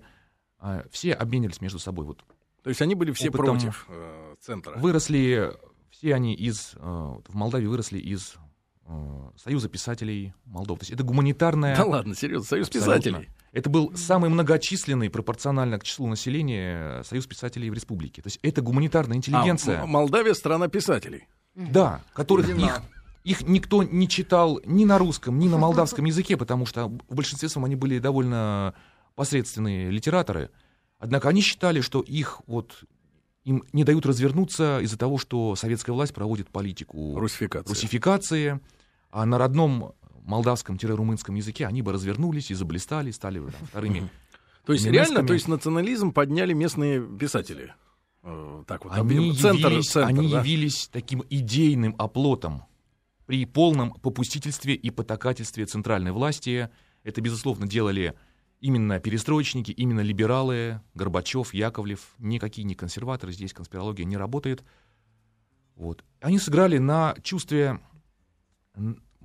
Э, 0.58 0.84
все 0.90 1.12
обменивались 1.12 1.60
между 1.60 1.78
собой 1.78 2.06
вот 2.06 2.24
то 2.68 2.70
есть 2.70 2.82
они 2.82 2.94
были 2.94 3.12
все 3.12 3.30
опытом 3.30 3.46
против 3.46 3.86
э, 3.88 4.34
центра. 4.40 4.76
Выросли, 4.76 5.54
все 5.88 6.14
они 6.14 6.34
из, 6.34 6.74
э, 6.74 6.78
в 6.78 7.34
Молдавии 7.34 7.64
выросли 7.64 7.98
из 7.98 8.34
э, 8.84 9.30
Союза 9.42 9.70
писателей 9.70 10.34
Молдов. 10.44 10.80
То 10.80 10.82
есть 10.82 10.92
это 10.92 11.02
гуманитарная... 11.02 11.74
Да 11.74 11.86
ладно, 11.86 12.14
серьезно, 12.14 12.46
Союз 12.46 12.68
писателей. 12.68 13.30
Это 13.52 13.70
был 13.70 13.96
самый 13.96 14.28
многочисленный 14.28 15.08
пропорционально 15.08 15.78
к 15.78 15.84
числу 15.84 16.08
населения 16.08 17.02
Союз 17.04 17.26
писателей 17.26 17.70
в 17.70 17.72
республике. 17.72 18.20
То 18.20 18.26
есть 18.26 18.38
это 18.42 18.60
гуманитарная 18.60 19.16
интеллигенция. 19.16 19.80
А, 19.80 19.86
Молдавия 19.86 20.34
страна 20.34 20.68
писателей. 20.68 21.26
Да, 21.54 22.02
которых 22.12 22.50
их, 22.50 22.82
их 23.24 23.48
никто 23.48 23.82
не 23.82 24.10
читал 24.10 24.60
ни 24.66 24.84
на 24.84 24.98
русском, 24.98 25.38
ни 25.38 25.48
на 25.48 25.56
молдавском 25.56 26.04
языке, 26.04 26.36
потому 26.36 26.66
что 26.66 26.88
в 27.08 27.14
большинстве 27.14 27.48
своем 27.48 27.64
они 27.64 27.76
были 27.76 27.98
довольно 27.98 28.74
посредственные 29.14 29.90
литераторы. 29.90 30.50
Однако 30.98 31.28
они 31.28 31.40
считали, 31.40 31.80
что 31.80 32.00
их 32.00 32.40
вот 32.46 32.84
им 33.44 33.64
не 33.72 33.84
дают 33.84 34.04
развернуться 34.04 34.80
из-за 34.80 34.98
того, 34.98 35.18
что 35.18 35.56
советская 35.56 35.94
власть 35.94 36.12
проводит 36.12 36.48
политику 36.50 37.18
русификации, 37.18 37.68
русификации 37.68 38.60
а 39.10 39.24
на 39.24 39.38
родном 39.38 39.94
молдавском-румынском 40.26 41.34
языке 41.34 41.66
они 41.66 41.82
бы 41.82 41.92
развернулись 41.92 42.50
и 42.50 42.54
заблистали, 42.54 43.10
стали 43.10 43.40
там, 43.40 43.50
вторыми. 43.68 44.10
То 44.66 44.74
есть 44.74 44.84
реально, 44.84 45.26
то 45.26 45.32
есть 45.32 45.48
национализм 45.48 46.12
подняли 46.12 46.52
местные 46.52 47.00
писатели. 47.00 47.72
Э, 48.22 48.64
так 48.66 48.84
вот, 48.84 48.92
они 48.92 49.32
центр, 49.32 49.68
явились, 49.68 49.90
центр, 49.90 50.08
они 50.10 50.30
да? 50.30 50.40
явились 50.40 50.90
таким 50.92 51.24
идейным 51.30 51.94
оплотом 51.98 52.64
при 53.24 53.46
полном 53.46 53.94
попустительстве 53.94 54.74
и 54.74 54.90
потакательстве 54.90 55.64
центральной 55.64 56.12
власти. 56.12 56.68
Это, 57.02 57.22
безусловно, 57.22 57.66
делали 57.66 58.14
именно 58.60 59.00
перестроечники, 59.00 59.70
именно 59.70 60.00
либералы, 60.00 60.80
Горбачев, 60.94 61.54
Яковлев, 61.54 62.14
никакие 62.18 62.64
не 62.64 62.74
консерваторы, 62.74 63.32
здесь 63.32 63.52
конспирология 63.52 64.04
не 64.04 64.16
работает. 64.16 64.64
Вот. 65.76 66.04
Они 66.20 66.38
сыграли 66.38 66.78
на 66.78 67.14
чувстве 67.22 67.80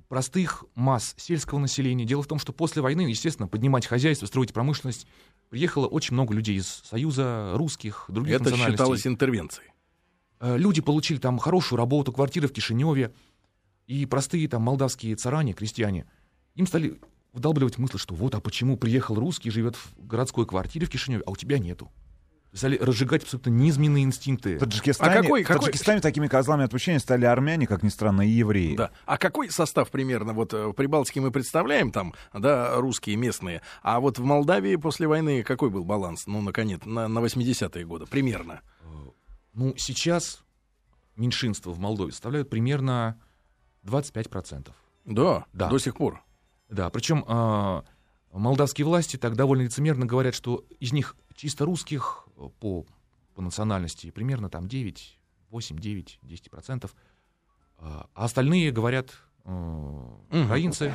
простых 0.08 0.64
масс 0.74 1.14
сельского 1.16 1.58
населения. 1.58 2.04
Дело 2.04 2.22
в 2.22 2.26
том, 2.26 2.38
что 2.38 2.52
после 2.52 2.82
войны, 2.82 3.02
естественно, 3.02 3.48
поднимать 3.48 3.86
хозяйство, 3.86 4.26
строить 4.26 4.52
промышленность, 4.52 5.06
приехало 5.50 5.86
очень 5.86 6.14
много 6.14 6.34
людей 6.34 6.56
из 6.56 6.66
Союза, 6.66 7.52
русских, 7.54 8.04
других 8.08 8.36
Это 8.36 8.44
национальностей. 8.44 8.74
Это 8.74 8.82
считалось 8.82 9.06
интервенцией. 9.06 9.72
Э, 10.40 10.56
люди 10.56 10.80
получили 10.80 11.18
там 11.18 11.38
хорошую 11.38 11.78
работу, 11.78 12.12
квартиры 12.12 12.46
в 12.48 12.52
Кишиневе, 12.52 13.12
и 13.86 14.06
простые 14.06 14.48
там 14.48 14.62
молдавские 14.62 15.16
царане, 15.16 15.52
крестьяне, 15.52 16.06
им 16.54 16.66
стали 16.66 17.00
вдалбливать 17.34 17.78
мысль, 17.78 17.98
что 17.98 18.14
вот, 18.14 18.34
а 18.34 18.40
почему 18.40 18.78
приехал 18.78 19.16
русский, 19.16 19.50
живет 19.50 19.76
в 19.76 20.06
городской 20.06 20.46
квартире 20.46 20.86
в 20.86 20.90
Кишиневе, 20.90 21.22
а 21.26 21.30
у 21.30 21.36
тебя 21.36 21.58
нету. 21.58 21.90
Стали 22.52 22.78
разжигать 22.78 23.24
абсолютно 23.24 23.50
низменные 23.50 24.04
инстинкты. 24.04 24.56
В 24.56 24.60
Таджикистане, 24.60 25.18
а 25.18 25.22
какой, 25.22 25.42
в 25.42 25.48
Таджикистане 25.48 25.98
какой... 25.98 26.10
такими 26.10 26.28
козлами 26.28 26.64
отпущения 26.64 27.00
стали 27.00 27.24
армяне, 27.24 27.66
как 27.66 27.82
ни 27.82 27.88
странно, 27.88 28.22
и 28.22 28.30
евреи. 28.30 28.76
Да. 28.76 28.92
А 29.06 29.18
какой 29.18 29.50
состав 29.50 29.90
примерно? 29.90 30.34
Вот 30.34 30.54
э, 30.54 30.68
в 30.68 30.72
Прибалтике 30.72 31.20
мы 31.20 31.32
представляем 31.32 31.90
там, 31.90 32.14
да, 32.32 32.76
русские 32.76 33.16
местные. 33.16 33.60
А 33.82 33.98
вот 33.98 34.20
в 34.20 34.24
Молдавии 34.24 34.76
после 34.76 35.08
войны 35.08 35.42
какой 35.42 35.68
был 35.70 35.84
баланс? 35.84 36.28
Ну, 36.28 36.40
наконец, 36.42 36.82
на, 36.84 37.08
на 37.08 37.18
80-е 37.18 37.84
годы 37.84 38.06
примерно. 38.06 38.60
Э, 38.82 38.86
ну, 39.52 39.74
сейчас 39.76 40.44
меньшинство 41.16 41.72
в 41.72 41.80
Молдове 41.80 42.12
составляют 42.12 42.50
примерно 42.50 43.20
25%. 43.84 44.70
Да, 45.06 45.44
да. 45.52 45.68
до 45.68 45.78
сих 45.78 45.96
пор. 45.96 46.23
Да, 46.74 46.90
причем 46.90 47.24
э, 47.28 47.82
молдавские 48.32 48.84
власти 48.84 49.16
так 49.16 49.36
довольно 49.36 49.62
лицемерно 49.62 50.06
говорят, 50.06 50.34
что 50.34 50.64
из 50.80 50.92
них 50.92 51.14
чисто 51.36 51.64
русских 51.64 52.26
э, 52.36 52.48
по, 52.58 52.84
по 53.34 53.42
национальности 53.42 54.10
примерно 54.10 54.50
там 54.50 54.66
9, 54.66 55.20
8, 55.50 55.78
9, 55.78 56.18
10 56.22 56.50
процентов, 56.50 56.96
а 57.78 58.08
остальные 58.14 58.72
говорят 58.72 59.14
украинцы. 60.42 60.92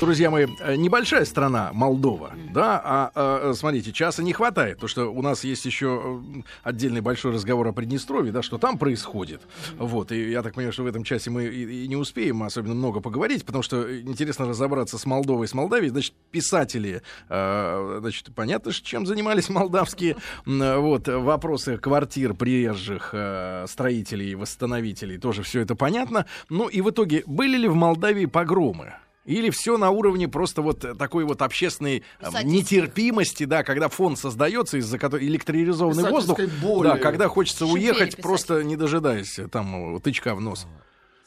Друзья 0.00 0.30
мои, 0.30 0.46
э, 0.60 0.76
небольшая 0.76 1.26
страна 1.26 1.70
Молдова, 1.74 2.32
да, 2.54 2.80
а, 2.82 3.12
а 3.14 3.52
смотрите, 3.54 3.92
часа 3.92 4.22
не 4.22 4.32
хватает, 4.32 4.76
потому 4.76 4.88
что 4.88 5.12
у 5.12 5.20
нас 5.20 5.44
есть 5.44 5.66
еще 5.66 6.22
отдельный 6.62 7.02
большой 7.02 7.32
разговор 7.32 7.68
о 7.68 7.72
Приднестровье, 7.72 8.32
да, 8.32 8.40
что 8.40 8.56
там 8.56 8.78
происходит, 8.78 9.42
вот, 9.76 10.10
и 10.10 10.30
я 10.30 10.42
так 10.42 10.54
понимаю, 10.54 10.72
что 10.72 10.84
в 10.84 10.86
этом 10.86 11.04
часе 11.04 11.28
мы 11.28 11.44
и, 11.44 11.84
и 11.84 11.88
не 11.88 11.96
успеем 11.96 12.42
особенно 12.42 12.74
много 12.74 13.00
поговорить, 13.00 13.44
потому 13.44 13.62
что 13.62 14.00
интересно 14.00 14.48
разобраться 14.48 14.96
с 14.96 15.04
Молдовой, 15.04 15.46
с 15.46 15.52
Молдавией, 15.52 15.90
значит, 15.90 16.14
писатели, 16.30 17.02
э, 17.28 17.98
значит, 18.00 18.34
понятно, 18.34 18.72
чем 18.72 19.04
занимались 19.04 19.50
молдавские, 19.50 20.16
вот, 20.46 21.08
вопросы 21.08 21.76
квартир 21.76 22.32
приезжих 22.32 23.10
э, 23.12 23.66
строителей, 23.68 24.34
восстановителей, 24.34 25.18
тоже 25.18 25.42
все 25.42 25.60
это 25.60 25.74
понятно, 25.74 26.24
ну 26.48 26.68
и 26.68 26.80
в 26.80 26.88
итоге, 26.88 27.22
были 27.40 27.56
ли 27.56 27.68
в 27.68 27.74
Молдавии 27.74 28.26
погромы? 28.26 28.92
Или 29.24 29.48
все 29.48 29.78
на 29.78 29.88
уровне 29.88 30.28
просто 30.28 30.60
вот 30.60 30.84
такой 30.98 31.24
вот 31.24 31.40
общественной 31.40 32.02
э, 32.20 32.42
нетерпимости, 32.42 33.44
да, 33.44 33.62
когда 33.62 33.88
фон 33.88 34.16
создается, 34.16 34.76
из-за 34.76 34.98
которого 34.98 35.24
электризованный 35.24 36.10
воздух, 36.10 36.38
боли. 36.60 36.88
да, 36.88 36.98
когда 36.98 37.28
хочется 37.28 37.66
Шипели 37.66 37.80
уехать, 37.80 38.10
писать. 38.10 38.22
просто 38.22 38.62
не 38.62 38.76
дожидаясь 38.76 39.40
там 39.50 39.98
тычка 40.02 40.34
в 40.34 40.42
нос. 40.42 40.66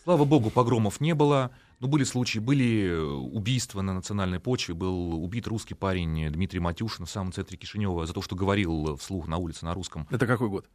Слава 0.03 0.23
богу, 0.23 0.51
погромов 0.51 1.01
не 1.01 1.15
было. 1.15 1.49
Ну, 1.79 1.87
были 1.87 2.03
случаи, 2.03 2.37
были 2.37 2.89
э, 2.89 3.01
убийства 3.01 3.81
на 3.81 3.95
национальной 3.95 4.39
почве. 4.39 4.75
Был 4.75 5.23
убит 5.23 5.47
русский 5.47 5.73
парень 5.73 6.29
Дмитрий 6.29 6.59
Матюшин 6.59 7.07
в 7.07 7.09
самом 7.09 7.33
центре 7.33 7.57
Кишинева 7.57 8.05
за 8.05 8.13
то, 8.13 8.21
что 8.21 8.35
говорил 8.35 8.97
вслух 8.97 9.27
на 9.27 9.37
улице 9.37 9.65
на 9.65 9.73
русском. 9.73 10.07
Это 10.11 10.27
какой 10.27 10.49
год? 10.49 10.69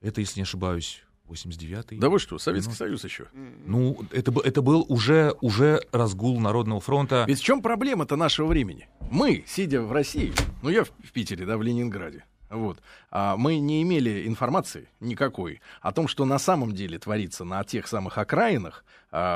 Это, 0.00 0.20
если 0.20 0.40
не 0.40 0.42
ошибаюсь, 0.42 1.04
89-й. 1.28 1.98
Да 1.98 2.08
вы 2.08 2.18
что, 2.18 2.38
Советский 2.38 2.70
Ну. 2.72 2.76
Союз 2.76 3.04
еще. 3.04 3.26
Ну, 3.66 3.98
это, 4.10 4.30
был- 4.32 4.42
это 4.42 4.60
был 4.62 4.84
уже, 4.88 5.34
уже 5.40 5.80
разгул 5.92 6.38
Народного 6.40 6.80
фронта. 6.80 7.24
Ведь 7.26 7.40
в 7.40 7.44
чем 7.44 7.62
проблема-то 7.62 8.16
нашего 8.16 8.46
времени? 8.48 8.88
Мы, 9.10 9.44
сидя 9.46 9.82
в 9.82 9.92
России, 9.92 10.32
ну 10.62 10.68
я 10.70 10.84
в, 10.84 10.88
в 11.04 11.12
Питере, 11.12 11.46
да, 11.46 11.56
в 11.56 11.62
Ленинграде, 11.62 12.24
вот, 12.50 12.82
а 13.10 13.36
мы 13.36 13.58
не 13.58 13.82
имели 13.82 14.26
информации 14.26 14.88
никакой 15.00 15.60
о 15.80 15.92
том, 15.92 16.06
что 16.08 16.24
на 16.26 16.38
самом 16.38 16.72
деле 16.72 16.98
творится 16.98 17.44
на 17.44 17.64
тех 17.64 17.86
самых 17.86 18.18
окраинах, 18.18 18.84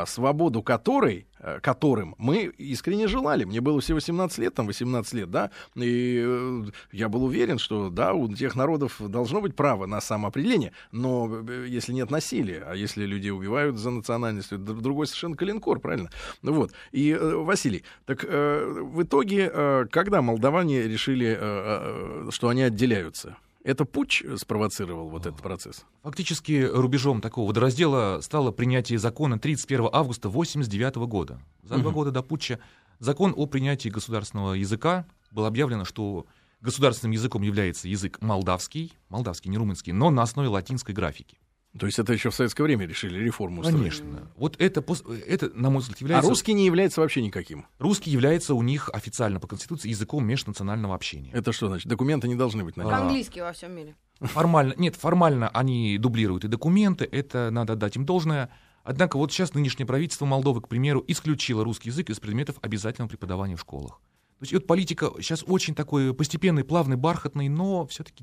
свободу 0.07 0.63
которой, 0.63 1.27
а, 1.39 1.61
которым 1.61 2.15
мы 2.19 2.45
искренне 2.59 3.07
желали. 3.09 3.45
Мне 3.45 3.61
было 3.61 3.81
всего 3.81 4.01
17 4.01 4.39
лет, 4.39 4.55
там 4.55 4.67
18 4.67 5.13
лет, 5.13 5.31
да, 5.31 5.51
и 5.75 6.25
э, 6.27 6.65
я 6.93 7.09
был 7.09 7.25
уверен, 7.25 7.59
что 7.59 7.91
да, 7.91 8.15
у 8.15 8.33
тех 8.35 8.57
народов 8.57 8.97
должно 9.01 9.41
быть 9.41 9.55
право 9.55 9.87
на 9.87 10.01
самоопределение, 10.01 10.73
но 10.93 11.31
э, 11.47 11.67
если 11.69 11.93
нет 11.93 12.11
насилия, 12.11 12.65
а 12.67 12.75
если 12.75 13.05
людей 13.05 13.31
убивают 13.31 13.77
за 13.77 13.91
национальность, 13.91 14.53
это 14.53 14.59
другой 14.59 15.07
совершенно 15.07 15.37
коленкор, 15.37 15.79
правильно? 15.79 16.11
Ну 16.43 16.55
Вот. 16.55 16.73
И, 16.93 17.13
э, 17.13 17.35
Василий, 17.37 17.85
так 18.07 18.25
э, 18.25 18.83
в 18.83 19.03
итоге, 19.03 19.51
э, 19.53 19.87
когда 19.91 20.23
молдаване 20.23 20.85
решили, 20.89 21.29
э, 21.29 21.37
э, 21.39 22.31
что 22.31 22.49
они 22.49 22.63
отделяются, 22.63 23.37
это 23.67 23.85
путч 23.85 24.23
спровоцировал 24.37 25.09
вот 25.09 25.27
этот 25.27 25.43
процесс? 25.43 25.85
Фактически 26.03 26.63
рубежом 26.73 27.21
такого 27.21 27.49
водораздела 27.49 28.21
стало 28.21 28.53
принятие 28.53 28.99
закона 28.99 29.39
31 29.39 29.89
августа 29.93 30.29
1989 30.29 30.97
года. 31.09 31.41
За 31.63 31.75
два 31.75 31.79
Мгм. 31.91 31.93
года 31.93 32.11
до 32.13 32.23
путча 32.23 32.59
закон 33.01 33.35
о 33.37 33.47
принятии 33.47 33.89
государственного 33.89 34.53
языка 34.55 35.05
было 35.33 35.49
объявлено, 35.49 35.85
что 35.85 36.27
государственным 36.61 37.13
языком 37.13 37.43
является 37.43 37.89
язык 37.89 38.19
молдавский, 38.23 38.93
молдавский, 39.09 39.51
не 39.51 39.59
румынский, 39.59 39.93
но 39.93 40.11
на 40.11 40.23
основе 40.23 40.49
латинской 40.49 40.95
графики. 40.95 41.39
То 41.79 41.87
есть 41.87 41.99
это 41.99 42.13
еще 42.13 42.31
в 42.31 42.35
советское 42.35 42.63
время 42.63 42.87
решили 42.87 43.19
реформу 43.19 43.61
устроить? 43.61 43.79
Конечно. 43.79 44.31
Вот 44.37 44.57
это, 44.59 44.85
это, 45.27 45.51
на 45.55 45.71
мой 45.71 45.81
взгляд, 45.81 46.01
А 46.01 46.05
является... 46.05 46.29
русский 46.29 46.53
не 46.55 46.67
является 46.67 47.01
вообще 47.01 47.23
никаким. 47.23 47.67
Русский 47.79 48.11
является 48.11 48.55
у 48.55 48.63
них 48.63 48.91
официально 48.93 49.41
по 49.41 49.47
Конституции 49.47 49.89
языком 49.89 50.25
межнационального 50.27 50.95
общения. 50.95 51.31
Это 51.33 51.53
что 51.53 51.69
значит? 51.69 51.89
Документы 51.89 52.29
не 52.29 52.35
должны 52.35 52.65
быть 52.65 52.77
на 52.77 52.83
нем. 52.83 52.95
А. 52.95 52.99
Английский 52.99 53.41
во 53.41 53.53
всем 53.53 53.73
мире. 53.73 53.95
Формально, 54.21 54.75
нет, 54.79 54.97
формально 54.97 55.49
они 55.51 55.99
дублируют 55.99 56.45
и 56.45 56.49
документы, 56.49 57.07
это 57.11 57.51
надо 57.51 57.75
отдать 57.75 57.97
им 57.97 58.07
должное. 58.07 58.51
Однако 58.83 59.19
вот 59.19 59.33
сейчас 59.33 59.53
нынешнее 59.53 59.85
правительство 59.85 60.25
Молдовы, 60.25 60.63
к 60.63 60.69
примеру, 60.69 61.05
исключило 61.07 61.65
русский 61.65 61.91
язык 61.91 62.09
из 62.09 62.21
предметов 62.21 62.57
обязательного 62.63 63.09
преподавания 63.09 63.57
в 63.57 63.61
школах. 63.61 64.01
То 64.39 64.43
есть 64.43 64.53
и 64.53 64.57
вот 64.57 64.67
политика 64.67 65.11
сейчас 65.19 65.43
очень 65.47 65.75
такой 65.75 66.13
постепенный, 66.13 66.63
плавный, 66.63 66.97
бархатный, 66.97 67.49
но 67.49 67.87
все-таки 67.87 68.23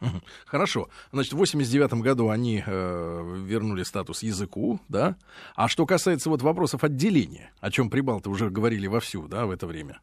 мгм. 0.00 0.22
Хорошо. 0.44 0.90
Значит, 1.10 1.32
в 1.32 1.36
89 1.38 1.94
году 1.94 2.28
они 2.28 2.62
э, 2.64 3.44
вернули 3.46 3.82
статус 3.82 4.22
языку, 4.22 4.78
да? 4.90 5.16
А 5.54 5.68
что 5.68 5.86
касается 5.86 6.28
вот 6.28 6.42
вопросов 6.42 6.84
отделения, 6.84 7.50
о 7.60 7.70
чем 7.70 7.88
прибалты 7.88 8.28
уже 8.28 8.50
говорили 8.50 8.86
вовсю, 8.86 9.26
да, 9.26 9.46
в 9.46 9.50
это 9.50 9.66
время. 9.66 10.00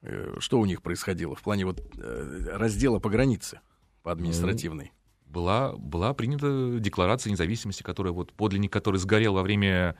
Э, 0.00 0.36
что 0.38 0.58
у 0.58 0.64
них 0.64 0.80
происходило 0.80 1.34
в 1.34 1.42
плане 1.42 1.66
вот 1.66 1.82
э, 1.98 2.48
раздела 2.52 2.98
по 2.98 3.10
границе, 3.10 3.60
по 4.02 4.10
административной? 4.10 4.92
Была, 5.26 5.74
была 5.76 6.14
принята 6.14 6.78
декларация 6.80 7.30
независимости, 7.30 7.82
которая 7.82 8.14
вот 8.14 8.32
подлинник, 8.32 8.72
который 8.72 8.96
сгорел 8.96 9.34
во 9.34 9.42
время 9.42 9.96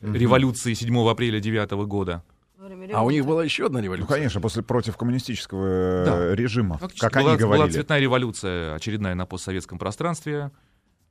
революции 0.00 0.74
7 0.74 0.96
апреля 1.08 1.40
9 1.40 1.72
года. 1.88 2.22
А 2.92 3.04
у 3.04 3.10
них 3.10 3.24
была 3.24 3.42
еще 3.42 3.66
одна 3.66 3.78
Ну, 3.78 3.84
революция? 3.86 4.14
конечно, 4.16 4.40
после 4.40 4.62
против 4.62 4.96
коммунистического 4.96 5.66
э, 5.66 6.04
Да. 6.04 6.34
режима, 6.34 6.76
Фактически 6.78 7.00
как 7.08 7.22
была, 7.22 7.32
они 7.32 7.42
была 7.42 7.56
говорили. 7.56 7.72
цветная 7.74 8.00
революция 8.00 8.74
очередная 8.74 9.14
на 9.14 9.24
постсоветском 9.24 9.78
пространстве, 9.78 10.50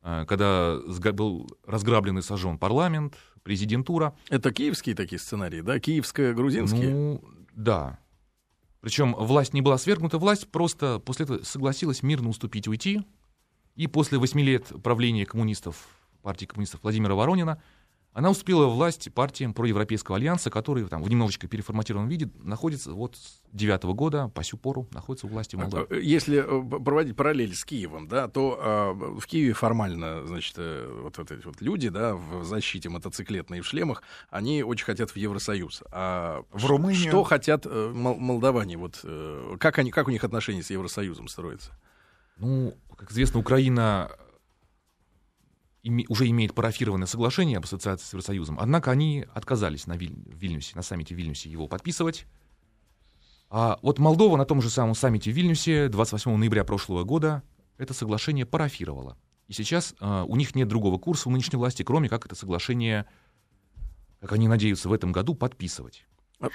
э, 0.03 0.25
когда 0.27 0.77
был 1.13 1.49
разграблен 1.65 2.19
и 2.19 2.21
сожжен 2.21 2.59
парламент, 2.59 3.15
президентура. 3.41 4.13
Это 4.29 4.51
киевские 4.53 4.95
такие 4.95 5.17
сценарии, 5.17 5.61
да? 5.61 5.79
Киевско-грузинские? 5.79 6.89
Ну, 6.91 7.23
да. 7.55 7.97
Причем 8.81 9.15
власть 9.15 9.53
не 9.53 9.61
была 9.61 9.77
свергнута, 9.79 10.19
власть 10.19 10.49
просто 10.51 10.99
после 10.99 11.23
этого 11.25 11.43
согласилась 11.43 12.03
мирно 12.03 12.29
уступить, 12.29 12.67
уйти. 12.67 13.01
И 13.75 13.87
после 13.87 14.19
восьми 14.19 14.43
лет 14.43 14.67
правления 14.83 15.25
коммунистов, 15.25 15.87
партии 16.21 16.45
коммунистов 16.45 16.81
Владимира 16.83 17.15
Воронина, 17.15 17.61
она 18.19 18.31
уступила 18.31 18.65
власть 18.67 19.09
партиям 19.13 19.53
проевропейского 19.53 20.17
альянса, 20.17 20.49
которые 20.49 20.85
там, 20.87 21.01
в 21.01 21.09
немножечко 21.09 21.47
переформатированном 21.47 22.09
виде 22.09 22.29
находятся 22.43 22.91
вот 22.91 23.15
с 23.15 23.39
девятого 23.53 23.93
года 23.93 24.27
по 24.27 24.43
сю 24.43 24.57
пору 24.57 24.89
находятся 24.91 25.25
у 25.27 25.29
власти 25.29 25.55
в 25.55 25.59
Молдове. 25.59 25.87
А, 25.89 25.95
Если 25.95 26.37
э, 26.39 26.79
проводить 26.83 27.15
параллель 27.15 27.55
с 27.55 27.63
Киевом, 27.63 28.09
да, 28.09 28.27
то 28.27 28.59
а, 28.61 28.91
в 28.93 29.25
Киеве 29.25 29.53
формально, 29.53 30.27
значит, 30.27 30.55
э, 30.57 31.01
вот 31.01 31.17
эти 31.31 31.45
вот 31.45 31.61
люди, 31.61 31.87
да, 31.87 32.13
в 32.15 32.43
защите 32.43 32.89
мотоциклетной 32.89 33.59
и 33.59 33.61
в 33.61 33.65
шлемах, 33.65 34.03
они 34.29 34.63
очень 34.63 34.85
хотят 34.85 35.11
в 35.11 35.15
Евросоюз. 35.15 35.83
А 35.89 36.43
В 36.51 36.65
Румынию- 36.65 37.07
Что 37.09 37.23
хотят 37.23 37.65
э, 37.65 37.91
мол- 37.95 38.17
молдаване? 38.19 38.75
Вот 38.77 38.99
э, 39.05 39.55
как 39.61 39.79
они, 39.79 39.91
как 39.91 40.09
у 40.09 40.11
них 40.11 40.25
отношения 40.25 40.61
с 40.61 40.69
Евросоюзом 40.71 41.29
строятся? 41.29 41.71
Ну, 42.35 42.75
как 42.97 43.11
известно, 43.13 43.39
Украина 43.39 44.11
име- 45.83 46.05
уже 46.09 46.27
имеет 46.29 46.53
парафированное 46.53 47.07
соглашение 47.07 47.57
об 47.57 47.65
ассоциации 47.65 48.05
с 48.05 48.13
Евросоюзом, 48.13 48.59
однако 48.59 48.91
они 48.91 49.25
отказались 49.33 49.87
на 49.87 49.93
Виль- 49.93 50.23
Вильнюсе, 50.33 50.75
на 50.75 50.81
саммите 50.81 51.15
Вильнюсе 51.15 51.49
его 51.49 51.67
подписывать. 51.67 52.25
А 53.49 53.79
вот 53.81 53.97
Молдова 53.99 54.37
на 54.37 54.45
том 54.45 54.61
же 54.61 54.69
самом 54.69 54.95
саммите 54.95 55.31
Вильнюсе 55.31 55.89
28 55.89 56.35
ноября 56.35 56.63
прошлого 56.63 57.03
года 57.03 57.43
это 57.77 57.93
соглашение 57.93 58.45
парафировала. 58.45 59.17
И 59.47 59.53
сейчас 59.53 59.95
а, 59.99 60.25
у 60.25 60.35
них 60.35 60.53
нет 60.53 60.67
другого 60.67 60.99
курса 60.99 61.29
у 61.29 61.31
нынешней 61.31 61.57
власти, 61.57 61.81
кроме 61.81 62.09
как 62.09 62.25
это 62.25 62.35
соглашение, 62.35 63.07
как 64.19 64.33
они 64.33 64.47
надеются, 64.47 64.89
в 64.89 64.93
этом 64.93 65.11
году 65.11 65.33
подписывать. 65.33 66.05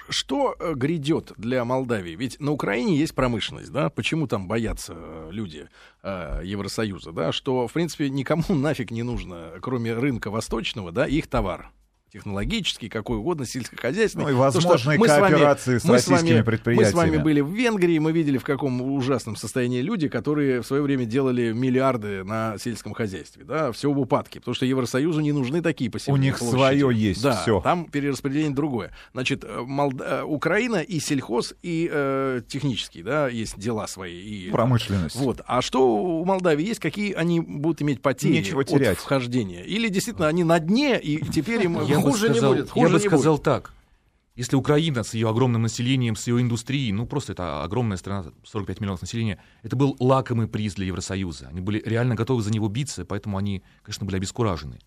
Что 0.08 0.56
э, 0.58 0.74
грядет 0.74 1.32
для 1.36 1.64
Молдавии? 1.64 2.16
Ведь 2.16 2.40
на 2.40 2.52
Украине 2.52 2.96
есть 2.96 3.14
промышленность, 3.14 3.70
да? 3.70 3.90
Почему 3.90 4.26
там 4.26 4.48
боятся 4.48 4.94
э, 4.96 5.28
люди 5.30 5.68
э, 6.02 6.40
Евросоюза, 6.42 7.12
да? 7.12 7.32
Что, 7.32 7.68
в 7.68 7.72
принципе, 7.72 8.08
никому 8.08 8.44
нафиг 8.48 8.90
не 8.90 9.02
нужно, 9.02 9.52
кроме 9.60 9.92
рынка 9.92 10.30
восточного, 10.30 10.90
да, 10.90 11.06
их 11.06 11.26
товар. 11.26 11.70
Технологический, 12.14 12.88
какой 12.88 13.18
угодно, 13.18 13.44
сельскохозяйственный. 13.46 14.24
Ну 14.26 14.30
и 14.30 14.32
То, 14.52 14.60
что 14.60 14.68
возможные 14.68 14.98
мы 14.98 15.08
с 15.08 15.10
вами- 15.18 15.30
кооперации 15.32 15.78
с 15.78 15.84
мы 15.84 15.98
с 15.98 16.06
вами- 16.06 16.16
российскими 16.20 16.42
предприятиями. 16.42 16.86
Мы 16.86 16.90
с 16.90 16.94
вами 16.94 17.16
были 17.22 17.40
в 17.40 17.52
Венгрии, 17.52 17.98
мы 17.98 18.12
видели, 18.12 18.38
в 18.38 18.44
каком 18.44 18.80
ужасном 18.80 19.34
состоянии 19.36 19.80
люди, 19.82 20.08
которые 20.08 20.62
в 20.62 20.66
свое 20.66 20.82
время 20.82 21.04
делали 21.06 21.52
миллиарды 21.52 22.22
на 22.24 22.56
сельском 22.58 22.94
хозяйстве, 22.94 23.44
да, 23.44 23.72
все 23.72 23.90
в 23.92 23.98
упадке, 23.98 24.38
потому 24.38 24.54
что 24.54 24.64
Евросоюзу 24.64 25.20
не 25.20 25.32
нужны 25.32 25.60
такие 25.60 25.90
посевные 25.90 26.20
У 26.20 26.22
них 26.22 26.38
площади. 26.38 26.56
свое 26.56 26.96
есть 26.96 27.22
да, 27.22 27.42
всё. 27.42 27.60
там 27.60 27.86
перераспределение 27.86 28.54
другое. 28.54 28.92
Значит, 29.12 29.42
э, 29.44 29.60
Молд- 29.66 30.00
э, 30.00 30.22
Украина 30.22 30.76
и 30.76 31.00
сельхоз, 31.00 31.54
и 31.62 31.90
э, 31.92 32.42
технический, 32.46 33.02
да, 33.02 33.28
есть 33.28 33.58
дела 33.58 33.88
свои. 33.88 34.14
И... 34.14 34.50
Промышленность. 34.50 35.16
Вот. 35.16 35.40
А 35.46 35.60
что 35.62 35.84
у 36.20 36.24
Молдавии 36.24 36.64
есть, 36.64 36.78
какие 36.80 37.12
они 37.12 37.40
будут 37.40 37.82
иметь 37.82 38.00
потери 38.00 38.32
Нечего 38.34 38.60
от 38.62 38.68
терять. 38.68 38.98
вхождения? 38.98 39.62
Или 39.64 39.88
действительно 39.88 40.28
они 40.28 40.44
на 40.44 40.60
дне, 40.60 41.00
и 41.00 41.20
теперь 41.24 41.64
им 41.64 41.78
Я 42.04 42.10
бы 42.10 42.12
хуже 42.12 42.28
не 42.28 42.34
сказал- 42.34 42.52
будет, 42.54 42.66
Я 42.66 42.72
хуже 42.72 42.86
бы 42.86 42.92
не 43.00 43.08
сказал 43.08 43.38
так. 43.38 43.72
Если 44.36 44.56
Украина 44.56 45.04
с 45.04 45.14
ее 45.14 45.28
огромным 45.28 45.62
населением, 45.62 46.16
с 46.16 46.26
ее 46.26 46.40
индустрией, 46.40 46.90
ну 46.92 47.06
просто 47.06 47.32
это 47.32 47.62
огромная 47.62 47.96
страна, 47.96 48.32
45 48.42 48.80
миллионов 48.80 49.00
населения, 49.02 49.38
это 49.62 49.76
был 49.76 49.96
лакомый 50.00 50.48
приз 50.48 50.74
для 50.74 50.86
Евросоюза. 50.86 51.46
Они 51.48 51.60
были 51.60 51.80
реально 51.84 52.16
готовы 52.16 52.42
за 52.42 52.50
него 52.50 52.68
биться, 52.68 53.04
поэтому 53.04 53.38
они, 53.38 53.62
конечно, 53.82 54.04
были 54.06 54.16
обескуражены. 54.16 54.80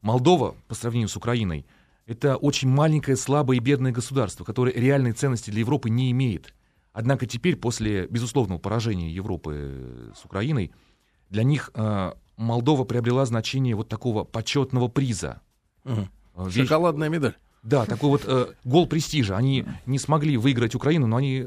Молдова, 0.00 0.54
по 0.68 0.74
сравнению 0.74 1.08
с 1.08 1.16
Украиной, 1.16 1.66
это 2.06 2.36
очень 2.36 2.68
маленькое, 2.68 3.16
слабое 3.16 3.58
и 3.58 3.60
бедное 3.60 3.92
государство, 3.92 4.44
которое 4.44 4.72
реальной 4.74 5.12
ценности 5.12 5.50
для 5.50 5.60
Европы 5.60 5.90
не 5.90 6.10
имеет. 6.10 6.54
Однако 6.94 7.26
теперь, 7.26 7.56
после 7.56 8.06
безусловного 8.06 8.58
поражения 8.58 9.10
Европы 9.10 9.52
э, 9.54 10.12
с 10.14 10.24
Украиной, 10.24 10.70
для 11.28 11.42
них 11.42 11.70
э, 11.74 12.12
Молдова 12.36 12.84
приобрела 12.84 13.26
значение 13.26 13.74
вот 13.74 13.88
такого 13.88 14.24
почетного 14.24 14.88
приза. 14.88 15.40
Мгм. 15.84 16.08
Э, 16.36 16.44
вещь- 16.48 16.64
Шоколадная 16.66 17.08
медаль. 17.08 17.34
да, 17.62 17.84
такой 17.86 18.10
вот 18.10 18.22
э, 18.26 18.46
гол 18.64 18.86
престижа. 18.86 19.36
Они 19.36 19.64
не 19.86 19.98
смогли 19.98 20.36
выиграть 20.36 20.74
Украину, 20.74 21.06
но 21.06 21.16
они 21.16 21.46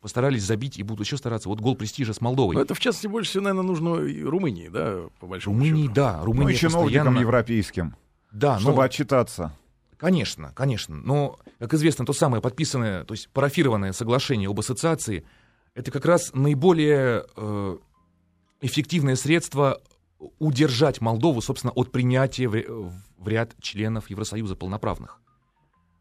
постарались 0.00 0.42
забить 0.42 0.78
и 0.78 0.82
будут 0.82 1.06
еще 1.06 1.16
стараться. 1.16 1.48
Вот 1.48 1.60
гол 1.60 1.76
престижа 1.76 2.12
с 2.12 2.20
Молдовой. 2.20 2.54
Но 2.56 2.60
это, 2.60 2.74
в 2.74 2.80
частности, 2.80 3.06
больше 3.06 3.30
всего, 3.30 3.44
наверное, 3.44 3.66
нужно 3.66 4.00
и 4.02 4.22
Румынии, 4.22 4.68
да, 4.68 5.04
по 5.20 5.26
большому 5.26 5.56
Румынии, 5.58 5.82
счету. 5.84 5.94
да, 5.94 6.18
Ну 6.18 6.24
Румыния 6.26 6.52
и 6.52 6.56
чиновникам 6.56 6.84
постоянно... 7.04 7.18
европейским, 7.20 7.96
Да, 8.30 8.58
чтобы 8.58 8.76
но, 8.76 8.82
отчитаться. 8.82 9.56
конечно, 9.96 10.52
конечно. 10.54 10.94
Но, 10.96 11.38
как 11.58 11.72
известно, 11.72 12.04
то 12.04 12.12
самое 12.12 12.42
подписанное, 12.42 13.04
то 13.04 13.14
есть 13.14 13.30
парафированное 13.30 13.92
соглашение 13.92 14.50
об 14.50 14.60
ассоциации, 14.60 15.24
это 15.74 15.90
как 15.90 16.04
раз 16.04 16.32
наиболее 16.34 17.24
э, 17.36 17.76
эффективное 18.60 19.16
средство 19.16 19.80
удержать 20.38 21.00
Молдову, 21.00 21.40
собственно, 21.40 21.72
от 21.72 21.90
принятия 21.92 22.46
в, 22.48 22.92
в 23.24 23.28
ряд 23.28 23.54
членов 23.60 24.10
Евросоюза 24.10 24.54
полноправных. 24.56 25.18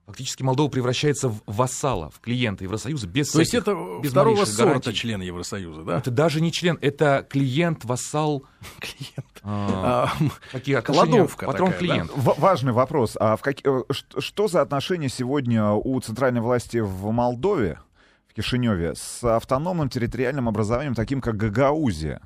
Фактически 0.05 0.43
Молдова 0.43 0.69
превращается 0.69 1.29
в 1.29 1.41
вассала, 1.47 2.09
в 2.09 2.19
клиента 2.19 2.65
Евросоюза 2.65 3.07
без 3.07 3.31
То 3.31 3.39
есть 3.39 3.51
всяких- 3.51 3.67
это 3.69 3.99
без 4.03 4.11
второго 4.11 4.43
сорта 4.43 4.63
гарантий. 4.65 4.93
член 4.93 5.21
Евросоюза, 5.21 5.83
да? 5.83 5.97
Это 5.99 6.11
даже 6.11 6.41
не 6.41 6.51
член, 6.51 6.77
это 6.81 7.25
клиент, 7.29 7.85
вассал, 7.85 8.43
Клиент. 8.81 9.39
а, 9.43 10.11
А, 10.19 10.23
такие 10.51 10.77
отношения, 10.77 11.09
кладовка 11.11 11.45
патрон-клиент. 11.45 12.11
В- 12.13 12.35
важный 12.37 12.73
вопрос. 12.73 13.15
А 13.17 13.37
в 13.37 13.41
каки- 13.41 13.63
э, 13.65 13.83
что 14.19 14.49
за 14.49 14.59
отношения 14.61 15.07
сегодня 15.07 15.69
у 15.71 15.97
центральной 16.01 16.41
власти 16.41 16.79
в 16.79 17.09
Молдове, 17.11 17.79
в 18.27 18.33
Кишиневе, 18.33 18.95
с 18.95 19.23
автономным 19.23 19.87
территориальным 19.87 20.49
образованием, 20.49 20.95
таким 20.95 21.21
как 21.21 21.37
Гагаузия? 21.37 22.19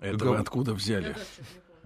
Это 0.00 0.24
вы 0.24 0.36
откуда 0.36 0.72
взяли? 0.72 1.14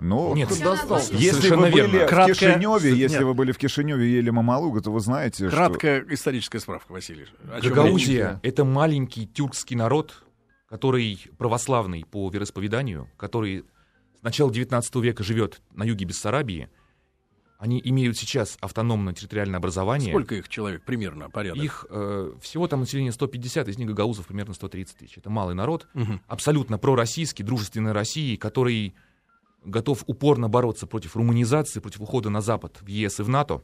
Ну, 0.00 0.34
Нет, 0.34 0.48
достался. 0.48 1.12
если 1.14 1.30
Совершенно 1.40 1.62
вы 1.62 1.70
были 1.70 1.82
верно. 1.90 2.06
в 2.06 2.10
Краткая- 2.10 2.34
Кишиневе, 2.34 2.90
если 2.96 3.16
Нет. 3.18 3.24
вы 3.26 3.34
были 3.34 3.52
в 3.52 3.58
Кишиневе 3.58 4.06
и 4.06 4.12
ели 4.16 4.30
мамалуга, 4.30 4.80
то 4.80 4.90
вы 4.90 5.00
знаете, 5.00 5.48
что... 5.48 5.56
Краткая 5.56 6.04
историческая 6.08 6.60
справка, 6.60 6.92
Василий. 6.92 7.26
Гагаузия— 7.62 8.40
это 8.42 8.64
маленький 8.64 9.26
тюркский 9.26 9.76
народ, 9.76 10.22
который 10.68 11.20
православный 11.38 12.04
по 12.10 12.28
вероисповеданию, 12.30 13.08
который 13.16 13.64
с 14.18 14.22
начала 14.22 14.52
19 14.52 14.96
века 14.96 15.22
живет 15.22 15.60
на 15.74 15.84
юге 15.84 16.04
Бессарабии. 16.06 16.68
Они 17.58 17.78
имеют 17.84 18.16
сейчас 18.16 18.56
автономное 18.62 19.12
территориальное 19.12 19.58
образование. 19.58 20.12
Сколько 20.14 20.34
их 20.36 20.48
человек 20.48 20.82
примерно, 20.82 21.28
порядок? 21.28 21.62
Их 21.62 21.84
э, 21.90 22.32
всего 22.40 22.66
там 22.68 22.80
население 22.80 23.12
150, 23.12 23.68
из 23.68 23.76
них 23.76 23.88
гагаузов 23.88 24.26
примерно 24.28 24.54
130 24.54 24.96
тысяч. 24.96 25.18
Это 25.18 25.28
малый 25.28 25.54
народ, 25.54 25.86
Мгм. 25.92 26.22
абсолютно 26.26 26.78
пророссийский, 26.78 27.44
дружественной 27.44 27.92
России, 27.92 28.36
который 28.36 28.94
готов 29.64 30.04
упорно 30.06 30.48
бороться 30.48 30.86
против 30.86 31.16
руманизации, 31.16 31.80
против 31.80 32.00
ухода 32.00 32.30
на 32.30 32.40
Запад 32.40 32.78
в 32.80 32.86
ЕС 32.86 33.20
и 33.20 33.22
в 33.22 33.28
НАТО. 33.28 33.62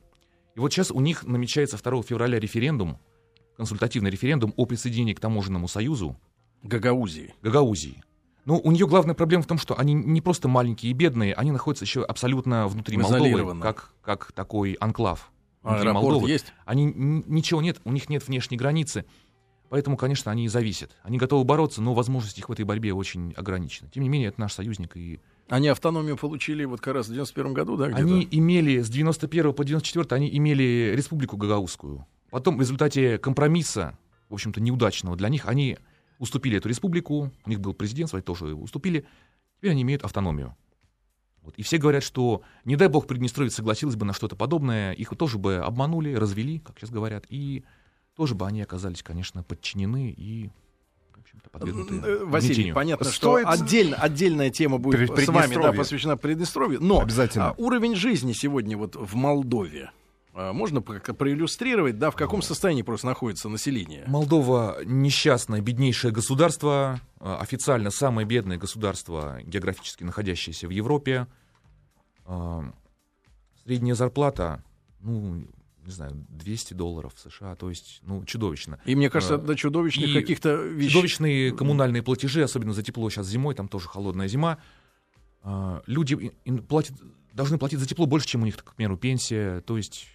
И 0.55 0.61
вот 0.61 0.73
сейчас 0.73 0.91
у 0.91 1.01
них 1.01 1.25
намечается 1.25 1.77
2 1.77 2.03
февраля 2.03 2.39
референдум, 2.39 2.99
консультативный 3.57 4.11
референдум 4.11 4.53
о 4.57 4.67
присоединении 4.67 5.15
к 5.15 5.21
таможенному 5.21 5.69
союзу 5.69 6.17
Гагаузии. 6.63 7.35
Гагаузии. 7.43 8.03
Но 8.45 8.59
у 8.59 8.71
нее 8.71 8.87
главная 8.87 9.15
проблема 9.15 9.43
в 9.43 9.47
том, 9.47 9.59
что 9.59 9.77
они 9.79 9.93
не 9.93 10.21
просто 10.21 10.49
маленькие 10.49 10.93
и 10.93 10.95
бедные, 10.95 11.35
они 11.35 11.51
находятся 11.51 11.85
еще 11.85 12.05
абсолютно 12.05 12.69
внутри 12.69 12.97
Молдовы, 12.97 13.61
как, 13.61 13.93
как 14.03 14.33
такой 14.33 14.75
анклав. 14.75 15.33
внутри 15.63 15.89
Аэропорт 15.89 16.05
Молдовы. 16.05 16.31
есть? 16.31 16.53
Они 16.65 16.85
ничего 16.85 17.61
нет, 17.61 17.81
у 17.85 17.93
них 17.93 18.09
нет 18.09 18.27
внешней 18.27 18.57
границы. 18.57 19.05
Поэтому, 19.69 19.97
конечно, 19.97 20.31
они 20.31 20.45
и 20.45 20.49
зависят. 20.49 20.93
Они 21.03 21.19
готовы 21.19 21.45
бороться, 21.45 21.83
но 21.83 21.93
возможности 21.93 22.39
их 22.39 22.49
в 22.49 22.53
этой 22.53 22.65
борьбе 22.65 22.95
очень 22.95 23.33
ограничены. 23.33 23.91
Тем 23.93 24.05
не 24.05 24.09
менее, 24.09 24.29
это 24.29 24.41
наш 24.41 24.53
союзник. 24.53 24.97
И 24.97 25.21
Они 25.49 25.69
автономию 25.69 26.17
получили 26.17 26.65
вот 26.65 26.81
как 26.81 26.95
раз 26.95 27.07
в 27.07 27.13
91 27.13 27.55
году, 27.55 27.77
да, 27.77 27.85
они 27.87 28.27
имели 28.31 28.81
с 28.81 28.89
91 28.89 29.53
по 29.53 29.65
94 29.65 30.07
они 30.11 30.37
имели 30.37 30.93
республику 30.95 31.37
Гагаузскую. 31.37 32.07
Потом 32.31 32.57
в 32.57 32.61
результате 32.61 33.19
компромисса, 33.19 33.97
в 34.29 34.35
общем-то, 34.35 34.61
неудачного 34.61 35.17
для 35.17 35.29
них, 35.29 35.47
они 35.47 35.79
уступили 36.19 36.59
эту 36.59 36.69
республику. 36.69 37.33
У 37.45 37.49
них 37.49 37.61
был 37.61 37.75
президент, 37.75 38.11
свои 38.11 38.23
тоже 38.23 38.55
уступили. 38.55 39.07
Теперь 39.59 39.71
они 39.71 39.83
имеют 39.83 40.03
автономию. 40.03 40.57
Вот. 41.43 41.55
И 41.57 41.63
все 41.63 41.79
говорят, 41.79 42.03
что 42.03 42.43
не 42.65 42.75
дай 42.75 42.89
бог 42.89 43.07
Приднестровье 43.07 43.53
согласилось 43.53 43.95
бы 43.95 44.05
на 44.05 44.13
что-то 44.13 44.35
подобное, 44.35 44.93
их 44.93 45.11
тоже 45.17 45.39
бы 45.39 45.57
обманули, 45.59 46.13
развели, 46.13 46.59
как 46.59 46.79
сейчас 46.79 46.91
говорят, 46.91 47.25
и 47.29 47.65
тоже 48.17 48.35
бы 48.35 48.47
они 48.47 48.63
оказались, 48.63 49.05
конечно, 49.05 49.45
подчинены 49.45 50.13
и, 50.17 50.51
в 51.17 51.21
общем-то, 51.21 51.51
подвергнуты 51.51 52.25
Василий, 52.27 52.55
гнетению. 52.55 52.75
понятно, 52.75 53.07
Стоит- 53.07 53.15
что 53.15 53.51
отдельно, 53.51 53.97
отдельная 53.97 54.51
тема 54.51 54.79
будет 54.79 55.13
При- 55.13 55.25
с 55.25 55.29
вами 55.29 55.55
да, 55.55 55.73
посвящена 55.73 56.17
Приднестровью, 56.17 56.83
но 56.83 57.01
Обязательно. 57.01 57.51
а, 57.51 57.55
уровень 57.57 57.97
жизни 57.97 58.33
сегодня 58.33 58.77
вот 58.77 58.95
в 58.97 59.15
Молдове 59.15 59.91
а, 60.35 60.53
можно 60.53 60.83
как-то 60.83 61.15
проиллюстрировать, 61.15 61.99
да, 61.99 62.11
в 62.11 62.17
каком 62.17 62.43
состоянии 62.43 62.83
просто 62.83 63.07
находится 63.07 63.49
население? 63.49 64.05
Молдова 64.07 64.77
несчастное, 64.85 65.61
беднейшее 65.63 66.13
государство, 66.13 67.01
э, 67.21 67.37
официально 67.41 67.91
самое 67.91 68.27
бедное 68.27 68.59
государство, 68.59 69.39
географически 69.43 70.05
находящееся 70.05 70.69
в 70.69 70.71
Европе. 70.71 71.27
Средняя 73.65 73.95
зарплата, 73.95 74.63
ну, 75.01 75.45
не 75.87 75.93
знаю, 75.93 76.13
200 76.29 76.75
долларов 76.75 77.15
в 77.15 77.21
США, 77.21 77.57
то 77.57 77.69
есть, 77.69 78.01
ну, 78.03 78.25
чудовищно. 78.25 78.79
И 78.85 78.95
мне 78.95 79.09
кажется, 79.11 79.37
Э, 79.37 79.39
до 79.39 79.55
чудовищных 79.55 80.13
каких-то 80.13 80.57
вещей. 80.57 80.91
Чудовищные 80.91 81.53
коммунальные 81.53 82.03
платежи, 82.03 82.43
особенно 82.43 82.73
за 82.73 82.83
тепло 82.83 83.09
сейчас 83.11 83.27
зимой, 83.27 83.55
там 83.55 83.69
тоже 83.69 83.89
холодная 83.89 84.29
зима. 84.29 84.59
А, 85.43 85.83
Люди 85.87 86.33
платят, 86.69 86.97
должны 87.33 87.59
платить 87.59 87.79
за 87.79 87.87
тепло 87.87 88.07
больше, 88.07 88.27
чем 88.27 88.43
у 88.43 88.45
них, 88.45 88.57
к 88.57 88.75
примеру, 88.75 88.97
пенсия. 88.97 89.61
То 89.61 89.77
есть 89.77 90.07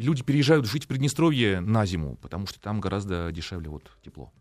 и 0.00 0.02
люди 0.02 0.22
переезжают 0.22 0.64
жить 0.64 0.84
в 0.84 0.86
Приднестровье 0.86 1.60
на 1.60 1.84
зиму, 1.84 2.16
потому 2.22 2.46
что 2.46 2.58
там 2.58 2.80
гораздо 2.80 3.30
дешевле 3.32 3.68
вот 3.68 3.90
тепло. 4.02 4.32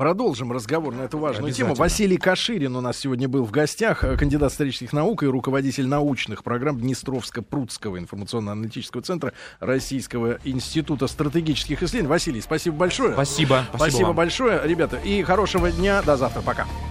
Продолжим 0.00 0.50
разговор 0.50 0.94
на 0.94 1.02
эту 1.02 1.18
важную 1.18 1.52
тему. 1.52 1.74
Василий 1.74 2.16
Каширин 2.16 2.74
у 2.74 2.80
нас 2.80 2.96
сегодня 2.96 3.28
был 3.28 3.44
в 3.44 3.50
гостях, 3.50 4.02
э, 4.02 4.16
кандидат 4.16 4.50
исторических 4.50 4.94
наук 4.94 5.22
и 5.22 5.26
руководитель 5.26 5.86
научных 5.86 6.42
программ 6.42 6.78
Днестровско-Прудского 6.78 7.98
информационно-аналитического 7.98 9.02
центра 9.02 9.34
Российского 9.58 10.38
института 10.44 11.06
стратегических 11.06 11.82
исследований. 11.82 12.08
Василий, 12.08 12.40
спасибо 12.40 12.76
большое. 12.76 13.12
Спасибо. 13.12 13.66
Спасибо 13.74 14.06
вам. 14.06 14.16
большое, 14.16 14.62
ребята, 14.64 14.96
и 14.96 15.22
хорошего 15.22 15.70
дня. 15.70 16.00
До 16.00 16.16
завтра. 16.16 16.40
Пока. 16.40 16.66